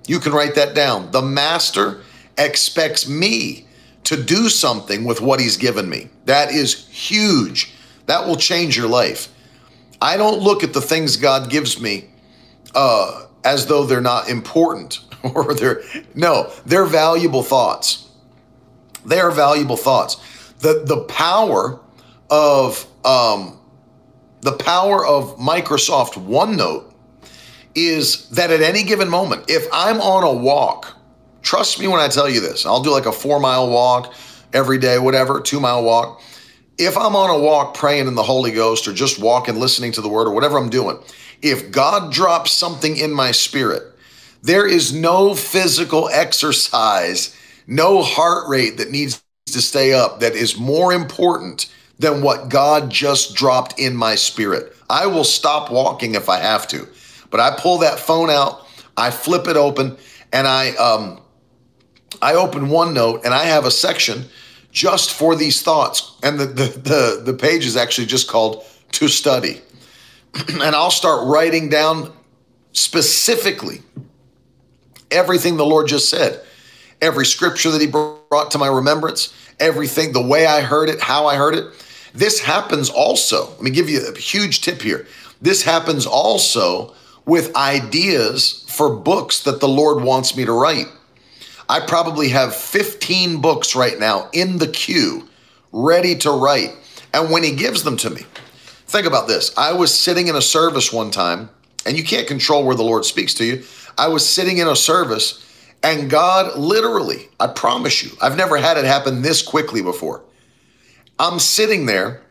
You 0.06 0.20
can 0.20 0.34
write 0.34 0.56
that 0.56 0.76
down. 0.76 1.12
The 1.12 1.22
master 1.22 2.02
expects 2.38 3.08
me 3.08 3.66
to 4.04 4.22
do 4.22 4.50
something 4.50 5.06
with 5.06 5.22
what 5.22 5.40
he's 5.40 5.58
given 5.58 5.90
me. 5.90 6.10
That 6.26 6.52
is 6.52 6.88
huge. 6.90 7.74
That 8.06 8.28
will 8.28 8.36
change 8.36 8.78
your 8.78 8.88
life. 8.88 9.30
I 10.02 10.18
don't 10.18 10.42
look 10.42 10.64
at 10.64 10.74
the 10.74 10.82
things 10.82 11.18
God 11.18 11.50
gives 11.50 11.82
me 11.82 12.10
uh, 12.76 13.26
as 13.44 13.66
though 13.66 13.86
they're 13.86 14.02
not 14.02 14.30
important 14.30 15.00
or 15.24 15.54
they're 15.54 15.82
no, 16.14 16.52
they're 16.66 16.86
valuable 16.86 17.44
thoughts. 17.44 18.08
They 19.06 19.20
are 19.20 19.32
valuable 19.32 19.78
thoughts 19.78 20.18
the 20.60 20.84
the 20.86 21.04
power 21.04 21.80
of 22.30 22.86
um, 23.06 23.60
the 24.42 24.54
power 24.54 25.06
of 25.06 25.38
Microsoft 25.38 26.14
OneNote 26.14 26.94
is 27.76 28.30
that 28.30 28.50
at 28.50 28.62
any 28.62 28.84
given 28.84 29.10
moment, 29.10 29.46
if 29.50 29.68
I'm 29.72 30.02
on 30.02 30.24
a 30.24 30.34
walk, 30.34 30.98
trust 31.42 31.80
me 31.80 31.88
when 31.88 32.00
I 32.00 32.08
tell 32.08 32.30
you 32.30 32.42
this, 32.42 32.66
I'll 32.66 32.82
do 32.82 32.92
like 32.92 33.06
a 33.06 33.12
four 33.12 33.40
mile 33.40 33.70
walk 33.70 34.14
every 34.54 34.78
day, 34.78 35.00
whatever, 35.00 35.42
two 35.42 35.60
mile 35.60 35.84
walk. 35.84 36.22
If 36.78 36.98
I'm 36.98 37.16
on 37.16 37.30
a 37.30 37.40
walk 37.40 37.76
praying 37.76 38.08
in 38.08 38.16
the 38.16 38.24
Holy 38.24 38.52
Ghost 38.52 38.88
or 38.88 38.94
just 38.94 39.20
walking, 39.20 39.60
listening 39.60 39.92
to 39.94 40.02
the 40.02 40.10
word 40.10 40.28
or 40.28 40.34
whatever 40.34 40.58
I'm 40.58 40.70
doing, 40.70 41.00
if 41.42 41.72
God 41.72 42.12
drops 42.12 42.52
something 42.52 42.98
in 42.98 43.12
my 43.12 43.32
spirit, 43.32 43.84
there 44.44 44.68
is 44.68 44.94
no 44.94 45.34
physical 45.34 46.10
exercise, 46.14 47.36
no 47.68 48.02
heart 48.02 48.48
rate 48.48 48.78
that 48.78 48.92
needs 48.92 49.22
to 49.52 49.62
stay 49.62 49.94
up 49.94 50.20
that 50.20 50.36
is 50.36 50.58
more 50.58 50.94
important 50.94 51.74
than 52.00 52.22
what 52.22 52.50
God 52.50 52.90
just 52.90 53.36
dropped 53.36 53.80
in 53.80 53.96
my 53.96 54.16
spirit. 54.16 54.76
I 54.90 55.08
will 55.08 55.24
stop 55.24 55.72
walking 55.72 56.16
if 56.16 56.30
I 56.30 56.40
have 56.40 56.68
to, 56.70 56.88
but 57.30 57.40
I 57.40 57.56
pull 57.58 57.80
that 57.80 58.00
phone 58.00 58.30
out, 58.30 58.68
I 58.96 59.12
flip 59.12 59.48
it 59.48 59.58
open, 59.58 59.98
and 60.32 60.48
I 60.48 60.72
um, 60.76 61.22
I 62.22 62.34
open 62.36 62.68
OneNote 62.68 63.26
and 63.26 63.34
I 63.34 63.46
have 63.46 63.66
a 63.66 63.72
section 63.72 64.26
just 64.72 65.12
for 65.12 65.36
these 65.36 65.62
thoughts, 65.62 66.18
and 66.24 66.40
the 66.40 66.46
the 66.46 66.68
the, 66.68 67.22
the 67.26 67.34
page 67.34 67.66
is 67.66 67.76
actually 67.76 68.08
just 68.08 68.28
called 68.28 68.64
to 68.94 69.08
study, 69.08 69.62
and 70.50 70.76
I'll 70.76 70.92
start 70.92 71.28
writing 71.28 71.70
down 71.70 72.14
specifically 72.74 73.82
everything 75.12 75.58
the 75.58 75.66
Lord 75.66 75.88
just 75.88 76.10
said. 76.10 76.42
Every 77.02 77.26
scripture 77.26 77.72
that 77.72 77.82
he 77.82 77.88
brought 78.30 78.52
to 78.52 78.58
my 78.58 78.68
remembrance, 78.68 79.34
everything, 79.60 80.14
the 80.14 80.26
way 80.26 80.46
I 80.46 80.62
heard 80.62 80.90
it, 80.90 81.02
how 81.02 81.28
I 81.28 81.36
heard 81.36 81.56
it. 81.56 81.66
This 82.14 82.40
happens 82.40 82.90
also. 82.90 83.50
Let 83.52 83.62
me 83.62 83.72
give 83.72 83.90
you 83.90 84.08
a 84.08 84.18
huge 84.18 84.62
tip 84.62 84.82
here. 84.82 85.08
This 85.42 85.64
happens 85.64 86.06
also 86.06 86.94
with 87.26 87.56
ideas 87.56 88.66
for 88.70 88.96
books 88.96 89.44
that 89.44 89.60
the 89.60 89.68
Lord 89.68 90.04
wants 90.04 90.36
me 90.36 90.46
to 90.46 90.54
write. 90.54 90.88
I 91.70 91.82
probably 91.82 92.30
have 92.30 92.56
15 92.56 93.42
books 93.42 93.76
right 93.76 94.00
now 94.00 94.30
in 94.32 94.58
the 94.58 94.68
queue, 94.68 95.28
ready 95.72 96.16
to 96.20 96.32
write. 96.32 96.74
And 97.14 97.30
when 97.30 97.44
he 97.44 97.52
gives 97.52 97.84
them 97.84 97.98
to 97.98 98.10
me, 98.10 98.22
think 98.88 99.06
about 99.06 99.28
this. 99.28 99.54
I 99.58 99.74
was 99.74 99.94
sitting 99.94 100.28
in 100.28 100.36
a 100.36 100.42
service 100.42 100.94
one 100.94 101.12
time, 101.12 101.50
and 101.86 101.98
you 101.98 102.04
can't 102.04 102.28
control 102.28 102.66
where 102.66 102.76
the 102.76 102.84
Lord 102.84 103.06
speaks 103.06 103.34
to 103.36 103.46
you. 103.46 103.64
I 103.98 104.08
was 104.08 104.28
sitting 104.28 104.60
in 104.60 104.68
a 104.68 104.76
service 104.76 105.44
and 105.84 106.10
God 106.10 106.58
literally, 106.58 107.30
I 107.40 107.48
promise 107.48 108.04
you, 108.04 108.12
I've 108.22 108.38
never 108.38 108.58
had 108.58 108.78
it 108.78 108.86
happen 108.86 109.22
this 109.22 109.42
quickly 109.42 109.82
before. 109.82 110.24
I'm 111.20 111.40
sitting 111.40 111.86
there 111.86 112.22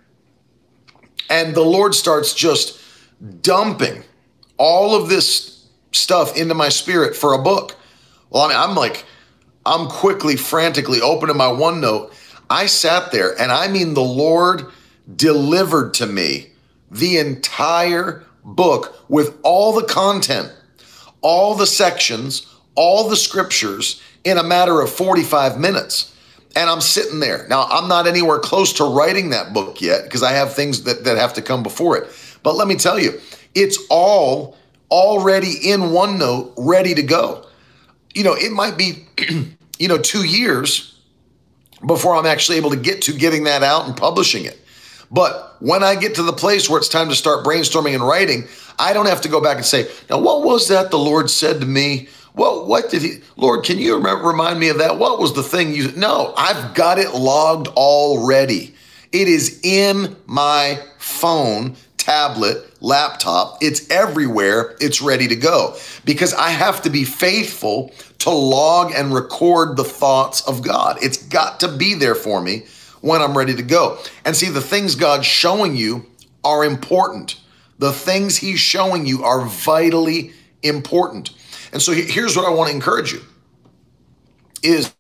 and 1.30 1.55
the 1.55 1.62
Lord 1.62 1.94
starts 1.94 2.34
just 2.34 2.80
dumping 3.42 4.05
all 4.59 4.94
of 4.94 5.09
this 5.09 5.66
stuff 5.92 6.36
into 6.36 6.55
my 6.55 6.68
spirit 6.68 7.16
for 7.16 7.32
a 7.32 7.42
book. 7.42 7.76
Well, 8.30 8.42
I 8.44 8.49
mean, 8.49 8.57
I'm 8.59 8.74
like, 8.74 9.05
I'm 9.64 9.88
quickly, 9.88 10.36
frantically 10.36 11.01
opening 11.01 11.36
my 11.36 11.47
OneNote. 11.47 12.12
I 12.49 12.66
sat 12.66 13.11
there 13.11 13.40
and 13.40 13.51
I 13.51 13.68
mean, 13.68 13.94
the 13.94 14.03
Lord 14.03 14.66
delivered 15.14 15.94
to 15.94 16.07
me 16.07 16.51
the 16.90 17.18
entire 17.18 18.24
book 18.44 19.05
with 19.09 19.38
all 19.42 19.72
the 19.72 19.86
content, 19.86 20.53
all 21.20 21.55
the 21.55 21.66
sections, 21.66 22.47
all 22.77 23.09
the 23.09 23.16
scriptures 23.16 24.01
in 24.24 24.39
a 24.39 24.43
matter 24.43 24.81
of 24.81 24.91
45 24.91 25.59
minutes. 25.59 26.14
And 26.55 26.70
I'm 26.70 26.81
sitting 26.81 27.20
there. 27.20 27.47
Now, 27.49 27.64
I'm 27.64 27.89
not 27.89 28.07
anywhere 28.07 28.39
close 28.39 28.72
to 28.74 28.85
writing 28.85 29.31
that 29.31 29.53
book 29.53 29.81
yet 29.81 30.05
because 30.05 30.22
I 30.22 30.33
have 30.33 30.55
things 30.55 30.85
that, 30.85 31.05
that 31.05 31.18
have 31.18 31.35
to 31.35 31.43
come 31.43 31.62
before 31.62 31.99
it. 31.99 32.09
But 32.43 32.55
let 32.55 32.66
me 32.66 32.77
tell 32.77 32.99
you, 32.99 33.20
it's 33.55 33.79
all 33.91 34.57
already 34.91 35.70
in 35.70 35.81
OneNote, 35.81 36.55
ready 36.57 36.95
to 36.95 37.03
go. 37.03 37.47
You 38.14 38.24
know, 38.24 38.35
it 38.35 38.53
might 38.53 38.79
be, 38.79 39.07
you 39.79 39.89
know, 39.89 39.99
two 39.99 40.24
years 40.24 40.99
before 41.85 42.14
I'm 42.16 42.27
actually 42.27 42.57
able 42.57 42.70
to 42.70 42.77
get 42.77 43.03
to 43.03 43.12
getting 43.12 43.45
that 43.45 43.62
out 43.62 43.87
and 43.87 43.97
publishing 43.97 44.45
it. 44.45 44.59
But 45.11 45.57
when 45.61 45.83
I 45.83 45.95
get 45.95 46.14
to 46.16 46.22
the 46.22 46.33
place 46.33 46.68
where 46.68 46.79
it's 46.79 46.89
time 46.89 47.09
to 47.11 47.14
start 47.14 47.45
brainstorming 47.45 47.95
and 47.95 48.07
writing, 48.07 48.49
I 48.79 48.93
don't 48.93 49.07
have 49.07 49.20
to 49.22 49.29
go 49.29 49.41
back 49.41 49.57
and 49.57 49.64
say, 49.64 49.89
now, 50.11 50.18
what 50.18 50.43
was 50.43 50.68
that 50.68 50.91
the 50.91 50.99
Lord 50.99 51.31
said 51.31 51.61
to 51.61 51.66
me? 51.66 52.09
Well, 52.37 52.66
what 52.66 52.91
did 52.91 53.03
he, 53.03 53.20
Lord, 53.37 53.64
can 53.64 53.78
you 53.78 53.97
remember, 53.97 54.28
remind 54.28 54.61
me 54.61 54.68
of 54.68 54.78
that? 54.78 54.99
What 54.99 55.18
was 55.18 55.34
the 55.34 55.43
thing 55.43 55.74
you, 55.74 55.91
no, 55.93 56.34
I've 56.37 56.74
got 56.74 56.99
it 56.99 57.14
logged 57.14 57.68
already. 57.68 58.74
It 59.11 59.26
is 59.26 59.59
in 59.62 60.14
my 60.26 60.78
phone, 60.99 61.76
tablet, 61.97 62.62
laptop. 62.82 63.59
It's 63.62 63.91
everywhere. 63.91 64.76
It's 64.80 65.01
ready 65.01 65.28
to 65.28 65.37
go 65.37 65.76
because 66.05 66.34
I 66.34 66.51
have 66.51 66.82
to 66.82 66.91
be 66.91 67.05
faithful 67.05 67.93
to 68.18 68.30
log 68.30 68.93
and 68.95 69.14
record 69.14 69.78
the 69.78 69.84
thoughts 69.84 70.47
of 70.47 70.62
God. 70.62 70.99
It's 71.03 71.16
got 71.16 71.61
to 71.61 71.68
be 71.68 71.95
there 71.95 72.14
for 72.14 72.43
me 72.43 72.66
when 73.01 73.22
I'm 73.22 73.37
ready 73.37 73.55
to 73.55 73.62
go. 73.62 73.99
And 74.26 74.37
see, 74.37 74.51
the 74.51 74.61
things 74.61 74.95
God's 74.95 75.26
showing 75.26 75.74
you 75.74 76.05
are 76.45 76.66
important. 76.66 77.41
The 77.78 77.93
things 77.93 78.37
He's 78.37 78.61
showing 78.61 79.07
you 79.07 79.24
are 79.24 79.47
vitally 79.47 80.32
important. 80.62 81.30
And 81.72 81.82
so 81.82 81.92
here's 81.92 82.36
what 82.36 82.46
I 82.46 82.50
want 82.50 82.70
to 82.70 82.74
encourage 82.74 83.12
you 83.12 83.20
is 84.62 84.94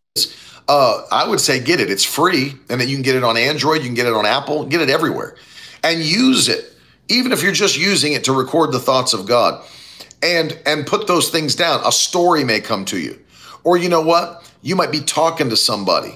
uh, 0.68 1.02
I 1.10 1.28
would 1.28 1.40
say 1.40 1.60
get 1.60 1.80
it. 1.80 1.90
It's 1.90 2.04
free, 2.04 2.54
and 2.68 2.80
then 2.80 2.88
you 2.88 2.96
can 2.96 3.02
get 3.02 3.14
it 3.14 3.24
on 3.24 3.36
Android, 3.36 3.78
you 3.78 3.86
can 3.86 3.94
get 3.94 4.06
it 4.06 4.14
on 4.14 4.26
Apple, 4.26 4.66
get 4.66 4.80
it 4.80 4.90
everywhere, 4.90 5.36
and 5.84 6.02
use 6.02 6.48
it. 6.48 6.72
Even 7.08 7.30
if 7.32 7.42
you're 7.42 7.52
just 7.52 7.78
using 7.78 8.14
it 8.14 8.24
to 8.24 8.32
record 8.32 8.72
the 8.72 8.80
thoughts 8.80 9.12
of 9.12 9.26
God, 9.26 9.64
and 10.22 10.58
and 10.66 10.86
put 10.86 11.06
those 11.06 11.30
things 11.30 11.54
down. 11.54 11.80
A 11.84 11.92
story 11.92 12.44
may 12.44 12.60
come 12.60 12.84
to 12.86 12.98
you, 12.98 13.18
or 13.64 13.76
you 13.76 13.88
know 13.88 14.00
what? 14.00 14.50
You 14.62 14.74
might 14.76 14.90
be 14.90 15.00
talking 15.00 15.50
to 15.50 15.56
somebody, 15.56 16.14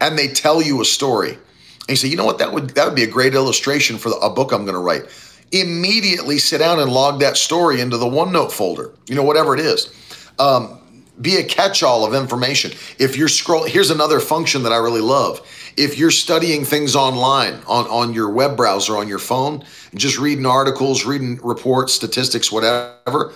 and 0.00 0.18
they 0.18 0.28
tell 0.28 0.60
you 0.60 0.80
a 0.80 0.84
story, 0.84 1.30
and 1.30 1.88
you 1.88 1.96
say, 1.96 2.08
you 2.08 2.16
know 2.16 2.24
what? 2.24 2.38
That 2.38 2.52
would 2.52 2.70
that 2.70 2.86
would 2.86 2.96
be 2.96 3.04
a 3.04 3.10
great 3.10 3.34
illustration 3.34 3.98
for 3.98 4.12
a 4.20 4.30
book 4.30 4.52
I'm 4.52 4.64
going 4.64 4.74
to 4.74 4.80
write 4.80 5.04
immediately 5.52 6.38
sit 6.38 6.58
down 6.58 6.80
and 6.80 6.90
log 6.90 7.20
that 7.20 7.36
story 7.36 7.80
into 7.80 7.96
the 7.96 8.06
OneNote 8.06 8.52
folder, 8.52 8.92
you 9.06 9.14
know, 9.14 9.22
whatever 9.22 9.54
it 9.54 9.60
is. 9.60 9.92
Um, 10.38 10.80
be 11.20 11.36
a 11.36 11.44
catch-all 11.44 12.04
of 12.04 12.12
information. 12.14 12.72
If 12.98 13.16
you're 13.16 13.28
scroll, 13.28 13.64
here's 13.64 13.90
another 13.90 14.20
function 14.20 14.62
that 14.64 14.72
I 14.72 14.76
really 14.76 15.00
love. 15.00 15.40
If 15.76 15.98
you're 15.98 16.10
studying 16.10 16.64
things 16.64 16.94
online 16.94 17.54
on, 17.66 17.86
on 17.86 18.12
your 18.12 18.28
web 18.28 18.56
browser 18.56 18.96
on 18.96 19.08
your 19.08 19.18
phone, 19.18 19.64
just 19.94 20.18
reading 20.18 20.44
articles, 20.44 21.06
reading 21.06 21.38
reports, 21.42 21.94
statistics, 21.94 22.52
whatever, 22.52 23.32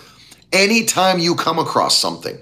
anytime 0.51 1.17
you 1.17 1.33
come 1.33 1.57
across 1.57 1.97
something 1.97 2.37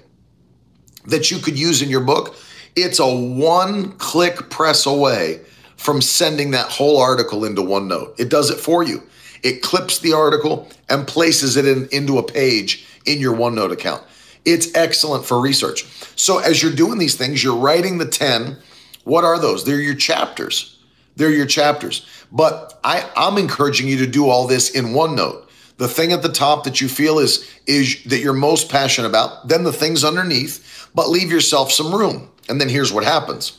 that 1.06 1.30
you 1.30 1.38
could 1.38 1.58
use 1.58 1.80
in 1.80 1.88
your 1.88 2.02
book, 2.02 2.36
it's 2.76 2.98
a 2.98 3.06
one-click 3.06 4.50
press 4.50 4.84
away 4.84 5.40
from 5.76 6.02
sending 6.02 6.50
that 6.50 6.70
whole 6.70 7.00
article 7.00 7.46
into 7.46 7.62
OneNote. 7.62 8.20
It 8.20 8.28
does 8.28 8.50
it 8.50 8.58
for 8.58 8.82
you. 8.82 9.02
It 9.42 9.62
clips 9.62 9.98
the 9.98 10.12
article 10.12 10.68
and 10.88 11.06
places 11.06 11.56
it 11.56 11.66
in, 11.66 11.88
into 11.92 12.18
a 12.18 12.22
page 12.22 12.86
in 13.06 13.20
your 13.20 13.34
OneNote 13.34 13.72
account. 13.72 14.02
It's 14.44 14.74
excellent 14.74 15.24
for 15.24 15.40
research. 15.40 15.84
So 16.16 16.38
as 16.38 16.62
you're 16.62 16.72
doing 16.72 16.98
these 16.98 17.14
things, 17.14 17.42
you're 17.42 17.56
writing 17.56 17.98
the 17.98 18.06
10. 18.06 18.56
What 19.04 19.24
are 19.24 19.38
those? 19.38 19.64
They're 19.64 19.80
your 19.80 19.94
chapters. 19.94 20.78
They're 21.16 21.30
your 21.30 21.46
chapters. 21.46 22.06
But 22.32 22.78
I, 22.84 23.10
I'm 23.16 23.38
encouraging 23.38 23.88
you 23.88 23.98
to 23.98 24.06
do 24.06 24.28
all 24.28 24.46
this 24.46 24.70
in 24.70 24.86
OneNote. 24.86 25.46
The 25.76 25.88
thing 25.88 26.12
at 26.12 26.22
the 26.22 26.32
top 26.32 26.64
that 26.64 26.80
you 26.80 26.88
feel 26.88 27.18
is, 27.18 27.50
is 27.66 28.04
that 28.04 28.18
you're 28.18 28.34
most 28.34 28.68
passionate 28.68 29.08
about, 29.08 29.48
then 29.48 29.64
the 29.64 29.72
things 29.72 30.04
underneath, 30.04 30.90
but 30.94 31.08
leave 31.08 31.30
yourself 31.30 31.72
some 31.72 31.94
room. 31.94 32.30
And 32.48 32.60
then 32.60 32.68
here's 32.68 32.92
what 32.92 33.04
happens. 33.04 33.58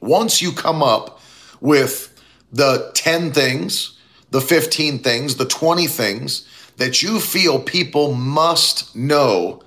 Once 0.00 0.40
you 0.40 0.52
come 0.52 0.82
up 0.82 1.20
with 1.60 2.18
the 2.52 2.90
10 2.94 3.32
things 3.32 3.95
the 4.30 4.40
15 4.40 4.98
things, 5.00 5.36
the 5.36 5.46
20 5.46 5.86
things 5.86 6.46
that 6.76 7.02
you 7.02 7.20
feel 7.20 7.60
people 7.60 8.12
must 8.14 8.94
know 8.94 9.62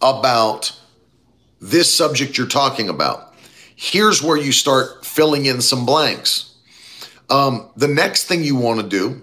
about 0.00 0.78
this 1.60 1.94
subject 1.94 2.36
you're 2.36 2.46
talking 2.46 2.88
about. 2.88 3.34
Here's 3.76 4.22
where 4.22 4.36
you 4.36 4.52
start 4.52 5.04
filling 5.04 5.46
in 5.46 5.60
some 5.60 5.86
blanks. 5.86 6.54
Um, 7.30 7.70
the 7.76 7.88
next 7.88 8.24
thing 8.24 8.44
you 8.44 8.56
want 8.56 8.80
to 8.80 8.88
do 8.88 9.22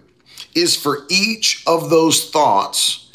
is 0.56 0.76
for 0.76 1.06
each 1.10 1.64
of 1.68 1.90
those 1.90 2.30
thoughts, 2.30 3.12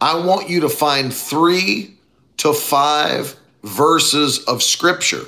I 0.00 0.16
want 0.16 0.50
you 0.50 0.60
to 0.60 0.68
find 0.68 1.14
three 1.14 1.96
to 2.38 2.52
five 2.52 3.36
verses 3.62 4.44
of 4.44 4.62
scripture 4.62 5.24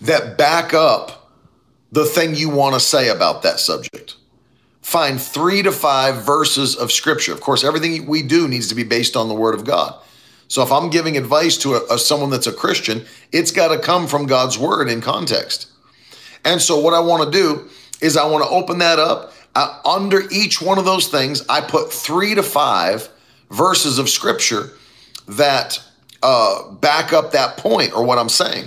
that 0.00 0.38
back 0.38 0.72
up 0.72 1.23
the 1.92 2.04
thing 2.04 2.34
you 2.34 2.50
want 2.50 2.74
to 2.74 2.80
say 2.80 3.08
about 3.08 3.42
that 3.42 3.60
subject. 3.60 4.16
Find 4.82 5.20
three 5.20 5.62
to 5.62 5.72
five 5.72 6.24
verses 6.24 6.76
of 6.76 6.92
scripture. 6.92 7.32
Of 7.32 7.40
course, 7.40 7.64
everything 7.64 8.06
we 8.06 8.22
do 8.22 8.46
needs 8.46 8.68
to 8.68 8.74
be 8.74 8.84
based 8.84 9.16
on 9.16 9.28
the 9.28 9.34
word 9.34 9.54
of 9.54 9.64
God. 9.64 9.98
So 10.48 10.62
if 10.62 10.70
I'm 10.70 10.90
giving 10.90 11.16
advice 11.16 11.56
to 11.58 11.74
a, 11.74 11.94
a 11.94 11.98
someone 11.98 12.30
that's 12.30 12.46
a 12.46 12.52
Christian, 12.52 13.04
it's 13.32 13.50
got 13.50 13.68
to 13.68 13.78
come 13.78 14.06
from 14.06 14.26
God's 14.26 14.58
word 14.58 14.88
in 14.88 15.00
context. 15.00 15.68
And 16.44 16.60
so 16.60 16.78
what 16.78 16.94
I 16.94 17.00
want 17.00 17.32
to 17.32 17.36
do 17.36 17.68
is 18.00 18.16
I 18.16 18.26
want 18.26 18.44
to 18.44 18.50
open 18.50 18.78
that 18.78 18.98
up. 18.98 19.32
Uh, 19.56 19.80
under 19.84 20.22
each 20.30 20.60
one 20.60 20.78
of 20.78 20.84
those 20.84 21.08
things, 21.08 21.44
I 21.48 21.60
put 21.60 21.92
three 21.92 22.34
to 22.34 22.42
five 22.42 23.08
verses 23.50 23.98
of 23.98 24.10
scripture 24.10 24.70
that 25.26 25.82
uh, 26.22 26.70
back 26.72 27.12
up 27.12 27.32
that 27.32 27.56
point 27.56 27.94
or 27.94 28.04
what 28.04 28.18
I'm 28.18 28.28
saying. 28.28 28.66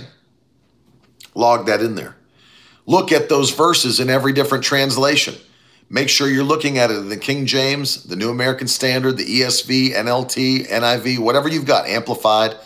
Log 1.34 1.66
that 1.66 1.80
in 1.80 1.94
there. 1.94 2.17
Look 2.88 3.12
at 3.12 3.28
those 3.28 3.50
verses 3.50 4.00
in 4.00 4.08
every 4.08 4.32
different 4.32 4.64
translation. 4.64 5.34
Make 5.90 6.08
sure 6.08 6.26
you're 6.26 6.42
looking 6.42 6.78
at 6.78 6.90
it 6.90 6.96
in 6.96 7.10
the 7.10 7.18
King 7.18 7.44
James, 7.44 8.04
the 8.04 8.16
New 8.16 8.30
American 8.30 8.66
Standard, 8.66 9.18
the 9.18 9.26
ESV, 9.26 9.92
NLT, 9.94 10.68
NIV, 10.68 11.18
whatever 11.18 11.50
you've 11.50 11.66
got, 11.66 11.86
amplified. 11.86 12.56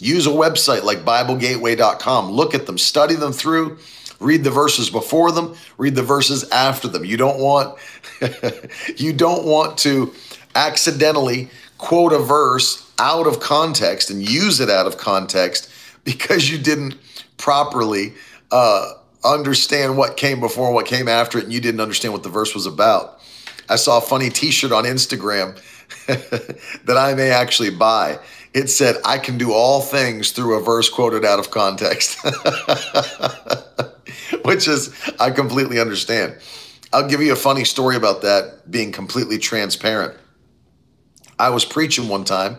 Use 0.00 0.26
a 0.26 0.30
website 0.30 0.84
like 0.84 1.00
BibleGateway.com. 1.00 2.30
Look 2.30 2.54
at 2.54 2.64
them, 2.64 2.78
study 2.78 3.14
them 3.14 3.30
through, 3.30 3.76
read 4.20 4.42
the 4.42 4.50
verses 4.50 4.88
before 4.88 5.32
them, 5.32 5.54
read 5.76 5.94
the 5.94 6.02
verses 6.02 6.48
after 6.50 6.88
them. 6.88 7.04
You 7.04 7.18
don't 7.18 7.38
want 7.38 7.78
you 8.96 9.12
don't 9.12 9.44
want 9.44 9.76
to 9.80 10.14
accidentally 10.54 11.50
quote 11.76 12.14
a 12.14 12.18
verse 12.18 12.90
out 12.98 13.26
of 13.26 13.38
context 13.38 14.08
and 14.08 14.26
use 14.26 14.60
it 14.60 14.70
out 14.70 14.86
of 14.86 14.96
context 14.96 15.70
because 16.04 16.50
you 16.50 16.56
didn't 16.56 16.94
properly 17.36 18.14
uh, 18.50 18.94
understand 19.34 19.96
what 19.96 20.16
came 20.16 20.40
before 20.40 20.66
and 20.66 20.74
what 20.74 20.86
came 20.86 21.08
after 21.08 21.38
it, 21.38 21.44
and 21.44 21.52
you 21.52 21.60
didn't 21.60 21.80
understand 21.80 22.12
what 22.12 22.22
the 22.22 22.28
verse 22.28 22.54
was 22.54 22.66
about. 22.66 23.20
I 23.68 23.76
saw 23.76 23.98
a 23.98 24.00
funny 24.00 24.30
t 24.30 24.50
shirt 24.50 24.72
on 24.72 24.84
Instagram 24.84 25.56
that 26.06 26.96
I 26.96 27.14
may 27.14 27.30
actually 27.30 27.70
buy. 27.70 28.18
It 28.54 28.68
said, 28.68 28.96
I 29.04 29.18
can 29.18 29.36
do 29.36 29.52
all 29.52 29.80
things 29.80 30.32
through 30.32 30.58
a 30.58 30.62
verse 30.62 30.88
quoted 30.88 31.24
out 31.24 31.38
of 31.38 31.50
context, 31.50 32.18
which 34.42 34.66
is, 34.66 34.94
I 35.20 35.30
completely 35.30 35.78
understand. 35.78 36.36
I'll 36.92 37.06
give 37.06 37.20
you 37.20 37.32
a 37.32 37.36
funny 37.36 37.64
story 37.64 37.96
about 37.96 38.22
that 38.22 38.70
being 38.70 38.90
completely 38.90 39.38
transparent. 39.38 40.18
I 41.38 41.50
was 41.50 41.66
preaching 41.66 42.08
one 42.08 42.24
time, 42.24 42.56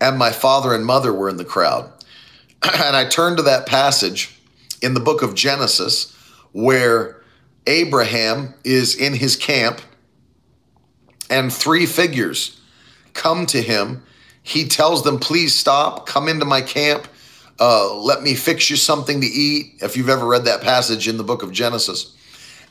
and 0.00 0.18
my 0.18 0.30
father 0.30 0.74
and 0.74 0.84
mother 0.84 1.12
were 1.12 1.30
in 1.30 1.38
the 1.38 1.44
crowd. 1.44 1.90
and 2.62 2.94
I 2.94 3.06
turned 3.06 3.38
to 3.38 3.42
that 3.44 3.66
passage 3.66 4.33
in 4.80 4.94
the 4.94 5.00
book 5.00 5.22
of 5.22 5.34
Genesis 5.34 6.14
where 6.52 7.20
Abraham 7.66 8.54
is 8.64 8.94
in 8.94 9.14
his 9.14 9.36
camp 9.36 9.80
and 11.28 11.52
three 11.52 11.86
figures 11.86 12.60
come 13.12 13.46
to 13.46 13.60
him. 13.60 14.02
He 14.42 14.66
tells 14.66 15.02
them, 15.02 15.18
Please 15.18 15.54
stop, 15.54 16.06
come 16.06 16.28
into 16.28 16.44
my 16.44 16.60
camp. 16.60 17.08
Uh, 17.58 17.94
let 17.94 18.22
me 18.22 18.34
fix 18.34 18.68
you 18.68 18.76
something 18.76 19.20
to 19.20 19.26
eat. 19.26 19.74
If 19.80 19.96
you've 19.96 20.08
ever 20.08 20.26
read 20.26 20.44
that 20.44 20.60
passage 20.60 21.08
in 21.08 21.16
the 21.16 21.24
book 21.24 21.42
of 21.42 21.52
Genesis. 21.52 22.14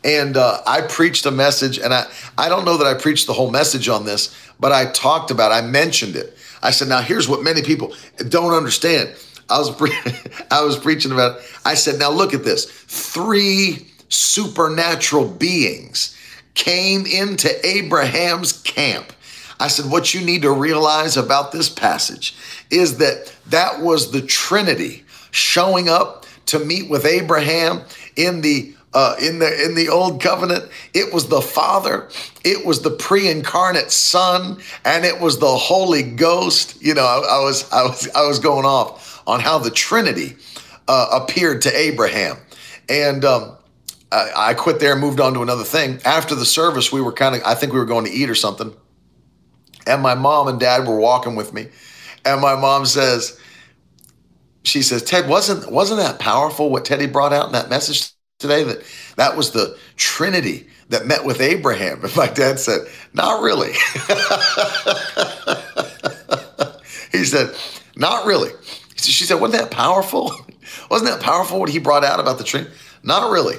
And 0.05 0.35
uh, 0.35 0.61
I 0.67 0.81
preached 0.81 1.25
a 1.25 1.31
message, 1.31 1.79
and 1.79 1.93
I, 1.93 2.05
I 2.37 2.49
don't 2.49 2.65
know 2.65 2.77
that 2.77 2.85
I 2.85 2.93
preached 2.93 3.25
the 3.25 3.33
whole 3.33 3.49
message 3.49 3.87
on 3.87 4.05
this, 4.05 4.35
but 4.59 4.73
I 4.73 4.91
talked 4.91 5.31
about 5.31 5.51
it. 5.51 5.55
I 5.55 5.61
mentioned 5.61 6.15
it. 6.17 6.37
I 6.61 6.71
said, 6.71 6.89
Now, 6.89 7.01
here's 7.01 7.27
what 7.27 7.41
many 7.41 7.63
people 7.63 7.93
don't 8.29 8.53
understand 8.53 9.15
I 9.49 9.59
was 9.59 9.69
pre- 9.69 9.97
I 10.51 10.63
was 10.63 10.77
preaching 10.77 11.11
about. 11.11 11.39
I 11.65 11.75
said, 11.75 11.99
now 11.99 12.11
look 12.11 12.33
at 12.33 12.43
this: 12.43 12.65
three 12.65 13.87
supernatural 14.09 15.27
beings 15.27 16.15
came 16.53 17.05
into 17.05 17.49
Abraham's 17.65 18.53
camp. 18.61 19.11
I 19.59 19.67
said, 19.67 19.89
what 19.89 20.13
you 20.13 20.21
need 20.21 20.41
to 20.43 20.51
realize 20.51 21.17
about 21.17 21.51
this 21.51 21.69
passage 21.69 22.35
is 22.69 22.97
that 22.97 23.33
that 23.47 23.81
was 23.81 24.11
the 24.11 24.21
Trinity 24.21 25.03
showing 25.31 25.89
up 25.89 26.25
to 26.47 26.59
meet 26.59 26.89
with 26.89 27.05
Abraham 27.05 27.81
in 28.15 28.41
the 28.41 28.75
uh, 28.93 29.15
in 29.19 29.39
the 29.39 29.65
in 29.65 29.73
the 29.73 29.89
old 29.89 30.21
covenant. 30.21 30.69
It 30.93 31.11
was 31.13 31.27
the 31.27 31.41
Father, 31.41 32.09
it 32.43 32.65
was 32.65 32.81
the 32.81 32.91
pre-incarnate 32.91 33.91
Son, 33.91 34.59
and 34.85 35.05
it 35.05 35.19
was 35.19 35.39
the 35.39 35.47
Holy 35.47 36.03
Ghost. 36.03 36.79
You 36.81 36.93
know, 36.93 37.05
I, 37.05 37.37
I 37.37 37.43
was 37.43 37.71
I 37.71 37.83
was 37.83 38.09
I 38.09 38.27
was 38.27 38.39
going 38.39 38.65
off 38.65 39.02
on 39.27 39.39
how 39.39 39.59
the 39.59 39.71
Trinity 39.71 40.35
uh, 40.87 41.19
appeared 41.21 41.61
to 41.63 41.75
Abraham. 41.75 42.37
And 42.89 43.25
um, 43.25 43.57
I, 44.11 44.31
I 44.35 44.53
quit 44.53 44.79
there 44.79 44.93
and 44.93 45.01
moved 45.01 45.19
on 45.19 45.33
to 45.33 45.41
another 45.41 45.63
thing. 45.63 45.99
After 46.05 46.35
the 46.35 46.45
service, 46.45 46.91
we 46.91 47.01
were 47.01 47.13
kind 47.13 47.35
of, 47.35 47.41
I 47.43 47.55
think 47.55 47.73
we 47.73 47.79
were 47.79 47.85
going 47.85 48.05
to 48.05 48.11
eat 48.11 48.29
or 48.29 48.35
something. 48.35 48.73
And 49.87 50.01
my 50.01 50.15
mom 50.15 50.47
and 50.47 50.59
dad 50.59 50.87
were 50.87 50.99
walking 50.99 51.35
with 51.35 51.53
me. 51.53 51.67
And 52.25 52.41
my 52.41 52.55
mom 52.55 52.85
says, 52.85 53.39
she 54.63 54.81
says, 54.81 55.03
Ted, 55.03 55.27
wasn't 55.27 55.69
wasn't 55.71 55.99
that 55.99 56.19
powerful 56.19 56.69
what 56.69 56.85
Teddy 56.85 57.05
brought 57.05 57.33
out 57.33 57.47
in 57.47 57.51
that 57.51 57.69
message 57.69 58.11
today? 58.39 58.63
That 58.63 58.83
that 59.17 59.35
was 59.35 59.51
the 59.51 59.77
Trinity 59.97 60.67
that 60.89 61.05
met 61.05 61.25
with 61.25 61.41
Abraham. 61.41 62.03
And 62.03 62.15
my 62.15 62.27
dad 62.27 62.59
said, 62.59 62.87
Not 63.13 63.41
really. 63.41 63.73
he 67.11 67.25
said, 67.25 67.53
Not 67.97 68.25
really. 68.25 68.51
She 69.05 69.25
said, 69.25 69.39
Wasn't 69.39 69.59
that 69.59 69.71
powerful? 69.71 70.31
Wasn't 70.89 71.09
that 71.09 71.21
powerful 71.21 71.59
what 71.59 71.69
he 71.69 71.79
brought 71.79 72.03
out 72.03 72.19
about 72.19 72.37
the 72.37 72.43
tree? 72.43 72.65
Not 73.03 73.31
really. 73.31 73.57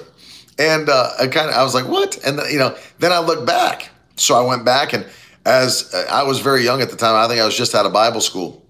And 0.58 0.88
uh, 0.88 1.10
I 1.18 1.26
kind 1.26 1.50
of 1.50 1.56
I 1.56 1.62
was 1.62 1.74
like, 1.74 1.86
What? 1.86 2.18
And 2.24 2.38
then, 2.38 2.50
you 2.50 2.58
know, 2.58 2.76
then 2.98 3.12
I 3.12 3.18
looked 3.18 3.46
back. 3.46 3.90
So 4.16 4.34
I 4.34 4.46
went 4.46 4.64
back 4.64 4.92
and 4.92 5.06
as 5.44 5.92
uh, 5.92 6.06
I 6.10 6.22
was 6.22 6.40
very 6.40 6.62
young 6.62 6.80
at 6.80 6.90
the 6.90 6.96
time, 6.96 7.14
I 7.16 7.28
think 7.28 7.40
I 7.40 7.44
was 7.44 7.56
just 7.56 7.74
out 7.74 7.86
of 7.86 7.92
Bible 7.92 8.20
school. 8.20 8.64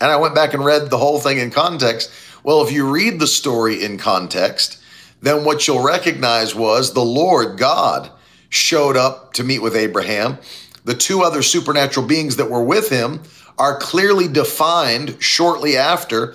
And 0.00 0.10
I 0.10 0.16
went 0.16 0.34
back 0.34 0.54
and 0.54 0.64
read 0.64 0.90
the 0.90 0.98
whole 0.98 1.18
thing 1.18 1.38
in 1.38 1.50
context. 1.50 2.10
Well, 2.42 2.62
if 2.64 2.72
you 2.72 2.88
read 2.88 3.20
the 3.20 3.26
story 3.26 3.82
in 3.82 3.96
context, 3.96 4.82
then 5.22 5.44
what 5.44 5.66
you'll 5.66 5.82
recognize 5.82 6.54
was 6.54 6.92
the 6.92 7.04
Lord 7.04 7.58
God 7.58 8.10
showed 8.50 8.96
up 8.96 9.32
to 9.34 9.44
meet 9.44 9.60
with 9.60 9.74
Abraham. 9.74 10.38
The 10.84 10.94
two 10.94 11.22
other 11.22 11.42
supernatural 11.42 12.06
beings 12.06 12.36
that 12.36 12.50
were 12.50 12.62
with 12.62 12.90
him 12.90 13.22
are 13.58 13.78
clearly 13.78 14.28
defined 14.28 15.16
shortly 15.22 15.76
after. 15.76 16.34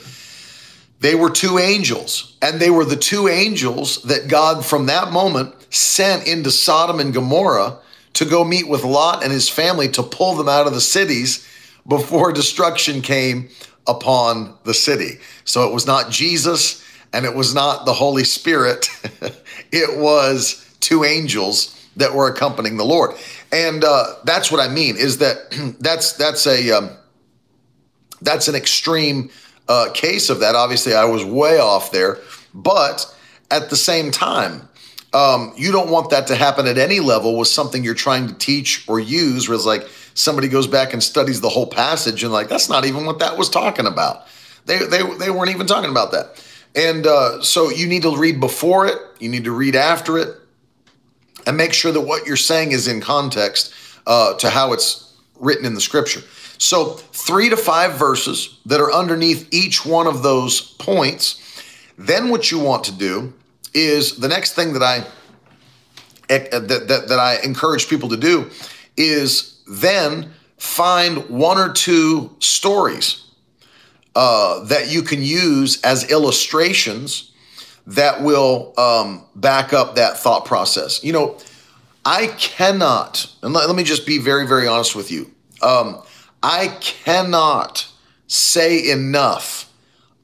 They 1.00 1.16
were 1.16 1.30
two 1.30 1.58
angels, 1.58 2.36
and 2.42 2.60
they 2.60 2.70
were 2.70 2.86
the 2.86 2.96
two 2.96 3.28
angels 3.28 4.02
that 4.04 4.28
God, 4.28 4.66
from 4.66 4.88
that 4.88 5.12
moment, 5.12 5.56
sent 5.74 6.28
into 6.28 6.52
Sodom 6.52 7.00
and 7.00 7.14
Gomorrah 7.14 7.80
to 8.14 8.26
go 8.26 8.44
meet 8.44 8.68
with 8.68 8.84
Lot 8.84 9.24
and 9.24 9.32
his 9.32 9.48
family 9.48 9.88
to 9.90 10.04
pull 10.04 10.36
them 10.36 10.50
out 10.50 10.68
of 10.68 10.74
the 10.74 10.82
cities 10.82 11.48
before 11.88 12.32
destruction 12.32 13.02
came 13.02 13.50
upon 13.88 14.56
the 14.64 14.74
city. 14.74 15.20
So 15.46 15.68
it 15.68 15.74
was 15.74 15.88
not 15.88 16.12
Jesus 16.12 16.84
and 17.14 17.26
it 17.26 17.34
was 17.34 17.56
not 17.56 17.86
the 17.86 17.94
Holy 17.94 18.24
Spirit, 18.24 18.90
it 19.72 20.00
was 20.00 20.66
two 20.80 21.04
angels 21.04 21.76
that 21.96 22.14
were 22.14 22.28
accompanying 22.28 22.78
the 22.78 22.86
Lord. 22.86 23.16
And 23.52 23.84
uh, 23.84 24.16
that's 24.24 24.52
what 24.52 24.62
I 24.62 24.72
mean 24.72 24.96
is 24.96 25.18
that 25.18 25.76
that's 25.80 26.14
that's 26.14 26.46
a 26.46 26.72
um, 26.72 26.92
that's 28.22 28.48
an 28.48 28.56
extreme 28.56 29.30
uh, 29.68 29.92
case 29.94 30.30
of 30.30 30.40
that. 30.40 30.56
Obviously, 30.56 30.94
I 30.94 31.06
was 31.06 31.24
way 31.24 31.60
off 31.60 31.92
there, 31.92 32.20
but 32.54 33.16
at 33.52 33.70
the 33.70 33.76
same 33.76 34.12
time, 34.12 34.68
um, 35.14 35.54
you 35.56 35.72
don't 35.72 35.90
want 35.90 36.12
that 36.12 36.28
to 36.28 36.36
happen 36.36 36.68
at 36.68 36.78
any 36.78 37.00
level 37.00 37.38
with 37.38 37.48
something 37.48 37.84
you're 37.84 37.96
trying 37.96 38.28
to 38.28 38.34
teach 38.34 38.88
or 38.88 39.00
use. 39.00 39.48
Where 39.48 39.56
it's 39.56 39.66
like 39.66 39.88
somebody 40.14 40.48
goes 40.48 40.68
back 40.68 40.94
and 40.94 41.02
studies 41.02 41.42
the 41.42 41.50
whole 41.50 41.68
passage 41.68 42.24
and 42.24 42.32
like 42.32 42.50
that's 42.50 42.70
not 42.70 42.86
even 42.86 43.06
what 43.06 43.20
that 43.20 43.38
was 43.38 43.50
talking 43.50 43.88
about. 43.88 44.28
They 44.66 44.78
they 44.80 45.02
they 45.18 45.32
weren't 45.32 45.50
even 45.50 45.66
talking 45.68 45.90
about 45.90 46.12
that. 46.12 46.44
And 46.76 47.08
uh, 47.08 47.42
so 47.42 47.70
you 47.72 47.88
need 47.88 48.04
to 48.04 48.16
read 48.16 48.40
before 48.40 48.86
it. 48.86 48.98
You 49.20 49.30
need 49.30 49.46
to 49.46 49.52
read 49.52 49.76
after 49.76 50.18
it, 50.20 50.36
and 51.48 51.58
make 51.58 51.74
sure 51.74 51.92
that 51.92 52.02
what 52.02 52.28
you're 52.28 52.38
saying 52.38 52.72
is 52.72 52.88
in 52.88 53.02
context 53.02 53.74
uh, 54.06 54.36
to 54.36 54.50
how 54.50 54.74
it's 54.74 55.16
written 55.40 55.66
in 55.66 55.74
the 55.74 55.82
scripture. 55.82 56.22
So 56.60 56.86
three 56.94 57.50
to 57.50 57.58
five 57.58 57.94
verses 57.94 58.60
that 58.66 58.80
are 58.80 58.92
underneath 58.92 59.52
each 59.52 59.86
one 59.86 60.08
of 60.08 60.22
those 60.22 60.62
points. 60.74 61.42
Then 61.98 62.30
what 62.30 62.52
you 62.52 62.60
want 62.60 62.84
to 62.84 62.92
do 62.92 63.34
is 63.74 64.18
the 64.18 64.28
next 64.28 64.54
thing 64.54 64.74
that 64.74 64.84
I 64.84 65.06
that, 66.28 66.68
that, 66.68 67.08
that 67.08 67.20
I 67.20 67.40
encourage 67.44 67.90
people 67.90 68.10
to 68.10 68.18
do 68.18 68.52
is 68.96 69.64
then 69.68 70.32
find 70.58 71.28
one 71.30 71.58
or 71.58 71.74
two 71.74 72.36
stories 72.40 73.24
uh, 74.16 74.64
that 74.66 74.92
you 74.92 75.02
can 75.02 75.24
use 75.24 75.82
as 75.82 76.12
illustrations 76.12 77.32
that 77.88 78.22
will 78.22 78.74
um, 78.78 79.26
back 79.36 79.74
up 79.74 79.96
that 79.96 80.18
thought 80.18 80.46
process. 80.46 81.04
You 81.04 81.14
know, 81.14 81.38
I 82.06 82.28
cannot, 82.28 83.26
and 83.42 83.54
let, 83.54 83.66
let 83.68 83.76
me 83.76 83.84
just 83.84 84.06
be 84.06 84.20
very, 84.20 84.46
very 84.46 84.68
honest 84.68 84.96
with 84.96 85.12
you. 85.12 85.32
Um, 85.64 86.04
I 86.42 86.68
cannot 86.80 87.88
say 88.28 88.90
enough 88.92 89.72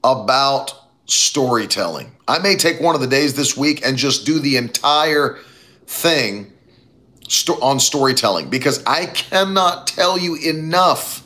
about 0.03 0.73
storytelling. 1.05 2.15
I 2.27 2.39
may 2.39 2.55
take 2.55 2.79
one 2.79 2.95
of 2.95 3.01
the 3.01 3.07
days 3.07 3.33
this 3.35 3.57
week 3.57 3.85
and 3.85 3.97
just 3.97 4.25
do 4.25 4.39
the 4.39 4.57
entire 4.57 5.39
thing 5.87 6.53
sto- 7.27 7.59
on 7.61 7.79
storytelling 7.79 8.49
because 8.49 8.83
I 8.85 9.07
cannot 9.07 9.87
tell 9.87 10.17
you 10.17 10.35
enough 10.35 11.23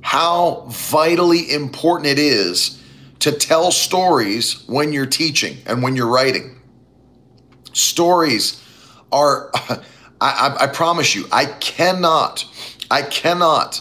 how 0.00 0.66
vitally 0.68 1.52
important 1.52 2.08
it 2.08 2.18
is 2.18 2.80
to 3.20 3.32
tell 3.32 3.70
stories 3.70 4.64
when 4.66 4.92
you're 4.92 5.06
teaching 5.06 5.58
and 5.66 5.82
when 5.82 5.96
you're 5.96 6.08
writing. 6.08 6.60
Stories 7.72 8.62
are, 9.12 9.50
I, 9.54 9.78
I, 10.20 10.56
I 10.60 10.66
promise 10.66 11.14
you, 11.14 11.26
I 11.32 11.46
cannot, 11.46 12.44
I 12.90 13.02
cannot 13.02 13.80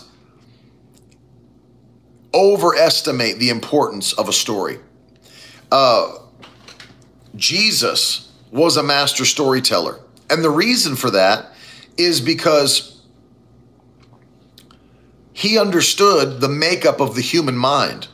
overestimate 2.33 3.39
the 3.39 3.49
importance 3.49 4.13
of 4.13 4.27
a 4.27 4.33
story. 4.33 4.79
Uh, 5.71 6.17
Jesus 7.35 8.31
was 8.51 8.77
a 8.77 8.83
master 8.83 9.25
storyteller. 9.25 9.99
And 10.29 10.43
the 10.43 10.49
reason 10.49 10.95
for 10.95 11.09
that 11.11 11.51
is 11.97 12.21
because 12.21 13.01
he 15.33 15.57
understood 15.57 16.41
the 16.41 16.49
makeup 16.49 16.99
of 16.99 17.15
the 17.15 17.21
human 17.21 17.57
mind. 17.57 18.07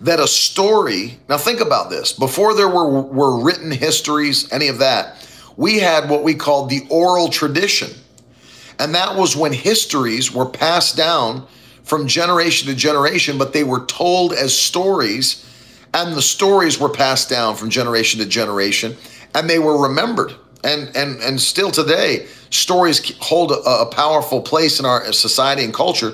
That 0.00 0.18
a 0.18 0.26
story, 0.26 1.18
now 1.28 1.38
think 1.38 1.60
about 1.60 1.90
this, 1.90 2.12
before 2.12 2.54
there 2.54 2.68
were, 2.68 3.02
were 3.02 3.42
written 3.42 3.70
histories, 3.70 4.50
any 4.52 4.68
of 4.68 4.78
that, 4.78 5.28
we 5.56 5.78
had 5.78 6.08
what 6.08 6.24
we 6.24 6.34
called 6.34 6.70
the 6.70 6.86
oral 6.88 7.28
tradition. 7.28 7.90
And 8.78 8.94
that 8.94 9.16
was 9.16 9.36
when 9.36 9.52
histories 9.52 10.32
were 10.32 10.46
passed 10.46 10.96
down 10.96 11.46
from 11.82 12.06
generation 12.06 12.68
to 12.68 12.74
generation, 12.74 13.38
but 13.38 13.52
they 13.52 13.64
were 13.64 13.84
told 13.86 14.32
as 14.32 14.56
stories 14.56 15.48
and 15.94 16.14
the 16.14 16.22
stories 16.22 16.80
were 16.80 16.88
passed 16.88 17.28
down 17.28 17.54
from 17.56 17.70
generation 17.70 18.20
to 18.20 18.26
generation 18.26 18.96
and 19.34 19.48
they 19.48 19.58
were 19.58 19.82
remembered. 19.82 20.34
And 20.64 20.94
and 20.96 21.20
and 21.20 21.40
still 21.40 21.72
today 21.72 22.26
stories 22.50 23.16
hold 23.18 23.50
a, 23.50 23.54
a 23.54 23.86
powerful 23.86 24.40
place 24.40 24.78
in 24.78 24.86
our 24.86 25.12
society 25.12 25.64
and 25.64 25.74
culture. 25.74 26.12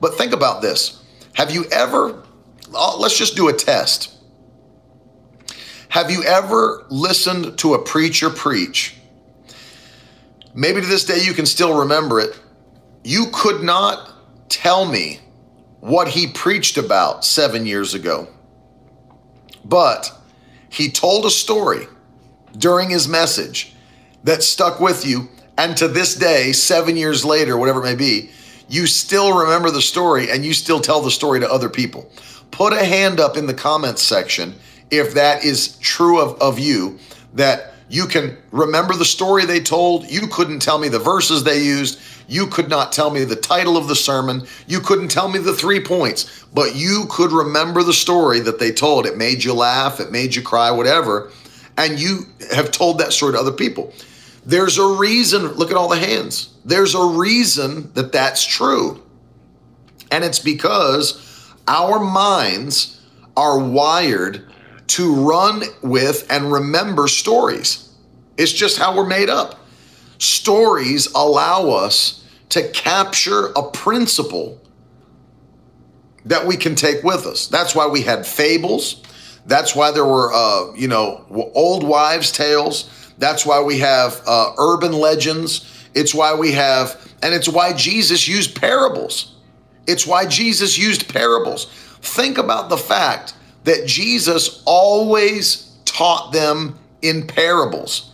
But 0.00 0.14
think 0.14 0.32
about 0.32 0.62
this. 0.62 1.02
Have 1.34 1.50
you 1.50 1.66
ever 1.70 2.22
uh, 2.74 2.96
let's 2.98 3.16
just 3.16 3.36
do 3.36 3.48
a 3.48 3.52
test. 3.52 4.10
Have 5.88 6.10
you 6.10 6.22
ever 6.24 6.86
listened 6.88 7.58
to 7.58 7.74
a 7.74 7.82
preacher 7.82 8.30
preach? 8.30 8.96
Maybe 10.54 10.80
to 10.80 10.86
this 10.86 11.04
day 11.04 11.18
you 11.22 11.34
can 11.34 11.46
still 11.46 11.80
remember 11.80 12.20
it. 12.20 12.38
You 13.04 13.26
could 13.32 13.62
not 13.62 14.11
tell 14.52 14.84
me 14.84 15.20
what 15.80 16.08
he 16.08 16.26
preached 16.26 16.76
about 16.76 17.24
seven 17.24 17.66
years 17.66 17.94
ago 17.94 18.28
but 19.64 20.12
he 20.68 20.90
told 20.90 21.24
a 21.24 21.30
story 21.30 21.86
during 22.56 22.90
his 22.90 23.08
message 23.08 23.74
that 24.24 24.42
stuck 24.42 24.80
with 24.80 25.06
you. 25.06 25.28
And 25.58 25.76
to 25.76 25.88
this 25.88 26.14
day, 26.14 26.52
seven 26.52 26.96
years 26.96 27.24
later, 27.24 27.56
whatever 27.56 27.80
it 27.80 27.84
may 27.84 27.94
be, 27.94 28.30
you 28.68 28.86
still 28.86 29.36
remember 29.36 29.70
the 29.70 29.82
story 29.82 30.30
and 30.30 30.44
you 30.44 30.54
still 30.54 30.80
tell 30.80 31.02
the 31.02 31.10
story 31.10 31.40
to 31.40 31.50
other 31.50 31.68
people. 31.68 32.10
Put 32.50 32.72
a 32.72 32.84
hand 32.84 33.20
up 33.20 33.36
in 33.36 33.46
the 33.46 33.54
comments 33.54 34.02
section 34.02 34.54
if 34.90 35.14
that 35.14 35.44
is 35.44 35.76
true 35.78 36.20
of, 36.20 36.40
of 36.40 36.58
you, 36.58 36.98
that 37.34 37.71
you 37.92 38.06
can 38.06 38.38
remember 38.52 38.94
the 38.94 39.04
story 39.04 39.44
they 39.44 39.60
told. 39.60 40.10
You 40.10 40.26
couldn't 40.28 40.60
tell 40.60 40.78
me 40.78 40.88
the 40.88 40.98
verses 40.98 41.44
they 41.44 41.62
used. 41.62 42.00
You 42.26 42.46
could 42.46 42.70
not 42.70 42.90
tell 42.90 43.10
me 43.10 43.24
the 43.24 43.36
title 43.36 43.76
of 43.76 43.86
the 43.86 43.94
sermon. 43.94 44.46
You 44.66 44.80
couldn't 44.80 45.08
tell 45.08 45.28
me 45.28 45.38
the 45.38 45.52
three 45.52 45.78
points, 45.78 46.46
but 46.54 46.74
you 46.74 47.04
could 47.10 47.32
remember 47.32 47.82
the 47.82 47.92
story 47.92 48.40
that 48.40 48.58
they 48.58 48.72
told. 48.72 49.04
It 49.04 49.18
made 49.18 49.44
you 49.44 49.52
laugh, 49.52 50.00
it 50.00 50.10
made 50.10 50.34
you 50.34 50.40
cry, 50.40 50.70
whatever. 50.70 51.32
And 51.76 52.00
you 52.00 52.20
have 52.54 52.70
told 52.70 52.96
that 52.96 53.12
story 53.12 53.34
to 53.34 53.38
other 53.38 53.52
people. 53.52 53.92
There's 54.46 54.78
a 54.78 54.86
reason, 54.86 55.48
look 55.48 55.70
at 55.70 55.76
all 55.76 55.88
the 55.88 55.98
hands. 55.98 56.54
There's 56.64 56.94
a 56.94 57.04
reason 57.04 57.92
that 57.92 58.10
that's 58.10 58.42
true. 58.42 59.02
And 60.10 60.24
it's 60.24 60.38
because 60.38 61.52
our 61.68 61.98
minds 61.98 63.02
are 63.36 63.58
wired 63.58 64.50
to 64.92 65.14
run 65.14 65.62
with 65.82 66.26
and 66.30 66.52
remember 66.52 67.08
stories. 67.08 67.88
It's 68.36 68.52
just 68.52 68.78
how 68.78 68.94
we're 68.94 69.06
made 69.06 69.30
up. 69.30 69.58
Stories 70.18 71.06
allow 71.14 71.70
us 71.70 72.26
to 72.50 72.68
capture 72.70 73.46
a 73.56 73.70
principle 73.70 74.60
that 76.26 76.46
we 76.46 76.56
can 76.56 76.74
take 76.74 77.02
with 77.02 77.26
us. 77.26 77.46
That's 77.46 77.74
why 77.74 77.86
we 77.86 78.02
had 78.02 78.26
fables. 78.26 79.02
That's 79.46 79.74
why 79.74 79.90
there 79.92 80.04
were, 80.04 80.30
uh, 80.32 80.74
you 80.74 80.88
know, 80.88 81.24
old 81.54 81.84
wives' 81.84 82.30
tales. 82.30 83.14
That's 83.16 83.46
why 83.46 83.62
we 83.62 83.78
have 83.78 84.20
uh, 84.26 84.52
urban 84.58 84.92
legends. 84.92 85.68
It's 85.94 86.14
why 86.14 86.34
we 86.34 86.52
have, 86.52 87.12
and 87.22 87.34
it's 87.34 87.48
why 87.48 87.72
Jesus 87.72 88.28
used 88.28 88.60
parables. 88.60 89.34
It's 89.86 90.06
why 90.06 90.26
Jesus 90.26 90.76
used 90.76 91.12
parables. 91.12 91.66
Think 92.02 92.36
about 92.36 92.68
the 92.68 92.76
fact 92.76 93.34
that 93.64 93.86
Jesus 93.86 94.62
always 94.66 95.76
taught 95.84 96.32
them 96.32 96.78
in 97.00 97.26
parables. 97.26 98.12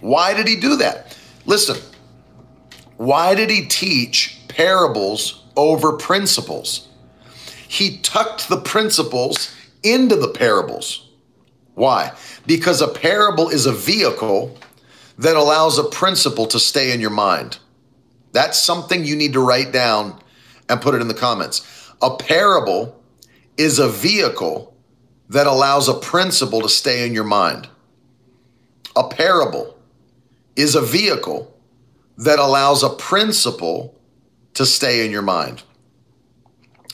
Why 0.00 0.34
did 0.34 0.48
he 0.48 0.56
do 0.56 0.76
that? 0.76 1.16
Listen, 1.46 1.76
why 2.96 3.34
did 3.34 3.50
he 3.50 3.66
teach 3.66 4.38
parables 4.48 5.44
over 5.56 5.92
principles? 5.94 6.88
He 7.68 7.98
tucked 7.98 8.48
the 8.48 8.60
principles 8.60 9.54
into 9.82 10.16
the 10.16 10.28
parables. 10.28 11.08
Why? 11.74 12.12
Because 12.46 12.80
a 12.80 12.88
parable 12.88 13.48
is 13.48 13.66
a 13.66 13.72
vehicle 13.72 14.56
that 15.18 15.36
allows 15.36 15.78
a 15.78 15.84
principle 15.84 16.46
to 16.46 16.58
stay 16.58 16.92
in 16.92 17.00
your 17.00 17.10
mind. 17.10 17.58
That's 18.32 18.60
something 18.60 19.04
you 19.04 19.16
need 19.16 19.32
to 19.34 19.40
write 19.40 19.72
down 19.72 20.20
and 20.68 20.80
put 20.80 20.94
it 20.94 21.00
in 21.00 21.08
the 21.08 21.14
comments. 21.14 21.66
A 22.00 22.16
parable 22.16 23.02
is 23.56 23.78
a 23.78 23.88
vehicle 23.88 24.71
that 25.32 25.46
allows 25.46 25.88
a 25.88 25.94
principle 25.94 26.60
to 26.60 26.68
stay 26.68 27.06
in 27.06 27.14
your 27.14 27.24
mind. 27.24 27.66
A 28.94 29.08
parable 29.08 29.78
is 30.56 30.74
a 30.74 30.82
vehicle 30.82 31.56
that 32.18 32.38
allows 32.38 32.82
a 32.82 32.90
principle 32.90 33.98
to 34.52 34.66
stay 34.66 35.06
in 35.06 35.10
your 35.10 35.22
mind. 35.22 35.62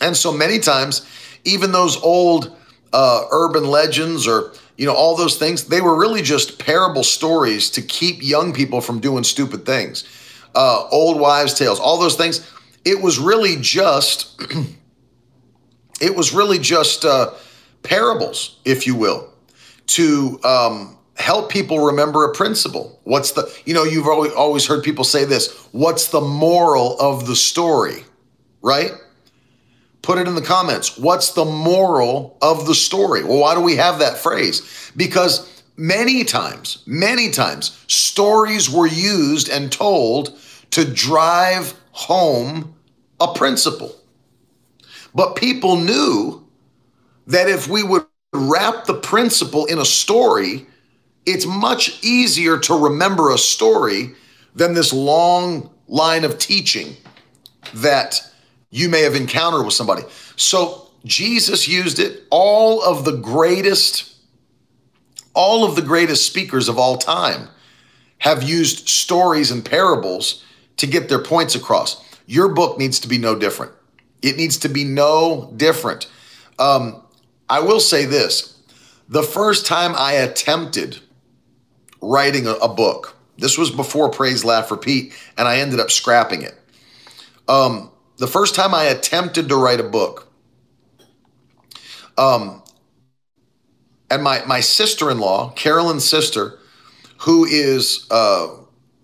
And 0.01 0.16
so 0.16 0.32
many 0.32 0.61
times, 0.61 1.05
even 1.43 1.72
those 1.72 2.01
old 2.01 2.57
uh, 2.93 3.24
urban 3.32 3.64
legends 3.64 4.28
or 4.28 4.53
you 4.76 4.86
know 4.86 4.95
all 4.95 5.16
those 5.16 5.36
things, 5.36 5.64
they 5.64 5.80
were 5.80 5.99
really 5.99 6.22
just 6.22 6.61
parable 6.61 7.03
stories 7.03 7.68
to 7.70 7.82
keep 7.82 8.22
young 8.22 8.53
people 8.53 8.80
from 8.80 9.01
doing 9.01 9.24
stupid 9.24 9.66
things. 9.66 10.05
Uh, 10.55 10.86
old 10.93 11.18
wives' 11.18 11.55
tales, 11.55 11.80
all 11.80 11.99
those 11.99 12.14
things. 12.14 12.49
It 12.84 13.03
was 13.03 13.18
really 13.18 13.57
just, 13.61 14.41
it 16.01 16.14
was 16.14 16.32
really 16.32 16.61
just 16.61 17.05
uh, 17.05 17.32
parables, 17.83 18.59
if 18.64 18.87
you 18.87 18.95
will, 18.95 19.33
to 19.89 20.41
um, 20.45 20.99
help 21.16 21.51
people 21.51 21.87
remember 21.87 22.24
a 22.24 22.35
principle. 22.35 23.01
What's 23.05 23.33
the, 23.33 23.53
you 23.64 23.74
know, 23.74 23.85
you've 23.85 24.07
always, 24.07 24.66
heard 24.66 24.83
people 24.83 25.05
say 25.05 25.24
this 25.24 25.53
what's 25.72 26.09
the 26.09 26.20
moral 26.20 26.99
of 27.01 27.26
the 27.26 27.37
story, 27.37 28.05
right? 28.62 28.93
Put 30.03 30.18
it 30.18 30.29
in 30.29 30.35
the 30.35 30.43
comments. 30.43 30.97
What's 30.97 31.33
the 31.33 31.45
moral 31.45 32.39
of 32.41 32.66
the 32.66 32.74
story? 32.74 33.24
Well, 33.24 33.41
why 33.41 33.55
do 33.55 33.61
we 33.61 33.76
have 33.76 33.99
that 33.99 34.16
phrase? 34.16 34.93
Because 34.97 35.62
many 35.76 36.24
times, 36.24 36.83
many 36.87 37.31
times, 37.31 37.79
stories 37.89 38.70
were 38.70 38.87
used 38.87 39.49
and 39.49 39.70
told 39.70 40.39
to 40.70 40.85
drive 40.85 41.74
home 41.93 42.74
a 43.20 43.35
principle. 43.35 43.95
But 45.14 45.37
people 45.37 45.76
knew 45.76 46.47
that 47.29 47.49
if 47.49 47.68
we 47.68 47.83
would 47.83 48.05
wrap 48.33 48.87
the 48.87 48.95
principle 48.95 49.66
in 49.66 49.79
a 49.79 49.85
story, 49.85 50.66
it's 51.24 51.47
much 51.47 52.03
easier 52.03 52.59
to 52.59 52.74
remember 52.74 53.31
a 53.31 53.39
story 53.39 54.14
than 54.55 54.74
this 54.74 54.93
long 54.93 55.70
line 55.87 56.24
of 56.24 56.39
teaching 56.39 56.97
that 57.74 58.20
you 58.70 58.89
may 58.89 59.03
have 59.03 59.14
encountered 59.14 59.64
with 59.64 59.74
somebody. 59.74 60.03
So 60.37 60.91
Jesus 61.05 61.68
used 61.68 61.99
it. 61.99 62.24
All 62.31 62.83
of 62.83 63.05
the 63.05 63.16
greatest, 63.16 64.16
all 65.35 65.64
of 65.64 65.76
the 65.76 65.83
greatest 65.83 66.26
speakers 66.26 66.68
of 66.68 66.79
all 66.79 66.97
time 66.97 67.49
have 68.18 68.43
used 68.43 68.89
stories 68.89 69.51
and 69.51 69.64
parables 69.64 70.45
to 70.79 70.87
get 70.87 71.09
their 71.09 71.22
points 71.22 71.55
across. 71.55 72.03
Your 72.26 72.49
book 72.49 72.79
needs 72.79 72.99
to 73.01 73.09
be 73.09 73.18
no 73.18 73.39
different. 73.39 73.72
It 74.22 74.37
needs 74.37 74.57
to 74.59 74.68
be 74.68 74.85
no 74.85 75.53
different. 75.57 76.09
Um, 76.59 77.03
I 77.49 77.61
will 77.61 77.80
say 77.80 78.05
this 78.05 78.59
the 79.09 79.22
first 79.22 79.66
time 79.66 79.94
I 79.96 80.12
attempted 80.12 80.99
writing 82.01 82.46
a, 82.46 82.53
a, 82.55 82.68
book, 82.68 83.16
this 83.38 83.57
was 83.57 83.70
before 83.70 84.11
Praise 84.11 84.44
Laugh 84.44 84.70
Repeat, 84.70 85.12
and 85.36 85.49
I 85.49 85.59
ended 85.59 85.80
up 85.80 85.90
scrapping 85.90 86.42
it. 86.42 86.55
Um, 87.49 87.90
the 88.18 88.26
first 88.26 88.55
time 88.55 88.74
I 88.74 88.84
attempted 88.84 89.49
to 89.49 89.57
write 89.57 89.80
a 89.80 89.84
book, 89.84 90.30
um, 92.18 92.62
and 94.11 94.22
my, 94.22 94.44
my 94.44 94.61
sister 94.61 95.11
in 95.11 95.18
law, 95.18 95.51
Carolyn's 95.51 96.09
sister, 96.09 96.59
who 97.18 97.44
is 97.44 98.07
uh, 98.11 98.49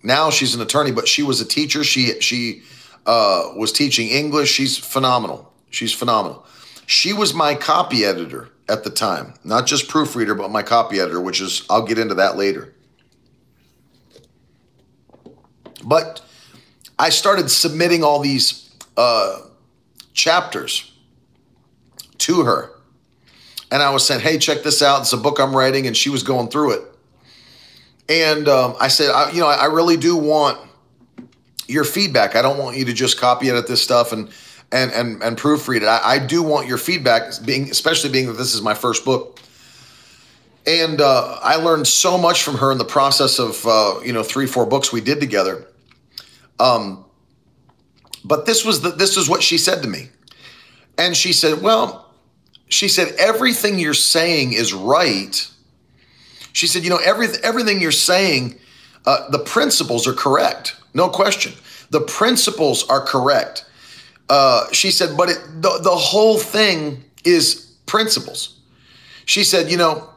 now 0.03 0.31
she's 0.31 0.55
an 0.55 0.61
attorney, 0.61 0.93
but 0.93 1.09
she 1.09 1.23
was 1.23 1.41
a 1.41 1.45
teacher. 1.45 1.83
She 1.83 2.21
she 2.21 2.63
uh, 3.07 3.51
was 3.57 3.73
teaching 3.73 4.09
English. 4.09 4.51
She's 4.51 4.79
phenomenal. 4.79 5.53
She's 5.71 5.93
phenomenal. 5.93 6.47
She 6.87 7.13
was 7.13 7.35
my 7.35 7.55
copy 7.55 8.05
editor 8.05 8.49
at 8.69 8.85
the 8.85 8.91
time, 8.91 9.35
not 9.45 9.67
just 9.67 9.89
proofreader, 9.89 10.35
but 10.35 10.51
my 10.51 10.63
copy 10.63 11.01
editor, 11.01 11.21
which 11.21 11.41
is, 11.41 11.65
I'll 11.69 11.85
get 11.85 11.99
into 11.99 12.15
that 12.15 12.37
later. 12.37 12.75
But 15.85 16.23
I 16.99 17.11
started 17.11 17.51
submitting 17.51 18.03
all 18.03 18.21
these 18.21 18.71
uh, 18.97 19.41
chapters 20.13 20.93
to 22.19 22.45
her. 22.45 22.71
And 23.71 23.83
I 23.83 23.91
was 23.91 24.07
saying, 24.07 24.21
hey, 24.21 24.39
check 24.39 24.63
this 24.63 24.83
out. 24.83 25.03
It's 25.03 25.13
a 25.13 25.17
book 25.19 25.39
I'm 25.41 25.55
writing. 25.55 25.87
And 25.87 25.97
she 25.97 26.09
was 26.09 26.23
going 26.23 26.49
through 26.49 26.73
it. 26.73 26.83
And 28.09 28.49
um, 28.49 28.77
I 28.81 28.89
said, 28.89 29.11
I, 29.11 29.31
you 29.33 29.41
know, 29.41 29.49
I 29.49 29.67
really 29.67 29.97
do 29.97 30.17
want 30.17 30.59
your 31.67 31.85
feedback. 31.85 32.37
I 32.37 32.43
don't 32.43 32.59
want 32.59 32.77
you 32.77 32.85
to 32.85 32.93
just 32.93 33.19
copy 33.19 33.51
edit 33.51 33.67
this 33.67 33.83
stuff 33.83 34.13
and 34.13 34.31
and 34.75 34.91
and 34.93 35.23
and 35.23 35.39
proofread 35.39 35.79
it. 35.79 35.85
I, 35.85 36.01
I 36.15 36.19
do 36.19 36.43
want 36.43 36.67
your 36.67 36.79
feedback, 36.79 37.33
being 37.45 37.71
especially 37.71 38.11
being 38.11 38.27
that 38.27 38.35
this 38.35 38.55
is 38.55 38.61
my 38.61 38.75
first 38.75 39.05
book. 39.05 39.41
And 40.67 41.01
uh, 41.01 41.39
I 41.43 41.57
learned 41.57 41.87
so 41.87 42.19
much 42.19 42.43
from 42.43 42.57
her 42.57 42.73
in 42.73 42.79
the 42.79 42.85
process 42.85 43.39
of 43.39 43.65
uh, 43.67 44.01
you 44.05 44.13
know 44.13 44.25
three 44.25 44.47
four 44.47 44.67
books 44.67 44.93
we 44.93 45.01
did 45.01 45.21
together. 45.21 45.67
Um, 46.59 47.05
but 48.25 48.47
this 48.47 48.65
was 48.65 48.81
the 48.81 48.91
this 48.91 49.17
is 49.17 49.29
what 49.29 49.43
she 49.43 49.59
said 49.59 49.83
to 49.83 49.89
me, 49.89 50.09
and 50.99 51.17
she 51.17 51.33
said, 51.33 51.63
"Well, 51.63 52.13
she 52.69 52.89
said 52.89 53.15
everything 53.19 53.79
you're 53.79 53.95
saying 53.95 54.55
is 54.55 54.75
right." 54.75 55.49
She 56.53 56.67
said, 56.67 56.83
"You 56.83 56.91
know 56.91 57.01
every 57.05 57.29
everything 57.45 57.81
you're 57.81 57.93
saying, 57.93 58.59
uh, 59.07 59.31
the 59.31 59.39
principles 59.39 60.09
are 60.09 60.15
correct." 60.15 60.77
No 60.95 61.09
question. 61.09 61.53
The 61.91 62.01
principles 62.01 62.89
are 62.89 63.01
correct. 63.01 63.67
Uh, 64.29 64.71
she 64.73 64.91
said, 64.91 65.17
but 65.17 65.29
it, 65.29 65.39
the, 65.61 65.81
the 65.83 65.91
whole 65.91 66.39
thing 66.39 67.05
is 67.25 67.75
principles. 67.87 68.61
She 69.27 69.45
said, 69.45 69.71
you 69.71 69.77
know, 69.77 70.11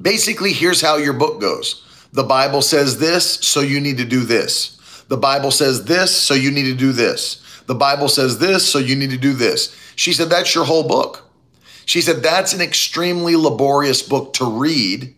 basically, 0.00 0.52
here's 0.52 0.80
how 0.80 0.96
your 0.96 1.12
book 1.12 1.40
goes 1.40 1.86
the 2.12 2.22
Bible 2.22 2.60
says 2.60 2.98
this, 2.98 3.38
so 3.40 3.60
you 3.60 3.80
need 3.80 3.96
to 3.96 4.04
do 4.04 4.20
this. 4.20 4.78
The 5.08 5.16
Bible 5.16 5.50
says 5.50 5.84
this, 5.84 6.14
so 6.14 6.34
you 6.34 6.50
need 6.50 6.64
to 6.64 6.74
do 6.74 6.92
this. 6.92 7.42
The 7.66 7.74
Bible 7.74 8.08
says 8.08 8.38
this, 8.38 8.68
so 8.68 8.78
you 8.78 8.96
need 8.96 9.10
to 9.10 9.16
do 9.16 9.32
this. 9.32 9.74
She 9.96 10.12
said, 10.12 10.28
that's 10.28 10.54
your 10.54 10.64
whole 10.64 10.86
book. 10.86 11.30
She 11.86 12.00
said, 12.00 12.22
that's 12.22 12.52
an 12.52 12.60
extremely 12.60 13.34
laborious 13.36 14.02
book 14.02 14.34
to 14.34 14.44
read. 14.44 15.14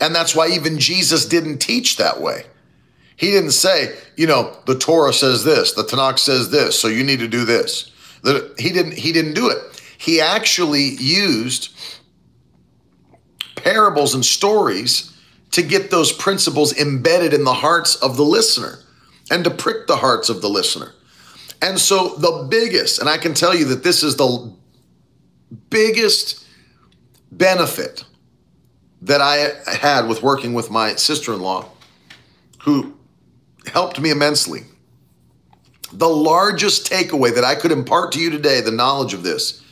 And 0.00 0.14
that's 0.14 0.34
why 0.34 0.48
even 0.48 0.78
Jesus 0.78 1.26
didn't 1.26 1.58
teach 1.58 1.96
that 1.96 2.20
way. 2.20 2.44
He 3.18 3.32
didn't 3.32 3.50
say, 3.50 3.96
you 4.16 4.28
know, 4.28 4.56
the 4.66 4.78
Torah 4.78 5.12
says 5.12 5.42
this, 5.42 5.72
the 5.72 5.82
Tanakh 5.82 6.20
says 6.20 6.50
this, 6.50 6.78
so 6.78 6.86
you 6.86 7.02
need 7.02 7.18
to 7.18 7.28
do 7.28 7.44
this. 7.44 7.90
he 8.56 8.70
didn't 8.70 8.92
he 8.92 9.12
didn't 9.12 9.34
do 9.34 9.50
it. 9.50 9.58
He 9.98 10.20
actually 10.20 10.94
used 11.00 11.76
parables 13.56 14.14
and 14.14 14.24
stories 14.24 15.12
to 15.50 15.62
get 15.62 15.90
those 15.90 16.12
principles 16.12 16.78
embedded 16.78 17.34
in 17.34 17.42
the 17.42 17.54
hearts 17.54 17.96
of 17.96 18.16
the 18.16 18.22
listener 18.22 18.78
and 19.32 19.42
to 19.42 19.50
prick 19.50 19.88
the 19.88 19.96
hearts 19.96 20.28
of 20.28 20.40
the 20.40 20.48
listener. 20.48 20.94
And 21.60 21.80
so 21.80 22.14
the 22.18 22.46
biggest, 22.48 23.00
and 23.00 23.08
I 23.08 23.18
can 23.18 23.34
tell 23.34 23.52
you 23.52 23.64
that 23.66 23.82
this 23.82 24.04
is 24.04 24.14
the 24.14 24.52
biggest 25.70 26.46
benefit 27.32 28.04
that 29.02 29.20
I 29.20 29.50
had 29.74 30.06
with 30.06 30.22
working 30.22 30.54
with 30.54 30.70
my 30.70 30.94
sister 30.94 31.32
in 31.32 31.40
law, 31.40 31.68
who 32.60 32.97
helped 33.68 34.00
me 34.00 34.10
immensely. 34.10 34.62
The 35.92 36.08
largest 36.08 36.90
takeaway 36.90 37.34
that 37.34 37.44
I 37.44 37.54
could 37.54 37.72
impart 37.72 38.12
to 38.12 38.20
you 38.20 38.30
today, 38.30 38.60
the 38.60 38.70
knowledge 38.70 39.14
of 39.14 39.22
this, 39.22 39.62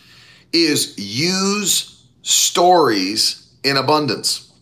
is 0.53 0.99
use 0.99 2.07
stories 2.23 3.53
in 3.63 3.77
abundance. 3.77 4.53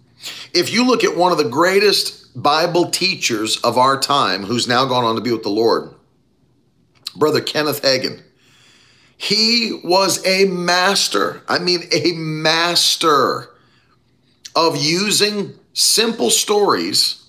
If 0.52 0.72
you 0.72 0.86
look 0.86 1.04
at 1.04 1.16
one 1.16 1.32
of 1.32 1.38
the 1.38 1.44
greatest 1.44 2.40
Bible 2.40 2.90
teachers 2.90 3.58
of 3.58 3.78
our 3.78 3.98
time, 4.00 4.44
who's 4.44 4.66
now 4.66 4.84
gone 4.86 5.04
on 5.04 5.14
to 5.14 5.20
be 5.20 5.30
with 5.30 5.42
the 5.42 5.50
Lord, 5.50 5.94
Brother 7.14 7.40
Kenneth 7.40 7.82
Hagin, 7.82 8.22
he 9.16 9.80
was 9.84 10.24
a 10.26 10.46
master. 10.46 11.42
I 11.48 11.58
mean, 11.58 11.84
a 11.92 12.12
master 12.12 13.50
of 14.56 14.76
using 14.76 15.54
simple 15.72 16.30
stories 16.30 17.23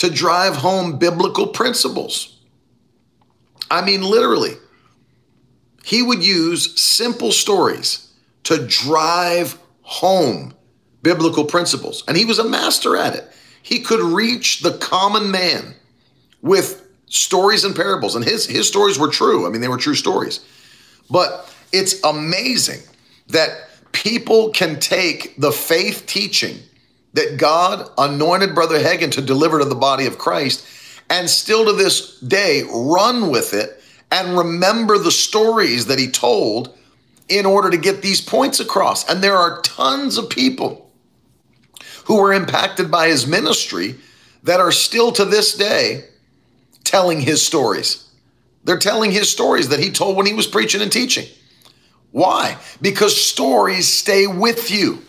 to 0.00 0.08
drive 0.08 0.56
home 0.56 0.98
biblical 0.98 1.48
principles. 1.48 2.38
I 3.70 3.84
mean, 3.84 4.00
literally, 4.00 4.54
he 5.84 6.02
would 6.02 6.24
use 6.24 6.80
simple 6.80 7.32
stories 7.32 8.10
to 8.44 8.66
drive 8.66 9.58
home 9.82 10.54
biblical 11.02 11.44
principles. 11.44 12.02
And 12.08 12.16
he 12.16 12.24
was 12.24 12.38
a 12.38 12.48
master 12.48 12.96
at 12.96 13.14
it. 13.14 13.30
He 13.62 13.80
could 13.80 14.00
reach 14.00 14.60
the 14.60 14.72
common 14.78 15.30
man 15.30 15.74
with 16.40 16.82
stories 17.04 17.64
and 17.64 17.76
parables. 17.76 18.16
And 18.16 18.24
his, 18.24 18.46
his 18.46 18.66
stories 18.66 18.98
were 18.98 19.08
true. 19.08 19.46
I 19.46 19.50
mean, 19.50 19.60
they 19.60 19.68
were 19.68 19.76
true 19.76 19.94
stories. 19.94 20.40
But 21.10 21.54
it's 21.72 22.02
amazing 22.04 22.80
that 23.28 23.68
people 23.92 24.48
can 24.48 24.80
take 24.80 25.36
the 25.36 25.52
faith 25.52 26.04
teaching 26.06 26.60
that 27.14 27.36
God 27.36 27.88
anointed 27.98 28.54
Brother 28.54 28.78
Hagin 28.78 29.10
to 29.12 29.22
deliver 29.22 29.58
to 29.58 29.64
the 29.64 29.74
body 29.74 30.06
of 30.06 30.18
Christ 30.18 30.66
and 31.08 31.28
still 31.28 31.64
to 31.66 31.72
this 31.72 32.18
day 32.20 32.62
run 32.72 33.30
with 33.30 33.52
it 33.52 33.82
and 34.12 34.38
remember 34.38 34.98
the 34.98 35.10
stories 35.10 35.86
that 35.86 35.98
he 35.98 36.08
told 36.08 36.76
in 37.28 37.46
order 37.46 37.70
to 37.70 37.76
get 37.76 38.02
these 38.02 38.20
points 38.20 38.60
across. 38.60 39.08
And 39.08 39.22
there 39.22 39.36
are 39.36 39.60
tons 39.62 40.18
of 40.18 40.30
people 40.30 40.90
who 42.04 42.16
were 42.16 42.32
impacted 42.32 42.90
by 42.90 43.08
his 43.08 43.26
ministry 43.26 43.96
that 44.42 44.60
are 44.60 44.72
still 44.72 45.12
to 45.12 45.24
this 45.24 45.54
day 45.54 46.04
telling 46.84 47.20
his 47.20 47.44
stories. 47.44 48.08
They're 48.64 48.78
telling 48.78 49.12
his 49.12 49.30
stories 49.30 49.68
that 49.68 49.80
he 49.80 49.90
told 49.90 50.16
when 50.16 50.26
he 50.26 50.34
was 50.34 50.46
preaching 50.46 50.82
and 50.82 50.90
teaching. 50.90 51.26
Why? 52.10 52.58
Because 52.82 53.20
stories 53.20 53.86
stay 53.86 54.26
with 54.26 54.70
you. 54.70 55.02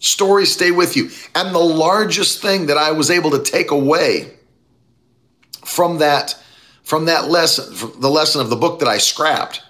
Stories 0.00 0.52
stay 0.52 0.70
with 0.70 0.96
you. 0.96 1.10
And 1.34 1.54
the 1.54 1.58
largest 1.58 2.42
thing 2.42 2.66
that 2.66 2.76
I 2.76 2.90
was 2.90 3.10
able 3.10 3.30
to 3.32 3.42
take 3.42 3.70
away 3.70 4.32
from 5.64 5.98
that 5.98 6.34
from 6.82 7.04
that 7.04 7.28
lesson, 7.28 7.72
from 7.72 8.00
the 8.00 8.10
lesson 8.10 8.40
of 8.40 8.50
the 8.50 8.56
book 8.56 8.80
that 8.80 8.88
I 8.88 8.98
scrapped, 8.98 9.62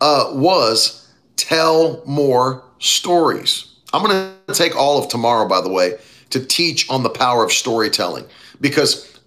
uh, 0.00 0.30
was 0.32 1.12
tell 1.34 2.04
more 2.06 2.62
stories. 2.78 3.74
I'm 3.92 4.04
going 4.04 4.32
to 4.46 4.54
take 4.54 4.76
all 4.76 5.02
of 5.02 5.08
tomorrow, 5.08 5.48
by 5.48 5.60
the 5.60 5.70
way, 5.70 5.98
to 6.30 6.44
teach 6.44 6.88
on 6.88 7.02
the 7.02 7.10
power 7.10 7.42
of 7.42 7.50
storytelling 7.50 8.26
because 8.60 9.18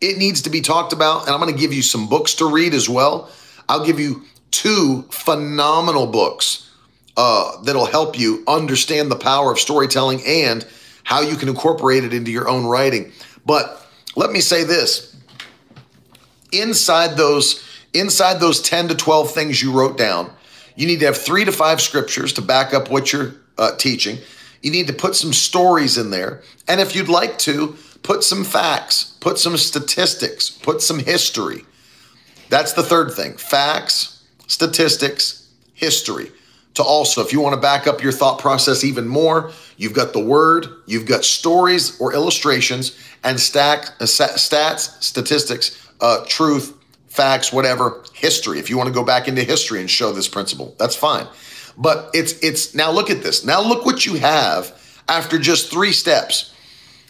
it 0.00 0.18
needs 0.18 0.42
to 0.42 0.50
be 0.50 0.60
talked 0.60 0.92
about. 0.92 1.22
And 1.22 1.30
I'm 1.30 1.40
going 1.40 1.52
to 1.52 1.58
give 1.58 1.72
you 1.72 1.82
some 1.82 2.08
books 2.08 2.34
to 2.34 2.48
read 2.48 2.72
as 2.72 2.88
well. 2.88 3.30
I'll 3.68 3.84
give 3.84 3.98
you 3.98 4.22
two 4.52 5.02
phenomenal 5.10 6.06
books 6.06 6.69
uh, 7.20 7.60
that'll 7.64 7.84
help 7.84 8.18
you 8.18 8.42
understand 8.48 9.10
the 9.10 9.16
power 9.16 9.52
of 9.52 9.58
storytelling 9.58 10.22
and 10.26 10.66
how 11.04 11.20
you 11.20 11.36
can 11.36 11.50
incorporate 11.50 12.02
it 12.02 12.14
into 12.14 12.30
your 12.30 12.48
own 12.48 12.64
writing. 12.64 13.12
But 13.44 13.86
let 14.16 14.30
me 14.30 14.40
say 14.40 14.64
this. 14.64 15.14
Inside 16.50 17.18
those 17.18 17.62
inside 17.92 18.40
those 18.40 18.62
10 18.62 18.88
to 18.88 18.94
12 18.94 19.32
things 19.32 19.60
you 19.60 19.72
wrote 19.72 19.98
down 19.98 20.30
you 20.76 20.86
need 20.86 21.00
to 21.00 21.06
have 21.06 21.18
three 21.18 21.44
to 21.44 21.52
five 21.52 21.78
scriptures 21.80 22.32
to 22.32 22.40
back 22.40 22.72
up 22.72 22.88
what 22.88 23.12
you're 23.12 23.34
uh, 23.58 23.76
teaching. 23.76 24.16
You 24.62 24.70
need 24.70 24.86
to 24.86 24.94
put 24.94 25.14
some 25.14 25.34
stories 25.34 25.98
in 25.98 26.10
there. 26.10 26.40
And 26.68 26.80
if 26.80 26.96
you'd 26.96 27.08
like 27.08 27.36
to 27.40 27.76
put 28.02 28.24
some 28.24 28.44
facts 28.44 29.14
put 29.20 29.38
some 29.38 29.58
statistics 29.58 30.48
put 30.48 30.80
some 30.80 31.00
history. 31.00 31.66
That's 32.48 32.72
the 32.72 32.82
third 32.82 33.12
thing. 33.12 33.36
Facts 33.36 34.24
statistics 34.46 35.46
history 35.74 36.32
to 36.80 36.88
also 36.88 37.20
if 37.20 37.32
you 37.32 37.40
want 37.40 37.54
to 37.54 37.60
back 37.60 37.86
up 37.86 38.02
your 38.02 38.12
thought 38.12 38.38
process 38.38 38.82
even 38.84 39.06
more 39.06 39.52
you've 39.76 39.94
got 39.94 40.12
the 40.12 40.24
word 40.24 40.66
you've 40.86 41.06
got 41.06 41.24
stories 41.24 42.00
or 42.00 42.12
illustrations 42.12 42.98
and 43.22 43.38
stack, 43.38 43.86
uh, 44.00 44.04
stats 44.04 45.02
statistics 45.02 45.80
uh, 46.00 46.24
truth, 46.26 46.76
facts, 47.08 47.52
whatever, 47.52 48.02
history. 48.14 48.58
If 48.58 48.70
you 48.70 48.76
want 48.76 48.88
to 48.88 48.94
go 48.94 49.04
back 49.04 49.28
into 49.28 49.42
history 49.42 49.80
and 49.80 49.90
show 49.90 50.12
this 50.12 50.28
principle, 50.28 50.74
that's 50.78 50.96
fine. 50.96 51.26
But 51.76 52.10
it's 52.14 52.32
it's 52.40 52.74
now 52.74 52.90
look 52.90 53.10
at 53.10 53.22
this. 53.22 53.44
Now 53.44 53.62
look 53.62 53.86
what 53.86 54.06
you 54.06 54.14
have 54.16 55.02
after 55.08 55.38
just 55.38 55.70
three 55.70 55.92
steps. 55.92 56.54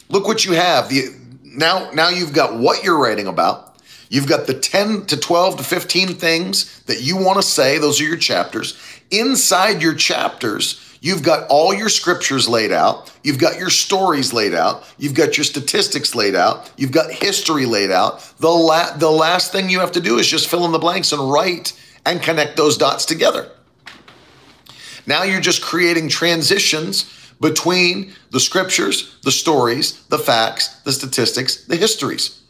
Look 0.09 0.27
what 0.27 0.45
you 0.45 0.53
have. 0.53 0.89
The 0.89 1.15
now 1.43 1.91
now 1.93 2.09
you've 2.09 2.33
got 2.33 2.59
what 2.59 2.85
you're 2.85 2.99
writing 2.99 3.27
about. 3.27 3.67
You've 4.09 4.27
got 4.27 4.49
the 4.49 4.55
10 4.55 5.07
to 5.07 5.17
12 5.17 5.59
to 5.59 5.63
15 5.63 6.09
things 6.15 6.83
that 6.83 7.01
you 7.01 7.17
want 7.17 7.37
to 7.37 7.47
say. 7.47 7.79
Those 7.79 8.01
are 8.01 8.05
your 8.05 8.17
chapters. 8.17 8.77
Inside 9.11 9.83
your 9.83 9.95
chapters, 9.95 10.91
You've 11.01 11.23
got 11.23 11.49
all 11.49 11.73
your 11.73 11.89
scriptures 11.89 12.49
laid 12.49 12.73
out. 12.73 13.11
You've 13.25 13.39
got 13.39 13.59
your 13.59 13.71
stories 13.71 14.33
laid 14.35 14.55
out. 14.55 14.85
You've 14.99 15.15
got 15.15 15.39
your 15.39 15.45
statistics 15.45 16.15
laid 16.15 16.35
out. 16.35 16.71
You've 16.77 16.93
got 16.93 17.11
history 17.11 17.65
laid 17.65 17.91
out. 17.91 18.21
The, 18.39 18.51
la- 18.51 18.97
the 18.97 19.11
last 19.11 19.51
thing 19.51 19.71
you 19.71 19.81
have 19.81 19.93
to 19.93 20.01
do 20.01 20.19
is 20.19 20.29
just 20.29 20.49
fill 20.49 20.67
in 20.67 20.73
the 20.73 20.79
blanks 20.79 21.13
and 21.13 21.31
write 21.31 21.73
and 22.05 22.23
connect 22.23 22.57
those 22.57 22.77
dots 22.77 23.07
together. 23.07 23.51
Now 25.07 25.23
you're 25.23 25.41
just 25.41 25.63
creating 25.63 26.11
transitions 26.11 27.11
between 27.41 28.13
the 28.31 28.41
scriptures, 28.41 29.17
the 29.23 29.33
stories, 29.33 30.05
the 30.09 30.19
facts, 30.19 30.81
the 30.83 30.93
statistics, 30.93 31.65
the 31.65 31.77
histories. 31.77 32.43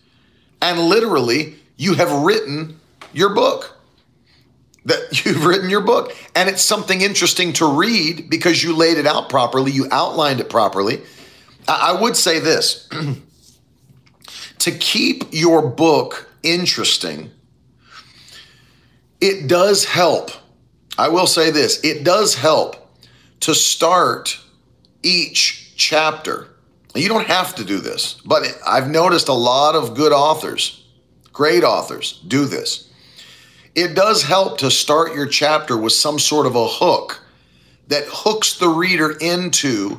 And 0.60 0.80
literally, 0.80 1.56
you 1.76 1.94
have 1.94 2.10
written 2.10 2.80
your 3.12 3.32
book 3.32 3.79
that 4.84 5.24
you've 5.24 5.44
written 5.44 5.70
your 5.70 5.80
book. 5.80 6.16
And 6.34 6.48
it's 6.48 6.62
something 6.62 7.00
interesting 7.00 7.52
to 7.54 7.66
read 7.66 8.30
because 8.30 8.62
you 8.62 8.74
laid 8.74 8.98
it 8.98 9.06
out 9.06 9.28
properly, 9.28 9.72
you 9.72 9.86
outlined 9.90 10.40
it 10.40 10.50
properly. 10.50 11.02
I 11.68 11.92
would 12.00 12.16
say 12.16 12.40
this 12.40 12.88
to 14.58 14.70
keep 14.72 15.24
your 15.30 15.66
book 15.68 16.28
interesting, 16.42 17.30
it 19.20 19.46
does 19.46 19.84
help. 19.84 20.30
I 20.98 21.08
will 21.08 21.26
say 21.26 21.50
this 21.50 21.82
it 21.84 22.04
does 22.04 22.34
help 22.34 22.76
to 23.40 23.54
start 23.54 24.38
each 25.02 25.74
chapter. 25.76 26.48
You 26.94 27.08
don't 27.08 27.26
have 27.26 27.54
to 27.54 27.64
do 27.64 27.78
this, 27.78 28.14
but 28.24 28.42
I've 28.66 28.90
noticed 28.90 29.28
a 29.28 29.32
lot 29.32 29.76
of 29.76 29.94
good 29.94 30.12
authors, 30.12 30.84
great 31.32 31.62
authors, 31.62 32.20
do 32.26 32.46
this 32.46 32.89
it 33.80 33.94
does 33.94 34.22
help 34.22 34.58
to 34.58 34.70
start 34.70 35.14
your 35.14 35.26
chapter 35.26 35.74
with 35.74 35.94
some 35.94 36.18
sort 36.18 36.44
of 36.44 36.54
a 36.54 36.66
hook 36.66 37.22
that 37.88 38.04
hooks 38.06 38.58
the 38.58 38.68
reader 38.68 39.16
into 39.22 39.98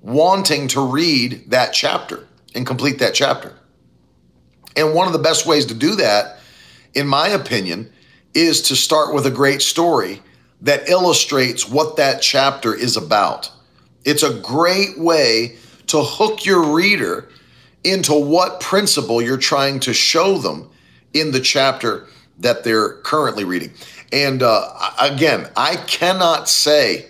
wanting 0.00 0.66
to 0.68 0.80
read 0.80 1.50
that 1.50 1.74
chapter 1.74 2.26
and 2.54 2.66
complete 2.66 2.98
that 3.00 3.12
chapter. 3.12 3.54
And 4.76 4.94
one 4.94 5.06
of 5.06 5.12
the 5.12 5.18
best 5.18 5.44
ways 5.44 5.66
to 5.66 5.74
do 5.74 5.96
that, 5.96 6.38
in 6.94 7.06
my 7.06 7.28
opinion, 7.28 7.92
is 8.32 8.62
to 8.62 8.76
start 8.76 9.12
with 9.12 9.26
a 9.26 9.30
great 9.30 9.60
story 9.60 10.22
that 10.62 10.88
illustrates 10.88 11.68
what 11.68 11.96
that 11.96 12.22
chapter 12.22 12.74
is 12.74 12.96
about. 12.96 13.52
It's 14.06 14.22
a 14.22 14.40
great 14.40 14.98
way 14.98 15.58
to 15.88 16.02
hook 16.02 16.46
your 16.46 16.74
reader 16.74 17.28
into 17.84 18.14
what 18.14 18.60
principle 18.60 19.20
you're 19.20 19.36
trying 19.36 19.80
to 19.80 19.92
show 19.92 20.38
them 20.38 20.70
in 21.12 21.30
the 21.30 21.40
chapter 21.40 22.06
that 22.40 22.64
they're 22.64 22.94
currently 23.02 23.44
reading. 23.44 23.72
And 24.12 24.42
uh, 24.42 24.70
again, 25.00 25.48
I 25.56 25.76
cannot 25.76 26.48
say, 26.48 27.06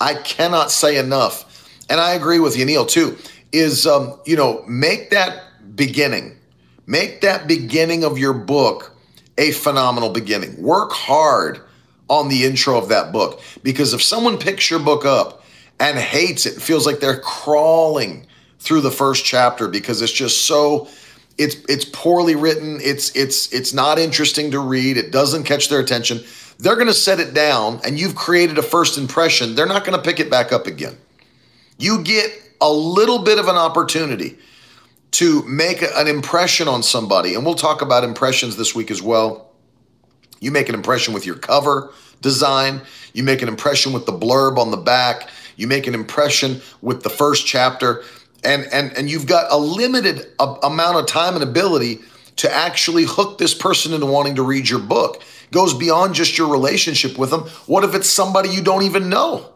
I 0.00 0.14
cannot 0.14 0.70
say 0.70 0.98
enough. 0.98 1.46
And 1.88 2.00
I 2.00 2.14
agree 2.14 2.38
with 2.38 2.56
you, 2.56 2.64
Neil, 2.64 2.86
too. 2.86 3.16
Is 3.52 3.86
um, 3.86 4.20
you 4.24 4.36
know, 4.36 4.64
make 4.68 5.10
that 5.10 5.42
beginning, 5.74 6.36
make 6.86 7.20
that 7.22 7.48
beginning 7.48 8.04
of 8.04 8.16
your 8.16 8.32
book 8.32 8.96
a 9.38 9.50
phenomenal 9.50 10.10
beginning. 10.10 10.62
Work 10.62 10.92
hard 10.92 11.60
on 12.08 12.28
the 12.28 12.44
intro 12.44 12.76
of 12.76 12.88
that 12.88 13.12
book 13.12 13.40
because 13.62 13.94
if 13.94 14.02
someone 14.02 14.38
picks 14.38 14.70
your 14.70 14.80
book 14.80 15.04
up 15.04 15.44
and 15.78 15.98
hates 15.98 16.46
it, 16.46 16.60
feels 16.60 16.86
like 16.86 17.00
they're 17.00 17.20
crawling 17.20 18.26
through 18.58 18.82
the 18.82 18.90
first 18.90 19.24
chapter 19.24 19.66
because 19.66 20.02
it's 20.02 20.12
just 20.12 20.42
so 20.42 20.88
it's 21.40 21.56
it's 21.70 21.86
poorly 21.86 22.34
written. 22.34 22.78
It's 22.82 23.16
it's 23.16 23.50
it's 23.50 23.72
not 23.72 23.98
interesting 23.98 24.50
to 24.50 24.58
read. 24.58 24.98
It 24.98 25.10
doesn't 25.10 25.44
catch 25.44 25.70
their 25.70 25.80
attention. 25.80 26.20
They're 26.58 26.74
going 26.74 26.88
to 26.88 26.94
set 26.94 27.18
it 27.18 27.32
down 27.32 27.80
and 27.82 27.98
you've 27.98 28.14
created 28.14 28.58
a 28.58 28.62
first 28.62 28.98
impression. 28.98 29.54
They're 29.54 29.66
not 29.66 29.86
going 29.86 29.96
to 29.96 30.04
pick 30.04 30.20
it 30.20 30.30
back 30.30 30.52
up 30.52 30.66
again. 30.66 30.98
You 31.78 32.02
get 32.02 32.30
a 32.60 32.70
little 32.70 33.20
bit 33.20 33.38
of 33.38 33.48
an 33.48 33.56
opportunity 33.56 34.36
to 35.12 35.42
make 35.44 35.82
an 35.82 36.06
impression 36.06 36.68
on 36.68 36.82
somebody 36.82 37.34
and 37.34 37.46
we'll 37.46 37.54
talk 37.54 37.80
about 37.80 38.04
impressions 38.04 38.56
this 38.56 38.74
week 38.74 38.90
as 38.90 39.00
well. 39.00 39.50
You 40.40 40.50
make 40.50 40.68
an 40.68 40.74
impression 40.74 41.14
with 41.14 41.24
your 41.24 41.36
cover 41.36 41.90
design. 42.20 42.82
You 43.14 43.22
make 43.22 43.40
an 43.40 43.48
impression 43.48 43.94
with 43.94 44.04
the 44.04 44.12
blurb 44.12 44.58
on 44.58 44.70
the 44.70 44.76
back. 44.76 45.30
You 45.56 45.66
make 45.66 45.86
an 45.86 45.94
impression 45.94 46.60
with 46.82 47.02
the 47.02 47.10
first 47.10 47.46
chapter 47.46 48.04
and 48.44 48.64
and 48.72 48.92
and 48.96 49.10
you've 49.10 49.26
got 49.26 49.50
a 49.50 49.56
limited 49.56 50.26
a, 50.38 50.44
amount 50.62 50.96
of 50.98 51.06
time 51.06 51.34
and 51.34 51.42
ability 51.42 52.00
to 52.36 52.50
actually 52.50 53.04
hook 53.04 53.38
this 53.38 53.54
person 53.54 53.92
into 53.92 54.06
wanting 54.06 54.36
to 54.36 54.42
read 54.42 54.68
your 54.68 54.78
book 54.80 55.16
it 55.16 55.50
goes 55.52 55.74
beyond 55.74 56.14
just 56.14 56.38
your 56.38 56.48
relationship 56.48 57.18
with 57.18 57.30
them 57.30 57.42
what 57.66 57.84
if 57.84 57.94
it's 57.94 58.08
somebody 58.08 58.48
you 58.48 58.62
don't 58.62 58.82
even 58.82 59.08
know 59.08 59.46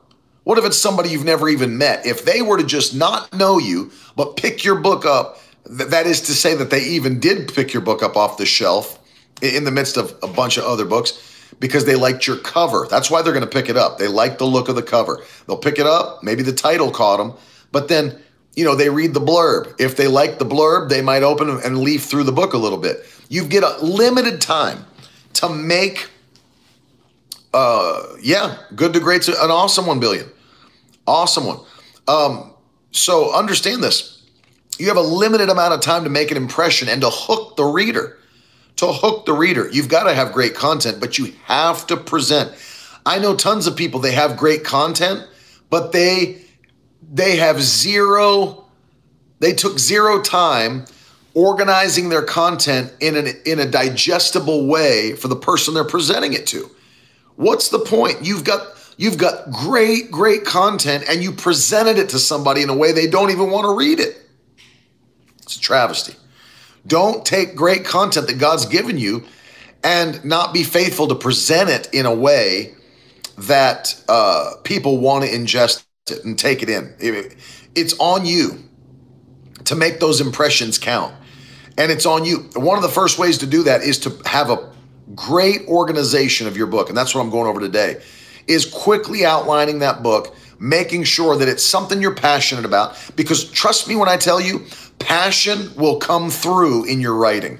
What 0.45 0.59
if 0.59 0.65
it's 0.65 0.77
somebody 0.77 1.09
you've 1.09 1.25
never 1.25 1.49
even 1.49 1.79
met? 1.79 2.05
If 2.07 2.25
they 2.25 2.43
were 2.43 2.59
to 2.59 2.65
just 2.65 2.95
not 2.95 3.33
know 3.33 3.59
you, 3.59 3.91
but 4.15 4.37
pick 4.37 4.63
your 4.63 4.77
book 4.77 5.07
up, 5.07 5.41
th- 5.67 5.89
that 5.91 6.07
is 6.07 6.21
to 6.23 6.33
say 6.33 6.55
that 6.55 6.71
they 6.71 6.85
even 6.85 7.19
did 7.19 7.53
pick 7.55 7.73
your 7.73 7.83
book 7.83 8.03
up 8.03 8.17
off 8.17 8.37
the 8.37 8.47
shelf 8.47 8.99
in 9.41 9.65
the 9.65 9.71
midst 9.71 9.97
of 9.97 10.15
a 10.23 10.29
bunch 10.29 10.59
of 10.59 10.65
other 10.65 10.85
books 10.85 11.19
because 11.61 11.87
they 11.87 11.97
liked 11.97 12.27
your 12.27 12.37
cover. 12.37 12.87
That's 12.91 13.11
why 13.11 13.23
they're 13.23 13.33
going 13.33 13.49
to 13.49 13.51
pick 13.51 13.71
it 13.71 13.77
up. 13.77 13.99
They 13.99 14.09
like 14.09 14.37
the 14.39 14.45
look 14.45 14.69
of 14.69 14.77
the 14.77 14.83
cover. 14.83 15.23
They'll 15.47 15.57
pick 15.57 15.79
it 15.79 15.87
up, 15.87 16.23
maybe 16.23 16.43
the 16.43 16.53
title 16.53 16.91
caught 16.91 17.17
them, 17.19 17.33
but 17.73 17.89
then, 17.89 18.21
you 18.57 18.65
know, 18.65 18.75
they 18.75 18.89
read 18.89 19.15
the 19.15 19.21
blurb. 19.21 19.75
If 19.79 19.97
they 19.97 20.09
like 20.09 20.39
the 20.39 20.47
blurb, 20.47 20.89
they 20.89 21.03
might 21.03 21.23
open 21.23 21.49
and 21.49 21.79
leaf 21.79 22.05
through 22.05 22.25
the 22.25 22.33
book 22.33 22.53
a 22.55 22.59
little 22.59 22.79
bit. 22.79 23.05
You 23.29 23.47
get 23.47 23.63
a 23.63 23.77
limited 23.85 24.41
time 24.41 24.85
to 25.35 25.49
make 25.49 26.09
uh 27.53 28.03
yeah, 28.21 28.57
good 28.75 28.93
to 28.95 29.01
great 29.01 29.27
an 29.29 29.51
awesome 29.51 29.87
1 29.87 30.01
billion. 30.01 30.27
Awesome 31.07 31.47
one. 31.47 31.61
Um 32.09 32.53
so 32.91 33.35
understand 33.35 33.83
this. 33.83 34.23
You 34.79 34.89
have 34.89 34.97
a 34.97 35.03
limited 35.03 35.51
amount 35.51 35.75
of 35.75 35.81
time 35.81 36.05
to 36.05 36.11
make 36.11 36.31
an 36.31 36.37
impression 36.37 36.89
and 36.89 37.01
to 37.03 37.11
hook 37.11 37.57
the 37.57 37.65
reader 37.65 38.19
to 38.77 38.87
hook 38.87 39.27
the 39.27 39.33
reader. 39.33 39.69
You've 39.71 39.89
got 39.89 40.05
to 40.05 40.15
have 40.15 40.33
great 40.33 40.55
content, 40.55 41.01
but 41.01 41.19
you 41.19 41.33
have 41.45 41.87
to 41.89 41.97
present. 41.97 42.53
I 43.07 43.19
know 43.19 43.37
tons 43.37 43.67
of 43.67 43.77
people 43.77 44.01
they 44.01 44.13
have 44.13 44.37
great 44.37 44.65
content, 44.65 45.27
but 45.71 45.93
they 45.93 46.44
they 47.13 47.37
have 47.37 47.61
zero 47.63 48.65
they 49.41 49.53
took 49.53 49.79
zero 49.79 50.23
time 50.23 50.87
organizing 51.35 52.09
their 52.09 52.23
content 52.23 52.93
in 53.01 53.17
an 53.17 53.29
in 53.45 53.59
a 53.59 53.67
digestible 53.67 54.67
way 54.67 55.15
for 55.15 55.29
the 55.29 55.37
person 55.37 55.75
they're 55.75 55.85
presenting 55.85 56.33
it 56.33 56.47
to. 56.47 56.71
What's 57.37 57.69
the 57.69 57.81
point? 57.81 58.25
You've 58.25 58.45
got 58.45 58.69
you've 58.97 59.19
got 59.19 59.51
great 59.51 60.11
great 60.11 60.45
content 60.45 61.05
and 61.09 61.23
you 61.23 61.33
presented 61.33 61.99
it 61.99 62.09
to 62.11 62.19
somebody 62.19 62.63
in 62.63 62.71
a 62.71 62.77
way 62.77 62.93
they 62.93 63.09
don't 63.09 63.31
even 63.31 63.51
want 63.51 63.65
to 63.65 63.77
read 63.77 64.01
it. 64.01 64.17
It's 65.43 65.57
a 65.57 65.61
travesty. 65.61 66.15
Don't 66.87 67.25
take 67.27 67.57
great 67.57 67.85
content 67.85 68.29
that 68.29 68.39
God's 68.39 68.67
given 68.67 68.99
you 68.99 69.25
and 69.83 70.25
not 70.25 70.55
be 70.55 70.63
faithful 70.63 71.09
to 71.09 71.15
present 71.15 71.71
it 71.71 71.89
in 71.93 72.07
a 72.07 72.15
way 72.15 72.75
that 73.37 74.01
uh, 74.09 74.53
people 74.63 74.99
want 74.99 75.25
to 75.25 75.31
ingest 75.31 75.84
it 76.11 76.23
and 76.25 76.39
take 76.39 76.63
it 76.63 76.69
in. 76.69 76.95
It's 77.75 77.99
on 77.99 78.27
you 78.27 78.63
to 79.65 79.75
make 79.75 80.01
those 80.01 80.21
impressions 80.21 80.79
count. 80.79 81.15
And 81.79 81.91
it's 81.91 82.05
on 82.05 82.27
you. 82.27 82.51
One 82.57 82.77
of 82.77 82.83
the 82.83 82.91
first 82.91 83.19
ways 83.19 83.39
to 83.39 83.47
do 83.47 83.63
that 83.63 83.81
is 83.81 83.99
to 84.01 84.11
have 84.27 84.51
a 84.51 84.71
great 85.15 85.67
organization 85.67 86.47
of 86.47 86.59
your 86.59 86.67
book. 86.67 86.89
And 86.91 86.97
that's 86.97 87.15
what 87.15 87.23
I'm 87.23 87.31
going 87.31 87.47
over 87.47 87.61
today 87.61 88.03
is 88.47 88.67
quickly 88.67 89.25
outlining 89.25 89.79
that 89.79 90.03
book, 90.03 90.37
making 90.59 91.05
sure 91.05 91.39
that 91.39 91.49
it's 91.49 91.65
something 91.65 92.03
you're 92.03 92.15
passionate 92.15 92.67
about 92.67 92.99
because 93.17 93.51
trust 93.51 93.89
me 93.89 93.97
when 93.97 94.09
I 94.09 94.19
tell 94.19 94.39
you, 94.39 94.67
passion 94.99 95.75
will 95.75 95.97
come 95.97 96.29
through 96.29 96.85
in 96.85 97.01
your 97.01 97.15
writing. 97.15 97.59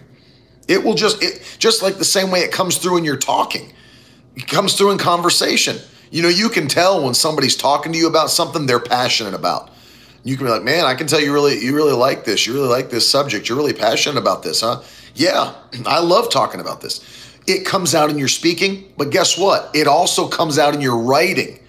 It 0.69 0.85
will 0.85 0.95
just 0.95 1.23
it 1.23 1.57
just 1.59 1.83
like 1.83 1.97
the 1.97 2.05
same 2.05 2.31
way 2.31 2.41
it 2.41 2.53
comes 2.53 2.77
through 2.77 2.99
in 2.99 3.05
your 3.05 3.17
talking. 3.17 3.73
It 4.37 4.47
comes 4.47 4.75
through 4.75 4.91
in 4.91 4.99
conversation. 4.99 5.79
You 6.11 6.23
know, 6.23 6.29
you 6.29 6.49
can 6.49 6.69
tell 6.69 7.03
when 7.03 7.15
somebody's 7.15 7.57
talking 7.57 7.93
to 7.93 7.99
you 7.99 8.07
about 8.07 8.31
something 8.31 8.67
they're 8.67 8.81
passionate 8.81 9.35
about. 9.35 9.71
You 10.23 10.37
can 10.37 10.47
be 10.47 10.53
like, 10.53 10.63
"Man, 10.63 10.85
I 10.85 10.95
can 10.95 11.07
tell 11.07 11.21
you 11.21 11.33
really 11.33 11.63
you 11.63 11.75
really 11.75 11.93
like 11.93 12.25
this. 12.25 12.47
You 12.47 12.55
really 12.55 12.69
like 12.69 12.91
this 12.91 13.09
subject. 13.09 13.49
You're 13.49 13.59
really 13.59 13.73
passionate 13.73 14.19
about 14.19 14.43
this, 14.43 14.61
huh?" 14.61 14.83
Yeah, 15.15 15.55
I 15.87 16.01
love 16.01 16.31
talking 16.31 16.61
about 16.61 16.81
this. 16.81 17.01
It 17.47 17.67
comes 17.67 17.95
out 17.95 18.11
in 18.11 18.19
your 18.19 18.29
speaking, 18.29 18.93
but 18.97 19.11
guess 19.11 19.37
what? 19.37 19.71
It 19.75 19.87
also 19.87 20.29
comes 20.29 20.59
out 20.59 20.75
in 20.75 20.81
your 20.81 20.97
writing. 20.97 21.61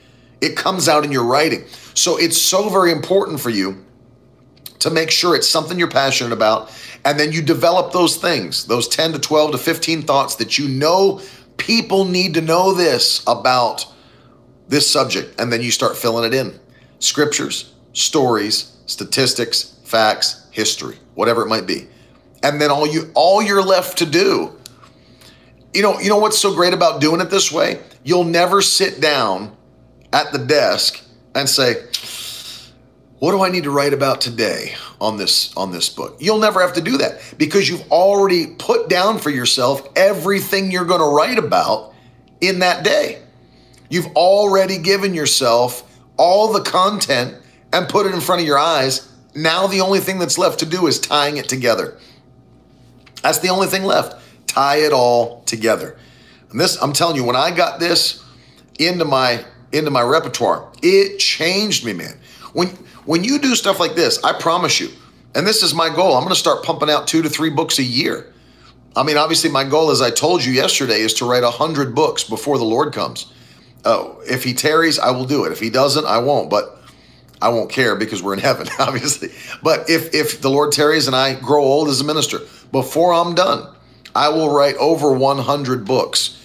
It 0.41 0.55
comes 0.55 0.88
out 0.88 1.03
in 1.03 1.11
your 1.11 1.25
writing. 1.25 1.65
So 1.93 2.17
it's 2.17 2.41
so 2.41 2.69
very 2.69 2.91
important 2.91 3.39
for 3.39 3.49
you 3.49 3.83
to 4.79 4.89
make 4.89 5.09
sure 5.11 5.36
it's 5.36 5.49
something 5.49 5.79
you're 5.79 5.89
passionate 5.89 6.31
about. 6.31 6.71
And 7.03 7.19
then 7.19 7.31
you 7.31 7.41
develop 7.41 7.91
those 7.91 8.17
things, 8.17 8.65
those 8.65 8.88
10 8.88 9.13
to 9.13 9.19
12 9.19 9.53
to 9.53 9.57
15 9.57 10.03
thoughts 10.03 10.36
that 10.36 10.57
you 10.57 10.67
know 10.67 11.21
people 11.57 12.05
need 12.05 12.36
to 12.36 12.41
know 12.41 12.73
this 12.73 13.23
about 13.27 13.86
this 14.68 14.89
subject. 14.89 15.39
And 15.39 15.51
then 15.51 15.61
you 15.61 15.72
start 15.72 15.97
filling 15.97 16.26
it 16.26 16.34
in 16.34 16.59
scriptures, 16.99 17.74
stories, 17.93 18.78
statistics, 18.86 19.78
facts, 19.84 20.47
history, 20.51 20.97
whatever 21.16 21.41
it 21.41 21.47
might 21.47 21.68
be. 21.68 21.88
And 22.43 22.61
then 22.61 22.72
all 22.72 22.88
you 22.88 23.11
all 23.13 23.41
you're 23.41 23.63
left 23.63 23.97
to 23.99 24.05
do 24.05 24.55
you 25.76 25.82
know, 25.82 25.99
you 25.99 26.09
know 26.09 26.18
what's 26.18 26.39
so 26.39 26.55
great 26.55 26.74
about 26.74 27.01
doing 27.01 27.20
it 27.20 27.30
this 27.30 27.51
way? 27.51 27.82
You'll 28.03 28.24
never 28.24 28.61
sit 28.61 29.01
down 29.01 29.55
at 30.13 30.32
the 30.32 30.39
desk 30.39 31.03
and 31.36 31.49
say, 31.49 31.74
what 33.20 33.32
do 33.32 33.41
I 33.41 33.49
need 33.49 33.66
to 33.66 33.72
write 33.72 33.93
about 33.93 34.22
today 34.22 34.76
on 35.01 35.18
this 35.18 35.55
on 35.57 35.72
this 35.72 35.89
book? 35.89 36.16
You'll 36.20 36.39
never 36.39 36.61
have 36.61 36.74
to 36.74 36.82
do 36.82 36.97
that 36.99 37.22
because 37.38 37.68
you've 37.68 37.91
already 37.91 38.47
put 38.47 38.88
down 38.88 39.18
for 39.18 39.30
yourself 39.30 39.89
everything 39.97 40.72
you're 40.72 40.86
going 40.86 41.01
to 41.01 41.13
write 41.13 41.38
about 41.38 41.93
in 42.39 42.59
that 42.59 42.86
day. 42.86 43.22
You've 43.89 44.07
already 44.15 44.77
given 44.77 45.13
yourself 45.13 45.83
all 46.17 46.51
the 46.51 46.61
content 46.61 47.36
and 47.71 47.88
put 47.88 48.05
it 48.05 48.13
in 48.13 48.21
front 48.21 48.41
of 48.41 48.47
your 48.47 48.57
eyes. 48.57 49.11
Now 49.36 49.67
the 49.67 49.81
only 49.81 49.99
thing 49.99 50.19
that's 50.19 50.38
left 50.38 50.59
to 50.59 50.65
do 50.65 50.88
is 50.88 50.99
tying 50.99 51.38
it 51.38 51.49
together. 51.49 51.97
That's 53.21 53.39
the 53.39 53.49
only 53.49 53.67
thing 53.67 53.83
left. 53.83 54.21
Tie 54.47 54.77
it 54.77 54.93
all 54.93 55.41
together. 55.43 55.97
And 56.51 56.59
this 56.59 56.81
I'm 56.81 56.93
telling 56.93 57.15
you 57.15 57.23
when 57.23 57.36
I 57.36 57.51
got 57.51 57.79
this 57.79 58.23
into 58.79 59.05
my 59.05 59.43
into 59.71 59.91
my 59.91 60.01
repertoire, 60.01 60.71
it 60.81 61.17
changed 61.17 61.86
me, 61.86 61.93
man. 61.93 62.17
When 62.53 62.67
when 63.05 63.23
you 63.23 63.39
do 63.39 63.55
stuff 63.55 63.79
like 63.79 63.95
this, 63.95 64.23
I 64.23 64.33
promise 64.39 64.79
you, 64.79 64.89
and 65.36 65.45
this 65.45 65.61
is 65.61 65.73
my 65.73 65.93
goal, 65.93 66.15
I'm 66.15 66.23
going 66.23 66.33
to 66.33 66.39
start 66.39 66.63
pumping 66.63 66.89
out 66.89 67.07
two 67.07 67.21
to 67.21 67.29
three 67.29 67.49
books 67.49 67.77
a 67.77 67.83
year. 67.83 68.33
I 68.95 69.03
mean, 69.03 69.17
obviously, 69.17 69.49
my 69.49 69.65
goal, 69.65 69.91
as 69.91 70.01
I 70.01 70.09
told 70.09 70.45
you 70.45 70.53
yesterday, 70.53 71.01
is 71.01 71.13
to 71.15 71.25
write 71.29 71.43
a 71.43 71.51
hundred 71.51 71.93
books 71.93 72.23
before 72.23 72.57
the 72.57 72.63
Lord 72.63 72.93
comes. 72.93 73.31
Uh, 73.86 74.15
if 74.27 74.43
He 74.43 74.53
tarries, 74.53 74.99
I 74.99 75.11
will 75.11 75.25
do 75.25 75.45
it. 75.45 75.51
If 75.51 75.59
He 75.59 75.69
doesn't, 75.69 76.05
I 76.05 76.17
won't. 76.19 76.49
But 76.49 76.81
I 77.41 77.49
won't 77.49 77.69
care 77.69 77.95
because 77.95 78.23
we're 78.23 78.33
in 78.33 78.39
heaven, 78.39 78.67
obviously. 78.79 79.29
But 79.61 79.89
if 79.89 80.13
if 80.13 80.41
the 80.41 80.49
Lord 80.49 80.71
tarries 80.71 81.07
and 81.07 81.15
I 81.15 81.36
grow 81.36 81.63
old 81.63 81.89
as 81.89 82.01
a 82.01 82.03
minister, 82.03 82.39
before 82.71 83.13
I'm 83.13 83.36
done, 83.36 83.67
I 84.15 84.29
will 84.29 84.49
write 84.49 84.75
over 84.77 85.11
100 85.11 85.86
books. 85.86 86.41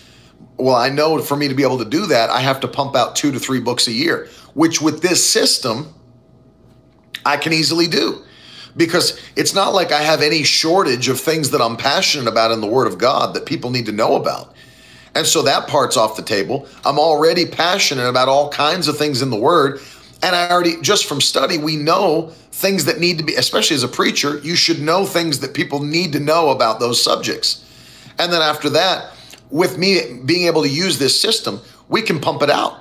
Well, 0.57 0.76
I 0.76 0.91
know 0.91 1.20
for 1.22 1.36
me 1.36 1.49
to 1.49 1.55
be 1.55 1.62
able 1.62 1.78
to 1.78 1.84
do 1.84 2.07
that, 2.07 2.28
I 2.28 2.41
have 2.41 2.61
to 2.61 2.68
pump 2.68 2.95
out 2.95 3.16
two 3.16 3.32
to 3.32 3.38
three 3.38 3.61
books 3.61 3.86
a 3.86 3.93
year, 3.93 4.28
which 4.53 4.82
with 4.82 5.01
this 5.01 5.26
system 5.26 5.95
I 7.24 7.36
can 7.36 7.53
easily 7.53 7.86
do 7.86 8.22
because 8.76 9.18
it's 9.36 9.55
not 9.55 9.74
like 9.74 9.93
I 9.93 10.03
have 10.03 10.22
any 10.22 10.43
shortage 10.43 11.09
of 11.09 11.20
things 11.20 11.51
that 11.51 11.61
I'm 11.61 11.76
passionate 11.76 12.28
about 12.28 12.51
in 12.51 12.61
the 12.61 12.66
Word 12.66 12.86
of 12.86 12.99
God 12.99 13.34
that 13.34 13.47
people 13.47 13.70
need 13.70 13.86
to 13.86 13.93
know 13.93 14.16
about. 14.16 14.55
And 15.15 15.27
so 15.27 15.43
that 15.43 15.69
part's 15.69 15.97
off 15.97 16.17
the 16.17 16.23
table. 16.23 16.67
I'm 16.85 16.99
already 16.99 17.47
passionate 17.47 18.09
about 18.09 18.29
all 18.29 18.51
kinds 18.51 18.89
of 18.89 18.97
things 18.97 19.23
in 19.23 19.31
the 19.31 19.37
Word. 19.37 19.81
And 20.23 20.37
I 20.37 20.51
already, 20.51 20.81
just 20.81 21.07
from 21.07 21.21
study, 21.21 21.59
we 21.59 21.77
know 21.77 22.33
things 22.53 22.85
that 22.85 23.01
need 23.01 23.19
to 23.19 23.25
be, 23.25 23.35
especially 23.35 23.75
as 23.75 23.83
a 23.83 23.89
preacher, 23.89 24.39
you 24.39 24.55
should 24.55 24.81
know 24.81 25.07
things 25.07 25.41
that 25.41 25.55
people 25.55 25.83
need 25.83 26.13
to 26.13 26.21
know 26.21 26.51
about 26.51 26.79
those 26.79 27.03
subjects. 27.03 27.65
And 28.19 28.33
then 28.33 28.43
after 28.43 28.69
that, 28.71 29.13
with 29.51 29.79
me 29.79 30.21
being 30.25 30.47
able 30.47 30.63
to 30.63 30.69
use 30.69 30.99
this 30.99 31.19
system, 31.19 31.61
we 31.89 32.03
can 32.03 32.21
pump 32.21 32.43
it 32.43 32.51
out. 32.51 32.79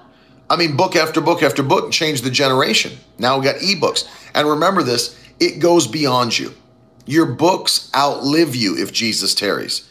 I 0.49 0.55
mean, 0.55 0.75
book 0.75 0.95
after 0.95 1.21
book 1.21 1.43
after 1.43 1.63
book 1.63 1.85
and 1.85 1.93
change 1.93 2.21
the 2.21 2.31
generation. 2.31 2.97
Now 3.17 3.37
we 3.37 3.45
got 3.45 3.57
ebooks. 3.57 4.07
And 4.33 4.47
remember 4.47 4.83
this 4.83 5.17
it 5.39 5.59
goes 5.59 5.87
beyond 5.87 6.37
you. 6.37 6.53
Your 7.05 7.25
books 7.25 7.89
outlive 7.95 8.55
you 8.55 8.77
if 8.77 8.91
Jesus 8.91 9.33
tarries. 9.33 9.88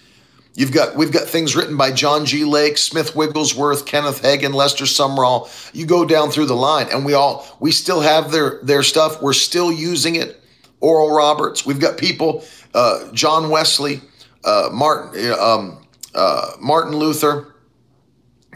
You've 0.58 0.72
got 0.72 0.96
we've 0.96 1.12
got 1.12 1.28
things 1.28 1.54
written 1.54 1.76
by 1.76 1.92
John 1.92 2.26
G. 2.26 2.44
Lake, 2.44 2.78
Smith 2.78 3.14
Wigglesworth, 3.14 3.86
Kenneth 3.86 4.22
Hagin, 4.22 4.52
Lester 4.52 4.86
Sumrall. 4.86 5.48
You 5.72 5.86
go 5.86 6.04
down 6.04 6.32
through 6.32 6.46
the 6.46 6.56
line, 6.56 6.88
and 6.92 7.06
we 7.06 7.14
all 7.14 7.46
we 7.60 7.70
still 7.70 8.00
have 8.00 8.32
their 8.32 8.58
their 8.64 8.82
stuff. 8.82 9.22
We're 9.22 9.34
still 9.34 9.70
using 9.70 10.16
it. 10.16 10.42
Oral 10.80 11.14
Roberts. 11.14 11.64
We've 11.64 11.78
got 11.78 11.96
people, 11.96 12.44
uh, 12.74 13.12
John 13.12 13.50
Wesley, 13.50 14.00
uh, 14.44 14.70
Martin 14.72 15.32
um, 15.38 15.86
uh, 16.12 16.50
Martin 16.58 16.96
Luther, 16.96 17.54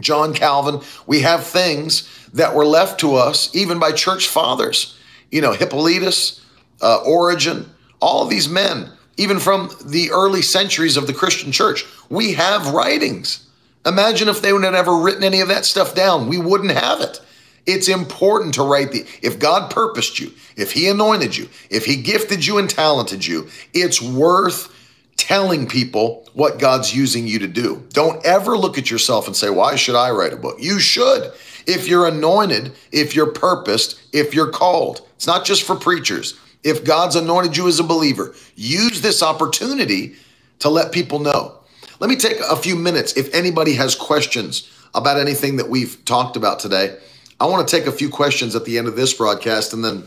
John 0.00 0.34
Calvin. 0.34 0.80
We 1.06 1.20
have 1.20 1.46
things 1.46 2.08
that 2.32 2.52
were 2.52 2.66
left 2.66 2.98
to 3.00 3.14
us 3.14 3.54
even 3.54 3.78
by 3.78 3.92
church 3.92 4.26
fathers. 4.26 4.98
You 5.30 5.40
know, 5.40 5.52
Hippolytus, 5.52 6.44
uh, 6.80 7.00
Origen, 7.06 7.70
all 8.00 8.24
these 8.24 8.48
men, 8.48 8.90
even 9.16 9.38
from 9.38 9.70
the 9.84 10.10
early 10.10 10.42
centuries 10.42 10.96
of 10.96 11.06
the 11.06 11.12
Christian 11.12 11.52
church. 11.52 11.84
We 12.08 12.34
have 12.34 12.72
writings. 12.72 13.46
Imagine 13.84 14.28
if 14.28 14.40
they 14.40 14.50
had 14.50 14.74
ever 14.74 14.96
written 14.96 15.24
any 15.24 15.40
of 15.40 15.48
that 15.48 15.64
stuff 15.64 15.94
down. 15.94 16.28
We 16.28 16.38
wouldn't 16.38 16.70
have 16.70 17.00
it. 17.00 17.20
It's 17.66 17.88
important 17.88 18.54
to 18.54 18.62
write 18.62 18.90
the, 18.90 19.06
if 19.22 19.38
God 19.38 19.70
purposed 19.70 20.18
you, 20.18 20.32
if 20.56 20.72
He 20.72 20.88
anointed 20.88 21.36
you, 21.36 21.48
if 21.70 21.84
He 21.84 22.02
gifted 22.02 22.44
you 22.44 22.58
and 22.58 22.68
talented 22.68 23.24
you, 23.24 23.48
it's 23.72 24.02
worth 24.02 24.72
telling 25.16 25.68
people 25.68 26.28
what 26.32 26.58
God's 26.58 26.94
using 26.94 27.26
you 27.26 27.38
to 27.38 27.46
do. 27.46 27.86
Don't 27.92 28.24
ever 28.26 28.58
look 28.58 28.78
at 28.78 28.90
yourself 28.90 29.26
and 29.26 29.36
say, 29.36 29.50
Why 29.50 29.76
should 29.76 29.94
I 29.94 30.10
write 30.10 30.32
a 30.32 30.36
book? 30.36 30.56
You 30.58 30.80
should. 30.80 31.32
If 31.64 31.86
you're 31.86 32.08
anointed, 32.08 32.72
if 32.90 33.14
you're 33.14 33.30
purposed, 33.30 34.00
if 34.12 34.34
you're 34.34 34.50
called, 34.50 35.06
it's 35.14 35.28
not 35.28 35.44
just 35.44 35.62
for 35.62 35.76
preachers. 35.76 36.38
If 36.62 36.84
God's 36.84 37.16
anointed 37.16 37.56
you 37.56 37.68
as 37.68 37.80
a 37.80 37.84
believer, 37.84 38.34
use 38.54 39.00
this 39.00 39.22
opportunity 39.22 40.14
to 40.60 40.68
let 40.68 40.92
people 40.92 41.18
know. 41.18 41.58
Let 41.98 42.08
me 42.08 42.16
take 42.16 42.38
a 42.40 42.56
few 42.56 42.76
minutes. 42.76 43.16
If 43.16 43.32
anybody 43.34 43.74
has 43.74 43.94
questions 43.94 44.70
about 44.94 45.18
anything 45.18 45.56
that 45.56 45.68
we've 45.68 46.04
talked 46.04 46.36
about 46.36 46.58
today, 46.60 46.96
I 47.40 47.46
want 47.46 47.66
to 47.66 47.76
take 47.76 47.86
a 47.86 47.92
few 47.92 48.08
questions 48.08 48.54
at 48.54 48.64
the 48.64 48.78
end 48.78 48.86
of 48.86 48.94
this 48.94 49.14
broadcast. 49.14 49.72
And 49.72 49.84
then 49.84 50.04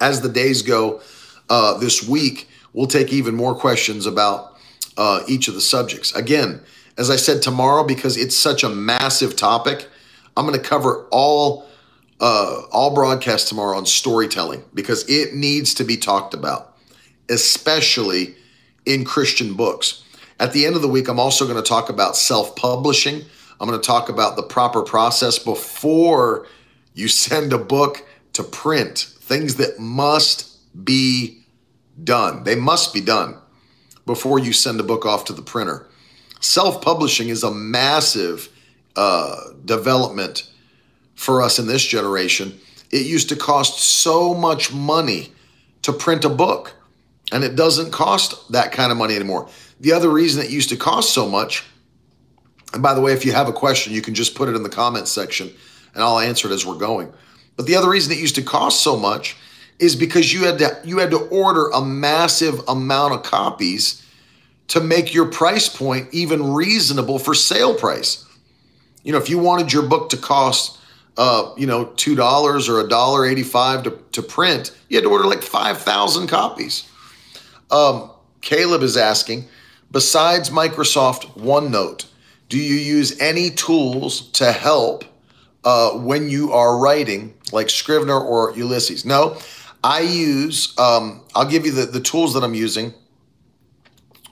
as 0.00 0.20
the 0.20 0.28
days 0.28 0.62
go 0.62 1.00
uh, 1.48 1.78
this 1.78 2.06
week, 2.06 2.48
we'll 2.72 2.86
take 2.86 3.12
even 3.12 3.34
more 3.34 3.54
questions 3.54 4.06
about 4.06 4.56
uh, 4.96 5.22
each 5.26 5.48
of 5.48 5.54
the 5.54 5.60
subjects. 5.60 6.14
Again, 6.14 6.60
as 6.98 7.10
I 7.10 7.16
said 7.16 7.40
tomorrow, 7.40 7.84
because 7.84 8.16
it's 8.16 8.36
such 8.36 8.64
a 8.64 8.68
massive 8.68 9.36
topic, 9.36 9.86
I'm 10.36 10.46
going 10.46 10.60
to 10.60 10.66
cover 10.66 11.06
all 11.10 11.67
uh, 12.20 12.62
all 12.72 12.94
broadcasts 12.94 13.48
tomorrow 13.48 13.76
on 13.76 13.86
storytelling 13.86 14.62
because 14.74 15.08
it 15.08 15.34
needs 15.34 15.74
to 15.74 15.84
be 15.84 15.96
talked 15.96 16.34
about, 16.34 16.76
especially 17.28 18.34
in 18.84 19.04
Christian 19.04 19.54
books. 19.54 20.04
At 20.40 20.52
the 20.52 20.66
end 20.66 20.76
of 20.76 20.82
the 20.82 20.88
week, 20.88 21.08
I'm 21.08 21.20
also 21.20 21.46
going 21.46 21.62
to 21.62 21.68
talk 21.68 21.88
about 21.88 22.16
self 22.16 22.56
publishing. 22.56 23.24
I'm 23.60 23.68
going 23.68 23.80
to 23.80 23.86
talk 23.86 24.08
about 24.08 24.36
the 24.36 24.42
proper 24.42 24.82
process 24.82 25.38
before 25.38 26.46
you 26.94 27.08
send 27.08 27.52
a 27.52 27.58
book 27.58 28.06
to 28.34 28.42
print, 28.42 28.98
things 29.20 29.56
that 29.56 29.78
must 29.78 30.58
be 30.84 31.42
done. 32.02 32.44
They 32.44 32.54
must 32.54 32.94
be 32.94 33.00
done 33.00 33.36
before 34.06 34.38
you 34.38 34.52
send 34.52 34.80
a 34.80 34.84
book 34.84 35.04
off 35.04 35.24
to 35.26 35.32
the 35.32 35.42
printer. 35.42 35.86
Self 36.40 36.82
publishing 36.82 37.28
is 37.28 37.42
a 37.42 37.50
massive 37.50 38.48
uh, 38.96 39.36
development 39.64 40.48
for 41.18 41.42
us 41.42 41.58
in 41.58 41.66
this 41.66 41.84
generation. 41.84 42.56
It 42.92 43.04
used 43.04 43.28
to 43.30 43.36
cost 43.36 43.80
so 43.80 44.34
much 44.34 44.72
money 44.72 45.32
to 45.82 45.92
print 45.92 46.24
a 46.24 46.28
book, 46.28 46.74
and 47.32 47.42
it 47.42 47.56
doesn't 47.56 47.90
cost 47.90 48.52
that 48.52 48.70
kind 48.70 48.92
of 48.92 48.98
money 48.98 49.16
anymore. 49.16 49.48
The 49.80 49.92
other 49.92 50.08
reason 50.08 50.42
it 50.42 50.50
used 50.50 50.68
to 50.68 50.76
cost 50.76 51.12
so 51.12 51.28
much, 51.28 51.64
and 52.72 52.82
by 52.82 52.94
the 52.94 53.00
way, 53.00 53.12
if 53.12 53.24
you 53.24 53.32
have 53.32 53.48
a 53.48 53.52
question, 53.52 53.92
you 53.92 54.00
can 54.00 54.14
just 54.14 54.36
put 54.36 54.48
it 54.48 54.54
in 54.54 54.62
the 54.62 54.68
comments 54.68 55.10
section 55.10 55.50
and 55.92 56.04
I'll 56.04 56.20
answer 56.20 56.48
it 56.48 56.52
as 56.52 56.64
we're 56.64 56.78
going. 56.78 57.12
But 57.56 57.66
the 57.66 57.74
other 57.74 57.90
reason 57.90 58.12
it 58.12 58.18
used 58.18 58.36
to 58.36 58.42
cost 58.42 58.84
so 58.84 58.96
much 58.96 59.36
is 59.80 59.96
because 59.96 60.32
you 60.32 60.44
had 60.44 60.58
to 60.60 60.80
you 60.84 60.98
had 60.98 61.10
to 61.10 61.18
order 61.18 61.68
a 61.70 61.84
massive 61.84 62.60
amount 62.68 63.14
of 63.14 63.24
copies 63.24 64.04
to 64.68 64.80
make 64.80 65.12
your 65.12 65.26
price 65.26 65.68
point 65.68 66.08
even 66.12 66.52
reasonable 66.52 67.18
for 67.18 67.34
sale 67.34 67.74
price. 67.74 68.24
You 69.02 69.12
know, 69.12 69.18
if 69.18 69.28
you 69.28 69.38
wanted 69.38 69.72
your 69.72 69.82
book 69.82 70.10
to 70.10 70.16
cost 70.16 70.77
uh, 71.18 71.52
you 71.58 71.66
know, 71.66 71.84
two 71.96 72.14
dollars 72.14 72.68
or 72.68 72.80
a 72.80 72.88
dollar 72.88 73.26
eighty-five 73.26 73.82
to, 73.82 73.90
to 74.12 74.22
print, 74.22 74.74
you 74.88 74.96
had 74.96 75.04
to 75.04 75.10
order 75.10 75.26
like 75.26 75.42
five 75.42 75.76
thousand 75.78 76.28
copies. 76.28 76.90
Um, 77.70 78.10
Caleb 78.40 78.82
is 78.82 78.96
asking, 78.96 79.48
besides 79.90 80.48
Microsoft 80.48 81.36
OneNote, 81.36 82.06
do 82.48 82.56
you 82.56 82.76
use 82.76 83.20
any 83.20 83.50
tools 83.50 84.30
to 84.30 84.52
help 84.52 85.04
uh, 85.64 85.90
when 85.90 86.30
you 86.30 86.52
are 86.52 86.78
writing, 86.78 87.34
like 87.52 87.68
Scrivener 87.68 88.18
or 88.18 88.54
Ulysses? 88.56 89.04
No, 89.04 89.36
I 89.84 90.00
use, 90.00 90.72
um, 90.78 91.22
I'll 91.34 91.50
give 91.50 91.66
you 91.66 91.72
the, 91.72 91.86
the 91.86 92.00
tools 92.00 92.32
that 92.34 92.42
I'm 92.42 92.54
using. 92.54 92.94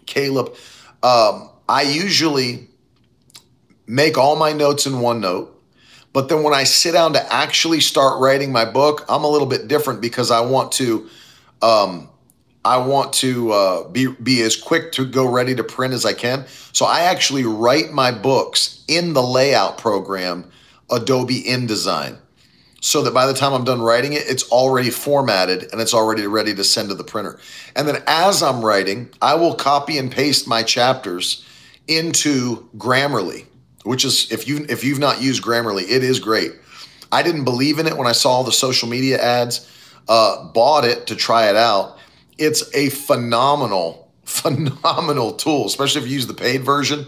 Caleb, 0.06 0.54
um, 1.02 1.50
I 1.68 1.82
usually 1.82 2.68
make 3.86 4.16
all 4.16 4.36
my 4.36 4.52
notes 4.52 4.86
in 4.86 4.94
OneNote. 4.94 5.50
But 6.16 6.30
then 6.30 6.42
when 6.42 6.54
I 6.54 6.64
sit 6.64 6.92
down 6.92 7.12
to 7.12 7.30
actually 7.30 7.80
start 7.80 8.22
writing 8.22 8.50
my 8.50 8.64
book, 8.64 9.04
I'm 9.06 9.22
a 9.22 9.28
little 9.28 9.46
bit 9.46 9.68
different 9.68 10.00
because 10.00 10.30
I 10.30 10.40
want 10.40 10.72
to, 10.72 11.10
um, 11.60 12.08
I 12.64 12.78
want 12.78 13.12
to 13.16 13.52
uh, 13.52 13.88
be 13.90 14.06
be 14.06 14.40
as 14.40 14.56
quick 14.56 14.92
to 14.92 15.04
go 15.04 15.30
ready 15.30 15.54
to 15.54 15.62
print 15.62 15.92
as 15.92 16.06
I 16.06 16.14
can. 16.14 16.46
So 16.72 16.86
I 16.86 17.00
actually 17.00 17.44
write 17.44 17.92
my 17.92 18.12
books 18.12 18.82
in 18.88 19.12
the 19.12 19.22
layout 19.22 19.76
program, 19.76 20.50
Adobe 20.90 21.42
InDesign 21.42 22.16
so 22.80 23.02
that 23.02 23.12
by 23.12 23.26
the 23.26 23.34
time 23.34 23.52
I'm 23.52 23.64
done 23.64 23.82
writing 23.82 24.14
it, 24.14 24.22
it's 24.26 24.50
already 24.50 24.88
formatted 24.88 25.70
and 25.70 25.82
it's 25.82 25.92
already 25.92 26.26
ready 26.26 26.54
to 26.54 26.64
send 26.64 26.88
to 26.88 26.94
the 26.94 27.04
printer. 27.04 27.38
And 27.74 27.86
then 27.86 28.02
as 28.06 28.42
I'm 28.42 28.64
writing, 28.64 29.10
I 29.20 29.34
will 29.34 29.54
copy 29.54 29.98
and 29.98 30.10
paste 30.10 30.48
my 30.48 30.62
chapters 30.62 31.44
into 31.86 32.70
Grammarly, 32.78 33.44
which 33.86 34.04
is 34.04 34.30
if 34.32 34.48
you 34.48 34.66
if 34.68 34.84
you've 34.84 34.98
not 34.98 35.22
used 35.22 35.42
Grammarly, 35.42 35.82
it 35.82 36.02
is 36.02 36.20
great. 36.20 36.52
I 37.12 37.22
didn't 37.22 37.44
believe 37.44 37.78
in 37.78 37.86
it 37.86 37.96
when 37.96 38.06
I 38.06 38.12
saw 38.12 38.42
the 38.42 38.52
social 38.52 38.88
media 38.88 39.18
ads, 39.22 39.70
uh, 40.08 40.44
bought 40.48 40.84
it 40.84 41.06
to 41.06 41.16
try 41.16 41.48
it 41.48 41.56
out. 41.56 41.98
It's 42.36 42.74
a 42.74 42.90
phenomenal, 42.90 44.10
phenomenal 44.24 45.32
tool, 45.32 45.66
especially 45.66 46.02
if 46.02 46.08
you 46.08 46.14
use 46.14 46.26
the 46.26 46.34
paid 46.34 46.62
version. 46.62 47.06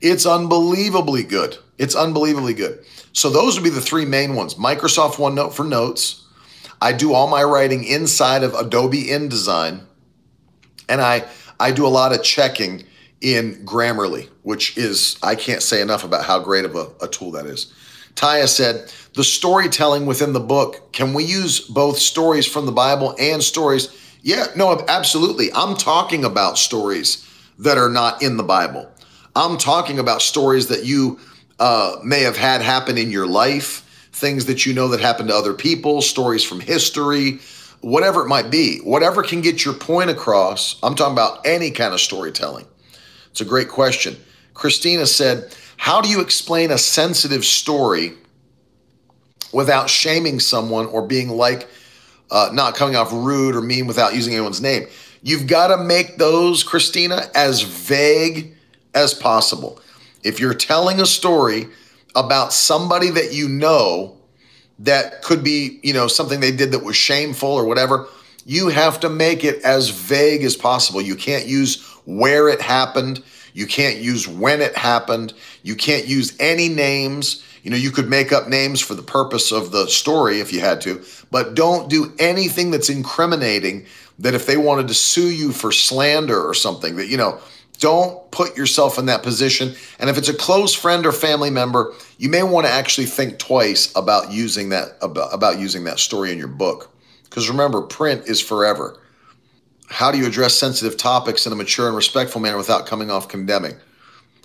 It's 0.00 0.26
unbelievably 0.26 1.24
good. 1.24 1.58
It's 1.78 1.94
unbelievably 1.94 2.54
good. 2.54 2.84
So 3.12 3.30
those 3.30 3.54
would 3.54 3.64
be 3.64 3.70
the 3.70 3.80
three 3.80 4.04
main 4.04 4.34
ones. 4.34 4.54
Microsoft 4.54 5.14
OneNote 5.14 5.52
for 5.52 5.64
notes. 5.64 6.26
I 6.80 6.92
do 6.92 7.14
all 7.14 7.28
my 7.28 7.42
writing 7.44 7.84
inside 7.84 8.42
of 8.42 8.54
Adobe 8.54 9.04
InDesign. 9.04 9.84
And 10.88 11.00
I 11.00 11.26
I 11.60 11.70
do 11.70 11.86
a 11.86 11.88
lot 11.88 12.12
of 12.12 12.22
checking 12.22 12.84
in 13.20 13.64
Grammarly, 13.64 14.28
which 14.42 14.76
is 14.76 15.16
I 15.22 15.34
can't 15.34 15.62
say 15.62 15.80
enough 15.80 16.04
about 16.04 16.24
how 16.24 16.40
great 16.40 16.64
of 16.64 16.76
a, 16.76 16.88
a 17.00 17.08
tool 17.08 17.30
that 17.32 17.46
is. 17.46 17.72
Taya 18.14 18.46
said, 18.46 18.92
the 19.14 19.24
storytelling 19.24 20.06
within 20.06 20.32
the 20.32 20.40
book, 20.40 20.92
can 20.92 21.14
we 21.14 21.24
use 21.24 21.60
both 21.60 21.98
stories 21.98 22.46
from 22.46 22.66
the 22.66 22.72
Bible 22.72 23.14
and 23.18 23.42
stories? 23.42 23.88
Yeah, 24.22 24.46
no, 24.56 24.84
absolutely. 24.88 25.52
I'm 25.52 25.76
talking 25.76 26.24
about 26.24 26.58
stories 26.58 27.28
that 27.58 27.76
are 27.76 27.88
not 27.88 28.22
in 28.22 28.36
the 28.36 28.42
Bible. 28.42 28.90
I'm 29.36 29.58
talking 29.58 29.98
about 29.98 30.22
stories 30.22 30.68
that 30.68 30.84
you 30.84 31.18
uh, 31.58 31.96
may 32.04 32.20
have 32.20 32.36
had 32.36 32.62
happen 32.62 32.98
in 32.98 33.10
your 33.10 33.26
life, 33.26 34.08
things 34.12 34.46
that 34.46 34.64
you 34.64 34.74
know 34.74 34.88
that 34.88 35.00
happened 35.00 35.28
to 35.28 35.34
other 35.34 35.54
people, 35.54 36.00
stories 36.00 36.44
from 36.44 36.60
history, 36.60 37.40
whatever 37.80 38.22
it 38.22 38.28
might 38.28 38.50
be, 38.50 38.78
whatever 38.78 39.22
can 39.22 39.40
get 39.40 39.64
your 39.64 39.74
point 39.74 40.10
across. 40.10 40.78
I'm 40.82 40.94
talking 40.94 41.12
about 41.12 41.44
any 41.44 41.70
kind 41.70 41.92
of 41.92 42.00
storytelling. 42.00 42.66
It's 43.34 43.40
a 43.40 43.44
great 43.44 43.68
question. 43.68 44.16
Christina 44.54 45.06
said, 45.06 45.52
How 45.76 46.00
do 46.00 46.08
you 46.08 46.20
explain 46.20 46.70
a 46.70 46.78
sensitive 46.78 47.44
story 47.44 48.12
without 49.52 49.90
shaming 49.90 50.38
someone 50.38 50.86
or 50.86 51.04
being 51.04 51.30
like, 51.30 51.68
uh, 52.30 52.50
not 52.52 52.76
coming 52.76 52.94
off 52.94 53.12
rude 53.12 53.56
or 53.56 53.60
mean 53.60 53.88
without 53.88 54.14
using 54.14 54.34
anyone's 54.34 54.60
name? 54.60 54.86
You've 55.20 55.48
got 55.48 55.76
to 55.76 55.82
make 55.82 56.16
those, 56.16 56.62
Christina, 56.62 57.28
as 57.34 57.62
vague 57.62 58.54
as 58.94 59.14
possible. 59.14 59.80
If 60.22 60.38
you're 60.38 60.54
telling 60.54 61.00
a 61.00 61.06
story 61.06 61.66
about 62.14 62.52
somebody 62.52 63.10
that 63.10 63.32
you 63.32 63.48
know 63.48 64.16
that 64.78 65.22
could 65.22 65.42
be, 65.42 65.80
you 65.82 65.92
know, 65.92 66.06
something 66.06 66.38
they 66.38 66.52
did 66.52 66.70
that 66.70 66.84
was 66.84 66.94
shameful 66.94 67.50
or 67.50 67.64
whatever, 67.64 68.06
you 68.46 68.68
have 68.68 69.00
to 69.00 69.08
make 69.08 69.42
it 69.42 69.60
as 69.62 69.88
vague 69.88 70.44
as 70.44 70.54
possible. 70.54 71.00
You 71.00 71.16
can't 71.16 71.46
use 71.46 71.93
where 72.04 72.48
it 72.48 72.60
happened. 72.60 73.22
You 73.52 73.66
can't 73.66 73.98
use 73.98 74.26
when 74.26 74.60
it 74.60 74.76
happened. 74.76 75.32
You 75.62 75.76
can't 75.76 76.06
use 76.06 76.36
any 76.40 76.68
names. 76.68 77.44
You 77.62 77.70
know, 77.70 77.76
you 77.76 77.90
could 77.90 78.08
make 78.08 78.32
up 78.32 78.48
names 78.48 78.80
for 78.80 78.94
the 78.94 79.02
purpose 79.02 79.50
of 79.50 79.70
the 79.70 79.86
story 79.86 80.40
if 80.40 80.52
you 80.52 80.60
had 80.60 80.82
to, 80.82 81.02
but 81.30 81.54
don't 81.54 81.88
do 81.88 82.12
anything 82.18 82.70
that's 82.70 82.90
incriminating 82.90 83.86
that 84.18 84.34
if 84.34 84.46
they 84.46 84.58
wanted 84.58 84.88
to 84.88 84.94
sue 84.94 85.30
you 85.30 85.50
for 85.50 85.72
slander 85.72 86.40
or 86.40 86.52
something 86.52 86.96
that, 86.96 87.06
you 87.06 87.16
know, 87.16 87.40
don't 87.78 88.30
put 88.30 88.56
yourself 88.56 88.98
in 88.98 89.06
that 89.06 89.22
position. 89.22 89.74
And 89.98 90.08
if 90.08 90.18
it's 90.18 90.28
a 90.28 90.34
close 90.34 90.74
friend 90.74 91.06
or 91.06 91.12
family 91.12 91.50
member, 91.50 91.94
you 92.18 92.28
may 92.28 92.42
want 92.42 92.66
to 92.66 92.72
actually 92.72 93.06
think 93.06 93.38
twice 93.38 93.92
about 93.96 94.30
using 94.30 94.68
that 94.68 94.96
about, 95.00 95.32
about 95.34 95.58
using 95.58 95.84
that 95.84 95.98
story 95.98 96.32
in 96.32 96.38
your 96.38 96.48
book. 96.48 96.90
Because 97.24 97.48
remember, 97.48 97.82
print 97.82 98.26
is 98.26 98.40
forever. 98.40 98.96
How 99.88 100.10
do 100.10 100.18
you 100.18 100.26
address 100.26 100.54
sensitive 100.54 100.96
topics 100.96 101.46
in 101.46 101.52
a 101.52 101.56
mature 101.56 101.86
and 101.86 101.96
respectful 101.96 102.40
manner 102.40 102.56
without 102.56 102.86
coming 102.86 103.10
off 103.10 103.28
condemning? 103.28 103.76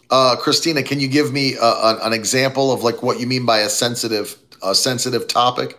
Uh, 0.10 0.36
Christina, 0.38 0.84
can 0.84 1.00
you 1.00 1.08
give 1.08 1.32
me 1.32 1.56
a, 1.56 1.72
an, 1.84 1.98
an 2.02 2.14
example 2.14 2.72
of 2.72 2.84
like 2.84 3.04
what 3.04 3.20
you 3.20 3.28
mean 3.28 3.46
by 3.46 3.60
a 3.60 3.70
sensitive 3.70 4.38
a 4.62 4.76
sensitive 4.76 5.28
topic? 5.28 5.78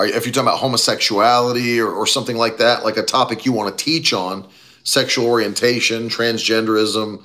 Are, 0.00 0.06
if 0.06 0.24
you're 0.24 0.32
talking 0.32 0.48
about 0.48 0.58
homosexuality 0.58 1.80
or, 1.80 1.90
or 1.90 2.06
something 2.06 2.36
like 2.36 2.58
that, 2.58 2.84
like 2.84 2.96
a 2.96 3.02
topic 3.02 3.44
you 3.44 3.52
want 3.52 3.76
to 3.76 3.84
teach 3.84 4.12
on, 4.12 4.48
sexual 4.82 5.26
orientation, 5.26 6.08
transgenderism, 6.08 7.18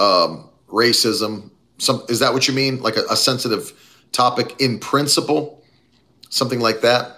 um, 0.00 0.48
racism. 0.68 1.50
Some 1.78 2.04
is 2.08 2.20
that 2.20 2.32
what 2.32 2.48
you 2.48 2.54
mean? 2.54 2.80
Like 2.80 2.96
a, 2.96 3.04
a 3.10 3.16
sensitive 3.16 3.72
topic 4.12 4.60
in 4.60 4.78
principle, 4.78 5.62
something 6.30 6.60
like 6.60 6.80
that? 6.82 7.16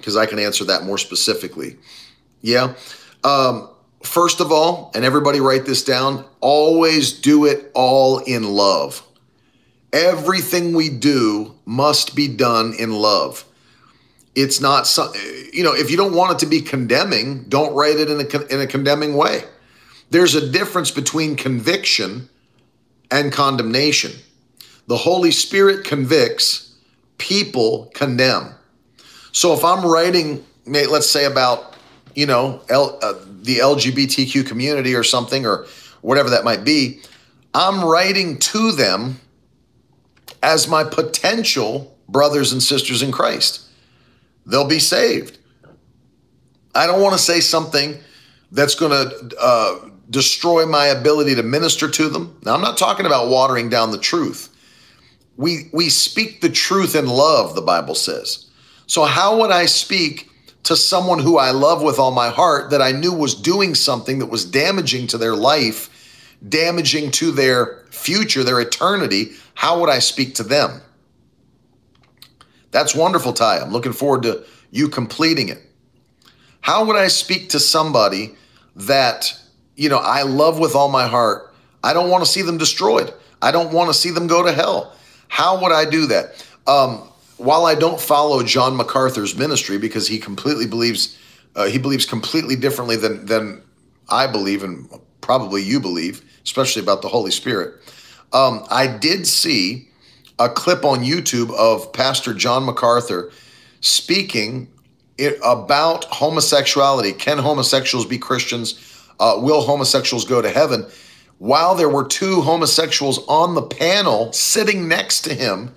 Because 0.00 0.16
I 0.16 0.26
can 0.26 0.38
answer 0.38 0.64
that 0.64 0.84
more 0.84 0.98
specifically. 0.98 1.76
Yeah. 2.42 2.74
Um, 3.22 3.68
first 4.02 4.40
of 4.40 4.50
all, 4.50 4.90
and 4.94 5.04
everybody 5.04 5.40
write 5.40 5.66
this 5.66 5.84
down 5.84 6.24
always 6.40 7.12
do 7.12 7.44
it 7.44 7.70
all 7.74 8.18
in 8.18 8.42
love. 8.54 9.06
Everything 9.92 10.74
we 10.74 10.88
do 10.88 11.54
must 11.64 12.14
be 12.14 12.28
done 12.28 12.74
in 12.78 12.92
love. 12.92 13.44
It's 14.34 14.60
not, 14.60 14.86
so, 14.86 15.12
you 15.52 15.64
know, 15.64 15.74
if 15.74 15.90
you 15.90 15.96
don't 15.96 16.14
want 16.14 16.32
it 16.32 16.38
to 16.38 16.46
be 16.46 16.60
condemning, 16.60 17.44
don't 17.48 17.74
write 17.74 17.96
it 17.96 18.08
in 18.08 18.20
a, 18.20 18.54
in 18.54 18.60
a 18.60 18.66
condemning 18.66 19.16
way. 19.16 19.42
There's 20.10 20.34
a 20.34 20.50
difference 20.50 20.90
between 20.90 21.36
conviction 21.36 22.28
and 23.10 23.32
condemnation. 23.32 24.12
The 24.86 24.96
Holy 24.96 25.30
Spirit 25.30 25.84
convicts, 25.84 26.74
people 27.18 27.90
condemn. 27.94 28.54
So 29.32 29.52
if 29.52 29.64
I'm 29.64 29.84
writing, 29.84 30.44
let's 30.66 31.08
say 31.10 31.24
about, 31.24 31.76
you 32.14 32.26
know, 32.26 32.62
L, 32.68 32.98
uh, 33.02 33.14
the 33.42 33.58
LGBTQ 33.58 34.46
community 34.46 34.94
or 34.94 35.04
something, 35.04 35.46
or 35.46 35.66
whatever 36.02 36.30
that 36.30 36.44
might 36.44 36.64
be, 36.64 37.00
I'm 37.54 37.84
writing 37.84 38.38
to 38.38 38.72
them 38.72 39.20
as 40.42 40.68
my 40.68 40.84
potential 40.84 41.96
brothers 42.08 42.52
and 42.52 42.62
sisters 42.62 43.02
in 43.02 43.12
Christ. 43.12 43.66
They'll 44.46 44.68
be 44.68 44.78
saved. 44.78 45.38
I 46.74 46.86
don't 46.86 47.00
want 47.00 47.14
to 47.14 47.22
say 47.22 47.40
something 47.40 47.98
that's 48.52 48.74
going 48.74 48.90
to 48.90 49.36
uh, 49.40 49.88
destroy 50.08 50.66
my 50.66 50.86
ability 50.86 51.34
to 51.36 51.42
minister 51.42 51.88
to 51.88 52.08
them. 52.08 52.38
Now, 52.44 52.54
I'm 52.54 52.60
not 52.60 52.78
talking 52.78 53.06
about 53.06 53.28
watering 53.28 53.68
down 53.68 53.90
the 53.90 53.98
truth. 53.98 54.48
We, 55.36 55.70
we 55.72 55.88
speak 55.88 56.40
the 56.40 56.48
truth 56.48 56.94
in 56.94 57.06
love, 57.06 57.54
the 57.54 57.62
Bible 57.62 57.94
says. 57.94 58.49
So, 58.90 59.04
how 59.04 59.38
would 59.38 59.52
I 59.52 59.66
speak 59.66 60.28
to 60.64 60.74
someone 60.74 61.20
who 61.20 61.38
I 61.38 61.52
love 61.52 61.80
with 61.80 62.00
all 62.00 62.10
my 62.10 62.28
heart 62.28 62.70
that 62.70 62.82
I 62.82 62.90
knew 62.90 63.12
was 63.12 63.36
doing 63.36 63.76
something 63.76 64.18
that 64.18 64.26
was 64.26 64.44
damaging 64.44 65.06
to 65.06 65.16
their 65.16 65.36
life, 65.36 66.26
damaging 66.48 67.12
to 67.12 67.30
their 67.30 67.84
future, 67.92 68.42
their 68.42 68.60
eternity? 68.60 69.30
How 69.54 69.78
would 69.78 69.90
I 69.90 70.00
speak 70.00 70.34
to 70.34 70.42
them? 70.42 70.80
That's 72.72 72.92
wonderful, 72.92 73.32
Ty. 73.32 73.60
I'm 73.60 73.70
looking 73.70 73.92
forward 73.92 74.24
to 74.24 74.44
you 74.72 74.88
completing 74.88 75.50
it. 75.50 75.62
How 76.60 76.84
would 76.84 76.96
I 76.96 77.06
speak 77.06 77.50
to 77.50 77.60
somebody 77.60 78.34
that, 78.74 79.32
you 79.76 79.88
know, 79.88 79.98
I 79.98 80.22
love 80.22 80.58
with 80.58 80.74
all 80.74 80.88
my 80.88 81.06
heart? 81.06 81.54
I 81.84 81.92
don't 81.92 82.10
want 82.10 82.24
to 82.24 82.28
see 82.28 82.42
them 82.42 82.58
destroyed. 82.58 83.14
I 83.40 83.52
don't 83.52 83.72
want 83.72 83.88
to 83.88 83.94
see 83.94 84.10
them 84.10 84.26
go 84.26 84.42
to 84.42 84.50
hell. 84.50 84.96
How 85.28 85.62
would 85.62 85.70
I 85.70 85.88
do 85.88 86.06
that? 86.06 86.44
Um, 86.66 87.09
while 87.40 87.64
I 87.64 87.74
don't 87.74 88.00
follow 88.00 88.42
John 88.42 88.76
MacArthur's 88.76 89.36
ministry 89.36 89.78
because 89.78 90.08
he 90.08 90.18
completely 90.18 90.66
believes 90.66 91.16
uh, 91.56 91.66
he 91.66 91.78
believes 91.78 92.06
completely 92.06 92.54
differently 92.54 92.96
than 92.96 93.26
than 93.26 93.62
I 94.08 94.26
believe 94.26 94.62
and 94.62 94.88
probably 95.20 95.62
you 95.62 95.80
believe, 95.80 96.22
especially 96.44 96.82
about 96.82 97.02
the 97.02 97.08
Holy 97.08 97.30
Spirit. 97.30 97.74
Um, 98.32 98.64
I 98.70 98.86
did 98.86 99.26
see 99.26 99.88
a 100.38 100.48
clip 100.48 100.84
on 100.84 101.00
YouTube 101.00 101.50
of 101.52 101.92
Pastor 101.92 102.34
John 102.34 102.64
MacArthur 102.64 103.32
speaking 103.80 104.68
it, 105.18 105.38
about 105.44 106.04
homosexuality. 106.06 107.12
Can 107.12 107.38
homosexuals 107.38 108.06
be 108.06 108.18
Christians? 108.18 108.78
Uh, 109.18 109.34
will 109.38 109.62
homosexuals 109.62 110.24
go 110.24 110.40
to 110.40 110.48
heaven? 110.48 110.86
While 111.38 111.74
there 111.74 111.88
were 111.88 112.06
two 112.06 112.42
homosexuals 112.42 113.24
on 113.26 113.54
the 113.54 113.62
panel 113.62 114.32
sitting 114.32 114.88
next 114.88 115.22
to 115.22 115.34
him 115.34 115.74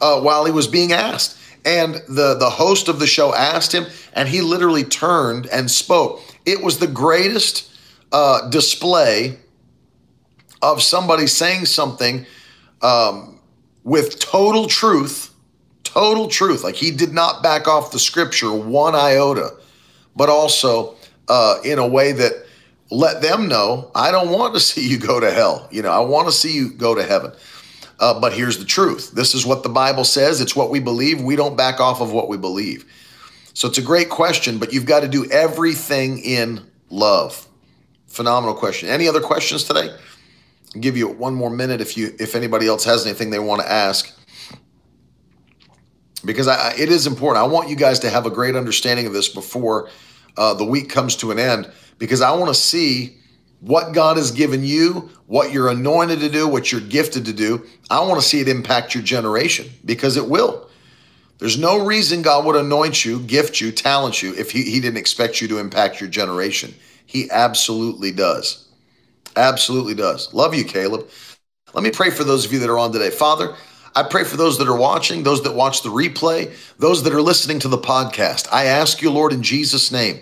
uh, 0.00 0.20
while 0.20 0.44
he 0.44 0.52
was 0.52 0.66
being 0.66 0.92
asked. 0.92 1.36
And 1.64 1.94
the, 2.08 2.36
the 2.38 2.48
host 2.48 2.88
of 2.88 2.98
the 2.98 3.06
show 3.06 3.34
asked 3.34 3.72
him, 3.72 3.84
and 4.14 4.28
he 4.28 4.40
literally 4.40 4.84
turned 4.84 5.46
and 5.46 5.70
spoke. 5.70 6.22
It 6.46 6.62
was 6.62 6.78
the 6.78 6.86
greatest 6.86 7.70
uh, 8.12 8.48
display 8.48 9.38
of 10.62 10.82
somebody 10.82 11.26
saying 11.26 11.66
something 11.66 12.26
um, 12.82 13.38
with 13.84 14.18
total 14.18 14.66
truth, 14.66 15.34
total 15.84 16.28
truth. 16.28 16.64
Like 16.64 16.76
he 16.76 16.90
did 16.90 17.12
not 17.12 17.42
back 17.42 17.68
off 17.68 17.92
the 17.92 17.98
scripture 17.98 18.52
one 18.52 18.94
iota, 18.94 19.54
but 20.16 20.28
also 20.28 20.96
uh, 21.28 21.58
in 21.64 21.78
a 21.78 21.86
way 21.86 22.12
that 22.12 22.46
let 22.90 23.22
them 23.22 23.48
know 23.48 23.90
I 23.94 24.10
don't 24.10 24.30
want 24.30 24.54
to 24.54 24.60
see 24.60 24.88
you 24.88 24.98
go 24.98 25.20
to 25.20 25.30
hell. 25.30 25.68
You 25.70 25.82
know, 25.82 25.90
I 25.90 26.00
want 26.00 26.26
to 26.28 26.32
see 26.32 26.54
you 26.54 26.72
go 26.72 26.94
to 26.94 27.02
heaven. 27.02 27.32
Uh, 28.00 28.18
but 28.18 28.32
here's 28.32 28.58
the 28.58 28.64
truth 28.64 29.12
this 29.12 29.34
is 29.34 29.46
what 29.46 29.62
the 29.62 29.68
Bible 29.68 30.04
says, 30.04 30.40
it's 30.40 30.56
what 30.56 30.70
we 30.70 30.80
believe. 30.80 31.22
We 31.22 31.36
don't 31.36 31.56
back 31.56 31.78
off 31.78 32.00
of 32.00 32.12
what 32.12 32.28
we 32.28 32.38
believe. 32.38 32.86
So 33.52 33.68
it's 33.68 33.78
a 33.78 33.82
great 33.82 34.08
question, 34.08 34.58
but 34.58 34.72
you've 34.72 34.86
got 34.86 35.00
to 35.00 35.08
do 35.08 35.30
everything 35.30 36.18
in 36.18 36.66
love. 36.88 37.46
Phenomenal 38.06 38.54
question. 38.54 38.88
Any 38.88 39.06
other 39.06 39.20
questions 39.20 39.64
today? 39.64 39.94
I'll 40.74 40.80
give 40.80 40.96
you 40.96 41.08
one 41.08 41.34
more 41.34 41.50
minute 41.50 41.80
if 41.80 41.96
you 41.96 42.14
if 42.18 42.34
anybody 42.34 42.66
else 42.66 42.84
has 42.84 43.04
anything 43.04 43.30
they 43.30 43.38
want 43.38 43.60
to 43.60 43.70
ask. 43.70 44.16
Because 46.24 46.48
I, 46.48 46.74
it 46.78 46.90
is 46.90 47.06
important. 47.06 47.44
I 47.44 47.46
want 47.46 47.68
you 47.68 47.76
guys 47.76 47.98
to 48.00 48.10
have 48.10 48.26
a 48.26 48.30
great 48.30 48.56
understanding 48.56 49.06
of 49.06 49.12
this 49.12 49.28
before 49.28 49.88
uh, 50.36 50.54
the 50.54 50.64
week 50.64 50.90
comes 50.90 51.16
to 51.16 51.30
an 51.30 51.38
end. 51.38 51.70
Because 51.98 52.20
I 52.20 52.30
want 52.32 52.48
to 52.48 52.54
see 52.54 53.19
what 53.60 53.92
God 53.92 54.16
has 54.16 54.30
given 54.30 54.64
you, 54.64 55.10
what 55.26 55.52
you're 55.52 55.68
anointed 55.68 56.20
to 56.20 56.28
do, 56.28 56.48
what 56.48 56.72
you're 56.72 56.80
gifted 56.80 57.26
to 57.26 57.32
do. 57.32 57.66
I 57.90 58.00
want 58.00 58.20
to 58.20 58.26
see 58.26 58.40
it 58.40 58.48
impact 58.48 58.94
your 58.94 59.04
generation 59.04 59.68
because 59.84 60.16
it 60.16 60.28
will. 60.28 60.68
There's 61.38 61.58
no 61.58 61.84
reason 61.84 62.22
God 62.22 62.44
would 62.44 62.56
anoint 62.56 63.04
you, 63.04 63.20
gift 63.20 63.60
you, 63.60 63.72
talent 63.72 64.22
you 64.22 64.34
if 64.34 64.50
he, 64.50 64.62
he 64.62 64.80
didn't 64.80 64.98
expect 64.98 65.40
you 65.40 65.48
to 65.48 65.58
impact 65.58 66.00
your 66.00 66.10
generation. 66.10 66.74
He 67.06 67.30
absolutely 67.30 68.12
does. 68.12 68.68
Absolutely 69.36 69.94
does. 69.94 70.32
Love 70.34 70.54
you, 70.54 70.64
Caleb. 70.64 71.08
Let 71.72 71.84
me 71.84 71.90
pray 71.90 72.10
for 72.10 72.24
those 72.24 72.44
of 72.44 72.52
you 72.52 72.58
that 72.58 72.68
are 72.68 72.78
on 72.78 72.92
today. 72.92 73.10
Father, 73.10 73.54
I 73.94 74.02
pray 74.02 74.24
for 74.24 74.36
those 74.36 74.58
that 74.58 74.68
are 74.68 74.76
watching, 74.76 75.22
those 75.22 75.42
that 75.42 75.54
watch 75.54 75.82
the 75.82 75.88
replay, 75.88 76.52
those 76.78 77.02
that 77.02 77.12
are 77.12 77.22
listening 77.22 77.58
to 77.60 77.68
the 77.68 77.78
podcast. 77.78 78.48
I 78.52 78.64
ask 78.64 79.02
you, 79.02 79.10
Lord, 79.10 79.32
in 79.32 79.42
Jesus' 79.42 79.90
name, 79.90 80.20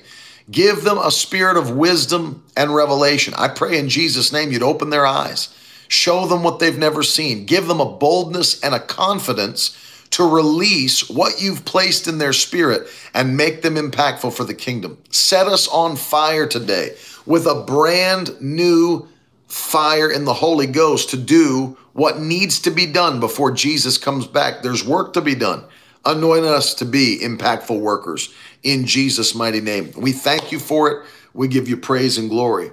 give 0.51 0.83
them 0.83 0.99
a 0.99 1.11
spirit 1.11 1.57
of 1.57 1.71
wisdom 1.71 2.45
and 2.57 2.75
revelation. 2.75 3.35
I 3.37 3.49
pray 3.49 3.79
in 3.79 3.89
Jesus' 3.89 4.33
name 4.33 4.51
you'd 4.51 4.63
open 4.63 4.91
their 4.91 5.07
eyes, 5.07 5.55
show 5.89 6.27
them 6.27 6.43
what 6.43 6.59
they've 6.59 6.79
never 6.79 7.03
seen, 7.03 7.47
give 7.47 7.67
them 7.67 7.81
a 7.81 7.97
boldness 7.97 8.61
and 8.63 8.75
a 8.75 8.81
confidence 8.81 9.77
to 10.11 10.25
release 10.25 11.09
what 11.11 11.41
you've 11.41 11.65
placed 11.65 12.09
in 12.09 12.19
their 12.19 12.33
spirit 12.33 12.89
and 13.13 13.37
make 13.37 13.63
them 13.63 13.75
impactful 13.75 14.33
for 14.33 14.45
the 14.45 14.55
kingdom. 14.55 14.99
Set 15.11 15.47
us 15.47 15.69
on 15.69 15.97
fire 15.97 16.47
today 16.47 16.97
with 17.27 17.47
a 17.47 17.63
brand 17.67 18.41
new 18.41 19.07
fire 19.49 20.11
in 20.11 20.25
the 20.25 20.35
Holy 20.35 20.67
Ghost 20.67 21.11
to 21.11 21.17
do 21.17 21.77
what 21.93 22.21
needs 22.21 22.61
to 22.61 22.71
be 22.71 22.87
done 22.87 23.21
before 23.21 23.51
Jesus 23.51 23.99
comes 23.99 24.27
back. 24.27 24.63
There's 24.63 24.85
work 24.85 25.13
to 25.15 25.21
be 25.21 25.35
done. 25.35 25.65
Anoint 26.05 26.45
us 26.45 26.75
to 26.75 26.85
be 26.85 27.19
impactful 27.23 27.79
workers 27.79 28.33
in 28.63 28.87
Jesus' 28.87 29.35
mighty 29.35 29.61
name. 29.61 29.93
We 29.97 30.13
thank 30.13 30.53
you 30.53 30.59
for 30.59 30.91
it. 30.91 31.07
We 31.35 31.49
give 31.49 31.69
you 31.69 31.77
praise 31.77 32.19
and 32.19 32.29
glory. 32.29 32.71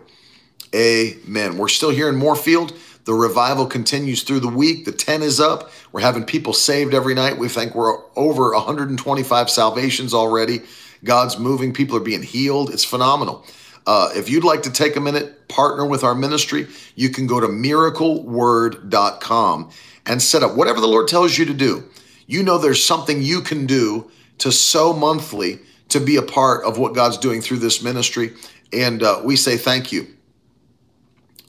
Amen. 0.74 1.58
We're 1.58 1.68
still 1.68 1.92
here 1.92 2.10
in 2.10 2.16
Moorefield. 2.16 2.76
The 3.06 3.14
revival 3.14 3.68
continues 3.68 4.24
through 4.24 4.40
the 4.40 4.50
week. 4.50 4.86
The 4.86 4.92
10 4.92 5.22
is 5.22 5.40
up. 5.40 5.70
We're 5.92 6.02
having 6.02 6.26
people 6.26 6.54
saved 6.54 6.96
every 6.96 7.14
night. 7.14 7.38
We 7.38 7.48
think 7.48 7.76
we're 7.76 8.00
over 8.16 8.52
125 8.54 9.50
salvations 9.50 10.14
already. 10.14 10.62
God's 11.04 11.38
moving. 11.38 11.72
People 11.72 11.98
are 11.98 12.02
being 12.02 12.24
healed. 12.24 12.72
It's 12.72 12.84
phenomenal. 12.84 13.46
Uh, 13.86 14.10
if 14.16 14.28
you'd 14.30 14.44
like 14.44 14.64
to 14.64 14.72
take 14.72 14.96
a 14.96 15.00
minute, 15.00 15.48
partner 15.48 15.86
with 15.86 16.04
our 16.04 16.16
ministry, 16.16 16.66
you 16.96 17.10
can 17.10 17.28
go 17.28 17.40
to 17.40 17.46
miracleword.com 17.48 19.70
and 20.08 20.22
set 20.22 20.42
up 20.42 20.56
whatever 20.56 20.82
the 20.82 20.88
Lord 20.88 21.08
tells 21.08 21.38
you 21.38 21.46
to 21.46 21.54
do. 21.54 21.84
You 22.26 22.42
know 22.42 22.58
there's 22.58 22.84
something 22.84 23.22
you 23.22 23.42
can 23.42 23.68
do 23.68 24.10
to 24.40 24.52
sow 24.52 24.94
monthly 24.94 25.60
to 25.96 26.02
be 26.02 26.18
a 26.18 26.22
part 26.22 26.66
of 26.66 26.78
what 26.78 26.94
God's 26.94 27.18
doing 27.18 27.42
through 27.42 27.60
this 27.60 27.82
ministry. 27.82 28.34
And 28.74 29.02
uh, 29.02 29.22
we 29.24 29.38
say 29.38 29.56
thank 29.56 29.94
you. 29.94 30.06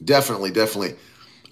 Definitely, 0.04 0.52
definitely 0.52 0.94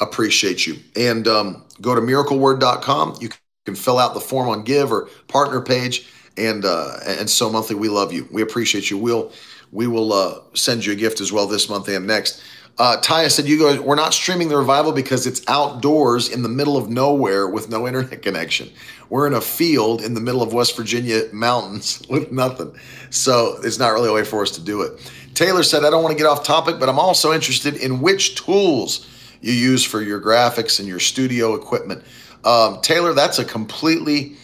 appreciate 0.01 0.65
you. 0.65 0.77
And 0.95 1.27
um, 1.27 1.65
go 1.81 1.97
to 1.97 2.01
miracleword.com. 2.01 3.17
You 3.21 3.31
can 3.67 3.75
fill 3.75 3.99
out 3.99 4.15
the 4.15 4.21
form 4.21 4.49
on 4.49 4.63
Give 4.63 4.93
or 4.93 5.09
Partner 5.27 5.61
page. 5.61 6.09
And 6.37 6.65
uh, 6.65 6.99
and 7.07 7.31
sow 7.31 7.51
monthly, 7.51 7.77
we 7.77 7.89
love 7.89 8.13
you. 8.13 8.29
We 8.33 8.43
appreciate 8.43 8.91
you. 8.91 8.99
We'll 8.99 9.33
we 9.71 9.87
will 9.87 10.13
uh, 10.13 10.41
send 10.55 10.85
you 10.85 10.93
a 10.93 10.97
gift 10.97 11.21
as 11.21 11.33
well 11.33 11.47
this 11.47 11.69
month 11.69 11.89
and 11.89 12.07
next. 12.07 12.43
Uh, 12.77 12.97
Taya 13.01 13.31
said, 13.31 13.47
"You 13.47 13.59
guys, 13.59 13.79
we're 13.79 13.95
not 13.95 14.13
streaming 14.13 14.49
the 14.49 14.57
revival 14.57 14.91
because 14.91 15.27
it's 15.27 15.43
outdoors 15.47 16.29
in 16.29 16.43
the 16.43 16.49
middle 16.49 16.77
of 16.77 16.89
nowhere 16.91 17.47
with 17.47 17.69
no 17.69 17.87
internet 17.87 18.21
connection. 18.23 18.71
We're 19.09 19.29
in 19.29 19.35
a 19.35 19.41
field 19.41 20.03
in 20.03 20.15
the 20.15 20.21
middle 20.21 20.43
of 20.43 20.53
West 20.53 20.77
Virginia 20.77 21.23
mountains 21.33 22.03
with 22.09 22.33
nothing, 22.33 22.75
so 23.11 23.61
it's 23.63 23.79
not 23.79 23.93
really 23.93 24.09
a 24.09 24.13
way 24.13 24.25
for 24.25 24.43
us 24.43 24.51
to 24.53 24.61
do 24.61 24.83
it." 24.83 25.13
Taylor 25.35 25.63
said, 25.63 25.85
"I 25.85 25.91
don't 25.91 26.03
want 26.03 26.17
to 26.17 26.19
get 26.19 26.27
off 26.27 26.45
topic, 26.45 26.81
but 26.81 26.89
I'm 26.89 26.99
also 26.99 27.33
interested 27.33 27.77
in 27.77 28.01
which 28.01 28.35
tools 28.35 29.07
you 29.41 29.53
use 29.53 29.85
for 29.85 30.03
your 30.03 30.21
graphics 30.21 30.81
and 30.81 30.89
your 30.89 31.01
studio 31.01 31.55
equipment." 31.55 32.03
Um, 32.45 32.81
Taylor, 32.83 33.15
that's 33.15 33.39
a 33.39 33.45
completely 33.45 34.35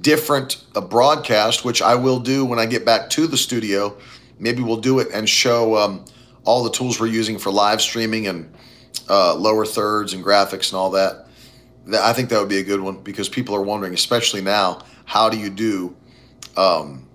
different 0.00 0.62
uh, 0.76 0.80
broadcast, 0.80 1.64
which 1.64 1.82
I 1.82 1.96
will 1.96 2.20
do 2.20 2.44
when 2.44 2.60
I 2.60 2.66
get 2.66 2.84
back 2.84 3.10
to 3.10 3.26
the 3.26 3.36
studio 3.36 3.96
maybe 4.38 4.62
we'll 4.62 4.76
do 4.76 4.98
it 4.98 5.08
and 5.12 5.28
show 5.28 5.76
um, 5.76 6.04
all 6.46 6.64
the 6.64 6.70
tools 6.70 6.98
we're 6.98 7.08
using 7.08 7.38
for 7.38 7.50
live 7.50 7.82
streaming 7.82 8.28
and 8.28 8.50
uh, 9.10 9.34
lower 9.34 9.66
thirds 9.66 10.14
and 10.14 10.24
graphics 10.24 10.70
and 10.70 10.78
all 10.78 10.90
that. 10.90 11.26
I 11.92 12.12
think 12.12 12.30
that 12.30 12.40
would 12.40 12.48
be 12.48 12.58
a 12.58 12.64
good 12.64 12.80
one 12.80 13.02
because 13.02 13.28
people 13.28 13.54
are 13.54 13.62
wondering, 13.62 13.92
especially 13.92 14.40
now, 14.40 14.80
how 15.04 15.28
do 15.28 15.38
you 15.38 15.50
do, 15.50 15.94
um, 16.56 17.06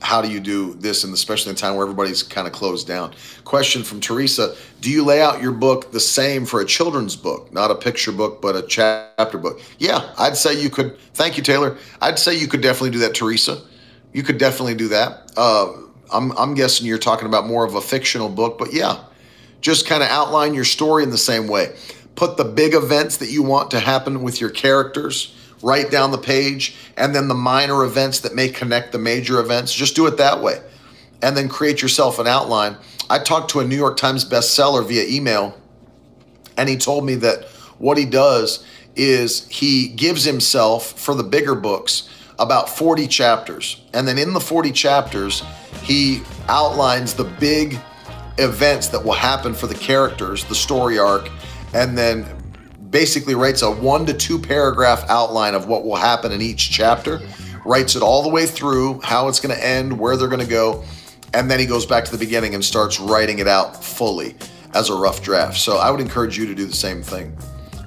how 0.00 0.22
do 0.22 0.30
you 0.30 0.40
do 0.40 0.74
this, 0.74 1.04
and 1.04 1.12
especially 1.12 1.50
in 1.50 1.56
a 1.56 1.58
time 1.58 1.74
where 1.74 1.84
everybody's 1.84 2.22
kind 2.22 2.46
of 2.46 2.52
closed 2.52 2.88
down. 2.88 3.14
Question 3.44 3.84
from 3.84 4.00
Teresa: 4.00 4.56
Do 4.80 4.90
you 4.90 5.04
lay 5.04 5.20
out 5.20 5.40
your 5.40 5.52
book 5.52 5.92
the 5.92 6.00
same 6.00 6.46
for 6.46 6.60
a 6.60 6.64
children's 6.64 7.14
book, 7.14 7.52
not 7.52 7.70
a 7.70 7.74
picture 7.74 8.10
book, 8.10 8.42
but 8.42 8.56
a 8.56 8.62
chapter 8.62 9.38
book? 9.38 9.60
Yeah, 9.78 10.12
I'd 10.18 10.36
say 10.36 10.60
you 10.60 10.70
could. 10.70 10.98
Thank 11.14 11.36
you, 11.36 11.42
Taylor. 11.44 11.78
I'd 12.00 12.18
say 12.18 12.36
you 12.36 12.48
could 12.48 12.62
definitely 12.62 12.90
do 12.90 12.98
that, 13.00 13.14
Teresa. 13.14 13.62
You 14.12 14.22
could 14.24 14.38
definitely 14.38 14.74
do 14.74 14.88
that. 14.88 15.30
Uh, 15.36 15.72
I'm, 16.12 16.32
I'm 16.38 16.54
guessing 16.54 16.86
you're 16.86 16.98
talking 16.98 17.26
about 17.26 17.46
more 17.46 17.64
of 17.64 17.74
a 17.74 17.80
fictional 17.80 18.28
book, 18.28 18.58
but 18.58 18.72
yeah, 18.72 19.04
just 19.60 19.86
kind 19.86 20.02
of 20.02 20.08
outline 20.08 20.54
your 20.54 20.64
story 20.64 21.02
in 21.02 21.10
the 21.10 21.18
same 21.18 21.48
way. 21.48 21.74
Put 22.14 22.36
the 22.36 22.44
big 22.44 22.74
events 22.74 23.18
that 23.18 23.30
you 23.30 23.42
want 23.42 23.70
to 23.72 23.80
happen 23.80 24.22
with 24.22 24.40
your 24.40 24.50
characters 24.50 25.34
right 25.62 25.90
down 25.90 26.10
the 26.10 26.18
page, 26.18 26.76
and 26.96 27.14
then 27.14 27.28
the 27.28 27.34
minor 27.34 27.84
events 27.84 28.20
that 28.20 28.34
may 28.34 28.48
connect 28.48 28.92
the 28.92 28.98
major 28.98 29.40
events. 29.40 29.72
Just 29.72 29.96
do 29.96 30.06
it 30.06 30.16
that 30.18 30.42
way. 30.42 30.60
And 31.22 31.36
then 31.36 31.48
create 31.48 31.82
yourself 31.82 32.18
an 32.18 32.26
outline. 32.26 32.76
I 33.08 33.18
talked 33.18 33.50
to 33.50 33.60
a 33.60 33.64
New 33.64 33.76
York 33.76 33.96
Times 33.96 34.24
bestseller 34.24 34.86
via 34.86 35.04
email, 35.06 35.58
and 36.56 36.68
he 36.68 36.76
told 36.76 37.04
me 37.04 37.14
that 37.16 37.44
what 37.78 37.98
he 37.98 38.04
does 38.04 38.64
is 38.94 39.46
he 39.48 39.88
gives 39.88 40.24
himself 40.24 40.98
for 40.98 41.14
the 41.14 41.22
bigger 41.22 41.54
books 41.54 42.08
about 42.38 42.68
40 42.68 43.06
chapters. 43.06 43.80
And 43.92 44.06
then 44.06 44.18
in 44.18 44.32
the 44.32 44.40
40 44.40 44.72
chapters, 44.72 45.42
he 45.82 46.22
outlines 46.48 47.14
the 47.14 47.24
big 47.24 47.78
events 48.38 48.88
that 48.88 49.02
will 49.02 49.12
happen 49.12 49.54
for 49.54 49.66
the 49.66 49.74
characters, 49.74 50.44
the 50.44 50.54
story 50.54 50.98
arc, 50.98 51.30
and 51.72 51.96
then 51.96 52.26
basically 52.90 53.34
writes 53.34 53.62
a 53.62 53.70
one 53.70 54.06
to 54.06 54.14
two 54.14 54.38
paragraph 54.38 55.04
outline 55.08 55.54
of 55.54 55.66
what 55.66 55.84
will 55.84 55.96
happen 55.96 56.32
in 56.32 56.42
each 56.42 56.70
chapter, 56.70 57.20
writes 57.64 57.96
it 57.96 58.02
all 58.02 58.22
the 58.22 58.28
way 58.28 58.46
through, 58.46 59.00
how 59.02 59.28
it's 59.28 59.40
going 59.40 59.54
to 59.54 59.64
end, 59.64 59.98
where 59.98 60.16
they're 60.16 60.28
going 60.28 60.40
to 60.40 60.46
go, 60.46 60.84
and 61.34 61.50
then 61.50 61.58
he 61.58 61.66
goes 61.66 61.84
back 61.84 62.04
to 62.04 62.12
the 62.12 62.18
beginning 62.18 62.54
and 62.54 62.64
starts 62.64 63.00
writing 63.00 63.38
it 63.38 63.48
out 63.48 63.82
fully 63.82 64.34
as 64.74 64.90
a 64.90 64.94
rough 64.94 65.22
draft. 65.22 65.56
So 65.56 65.78
I 65.78 65.90
would 65.90 66.00
encourage 66.00 66.38
you 66.38 66.46
to 66.46 66.54
do 66.54 66.66
the 66.66 66.76
same 66.76 67.02
thing. 67.02 67.36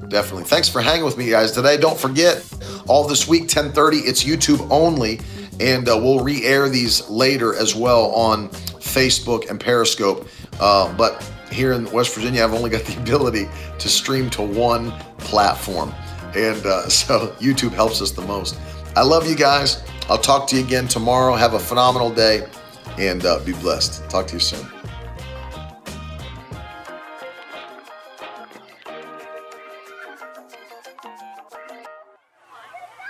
Definitely. 0.10 0.46
Thanks 0.46 0.68
for 0.68 0.82
hanging 0.82 1.06
with 1.06 1.18
me 1.18 1.30
guys 1.30 1.52
today. 1.52 1.78
Don't 1.78 2.00
forget 2.00 2.44
all 2.88 3.08
this 3.08 3.28
week 3.28 3.48
10:30 3.48 4.08
it's 4.08 4.24
YouTube 4.24 4.68
only 4.72 5.22
and 5.60 5.88
uh, 5.90 5.98
we'll 6.02 6.22
re-air 6.22 6.70
these 6.70 7.08
later 7.10 7.54
as 7.56 7.76
well 7.76 8.12
on 8.12 8.50
Facebook 8.80 9.50
and 9.50 9.60
Periscope. 9.60 10.28
Uh, 10.60 10.92
but 10.94 11.24
here 11.52 11.74
in 11.74 11.90
West 11.92 12.16
Virginia, 12.16 12.44
I've 12.44 12.54
only 12.54 12.70
got 12.70 12.84
the 12.86 12.98
ability 13.02 13.48
to 13.78 13.90
stream 13.90 14.30
to 14.32 14.42
one 14.42 14.92
platform. 15.18 15.94
And 16.36 16.66
uh, 16.66 16.90
so 16.90 17.36
YouTube 17.40 17.72
helps 17.72 18.02
us 18.02 18.12
the 18.12 18.22
most. 18.22 18.58
I 18.96 19.04
love 19.04 19.30
you 19.30 19.36
guys. 19.36 19.84
I'll 20.10 20.18
talk 20.18 20.48
to 20.50 20.56
you 20.56 20.64
again 20.64 20.88
tomorrow. 20.88 21.36
Have 21.36 21.54
a 21.54 21.60
phenomenal 21.60 22.10
day 22.10 22.48
and 22.98 23.26
uh, 23.26 23.40
be 23.46 23.54
blessed. 23.54 24.10
Talk 24.10 24.28
to 24.28 24.34
you 24.34 24.40
soon. 24.40 24.79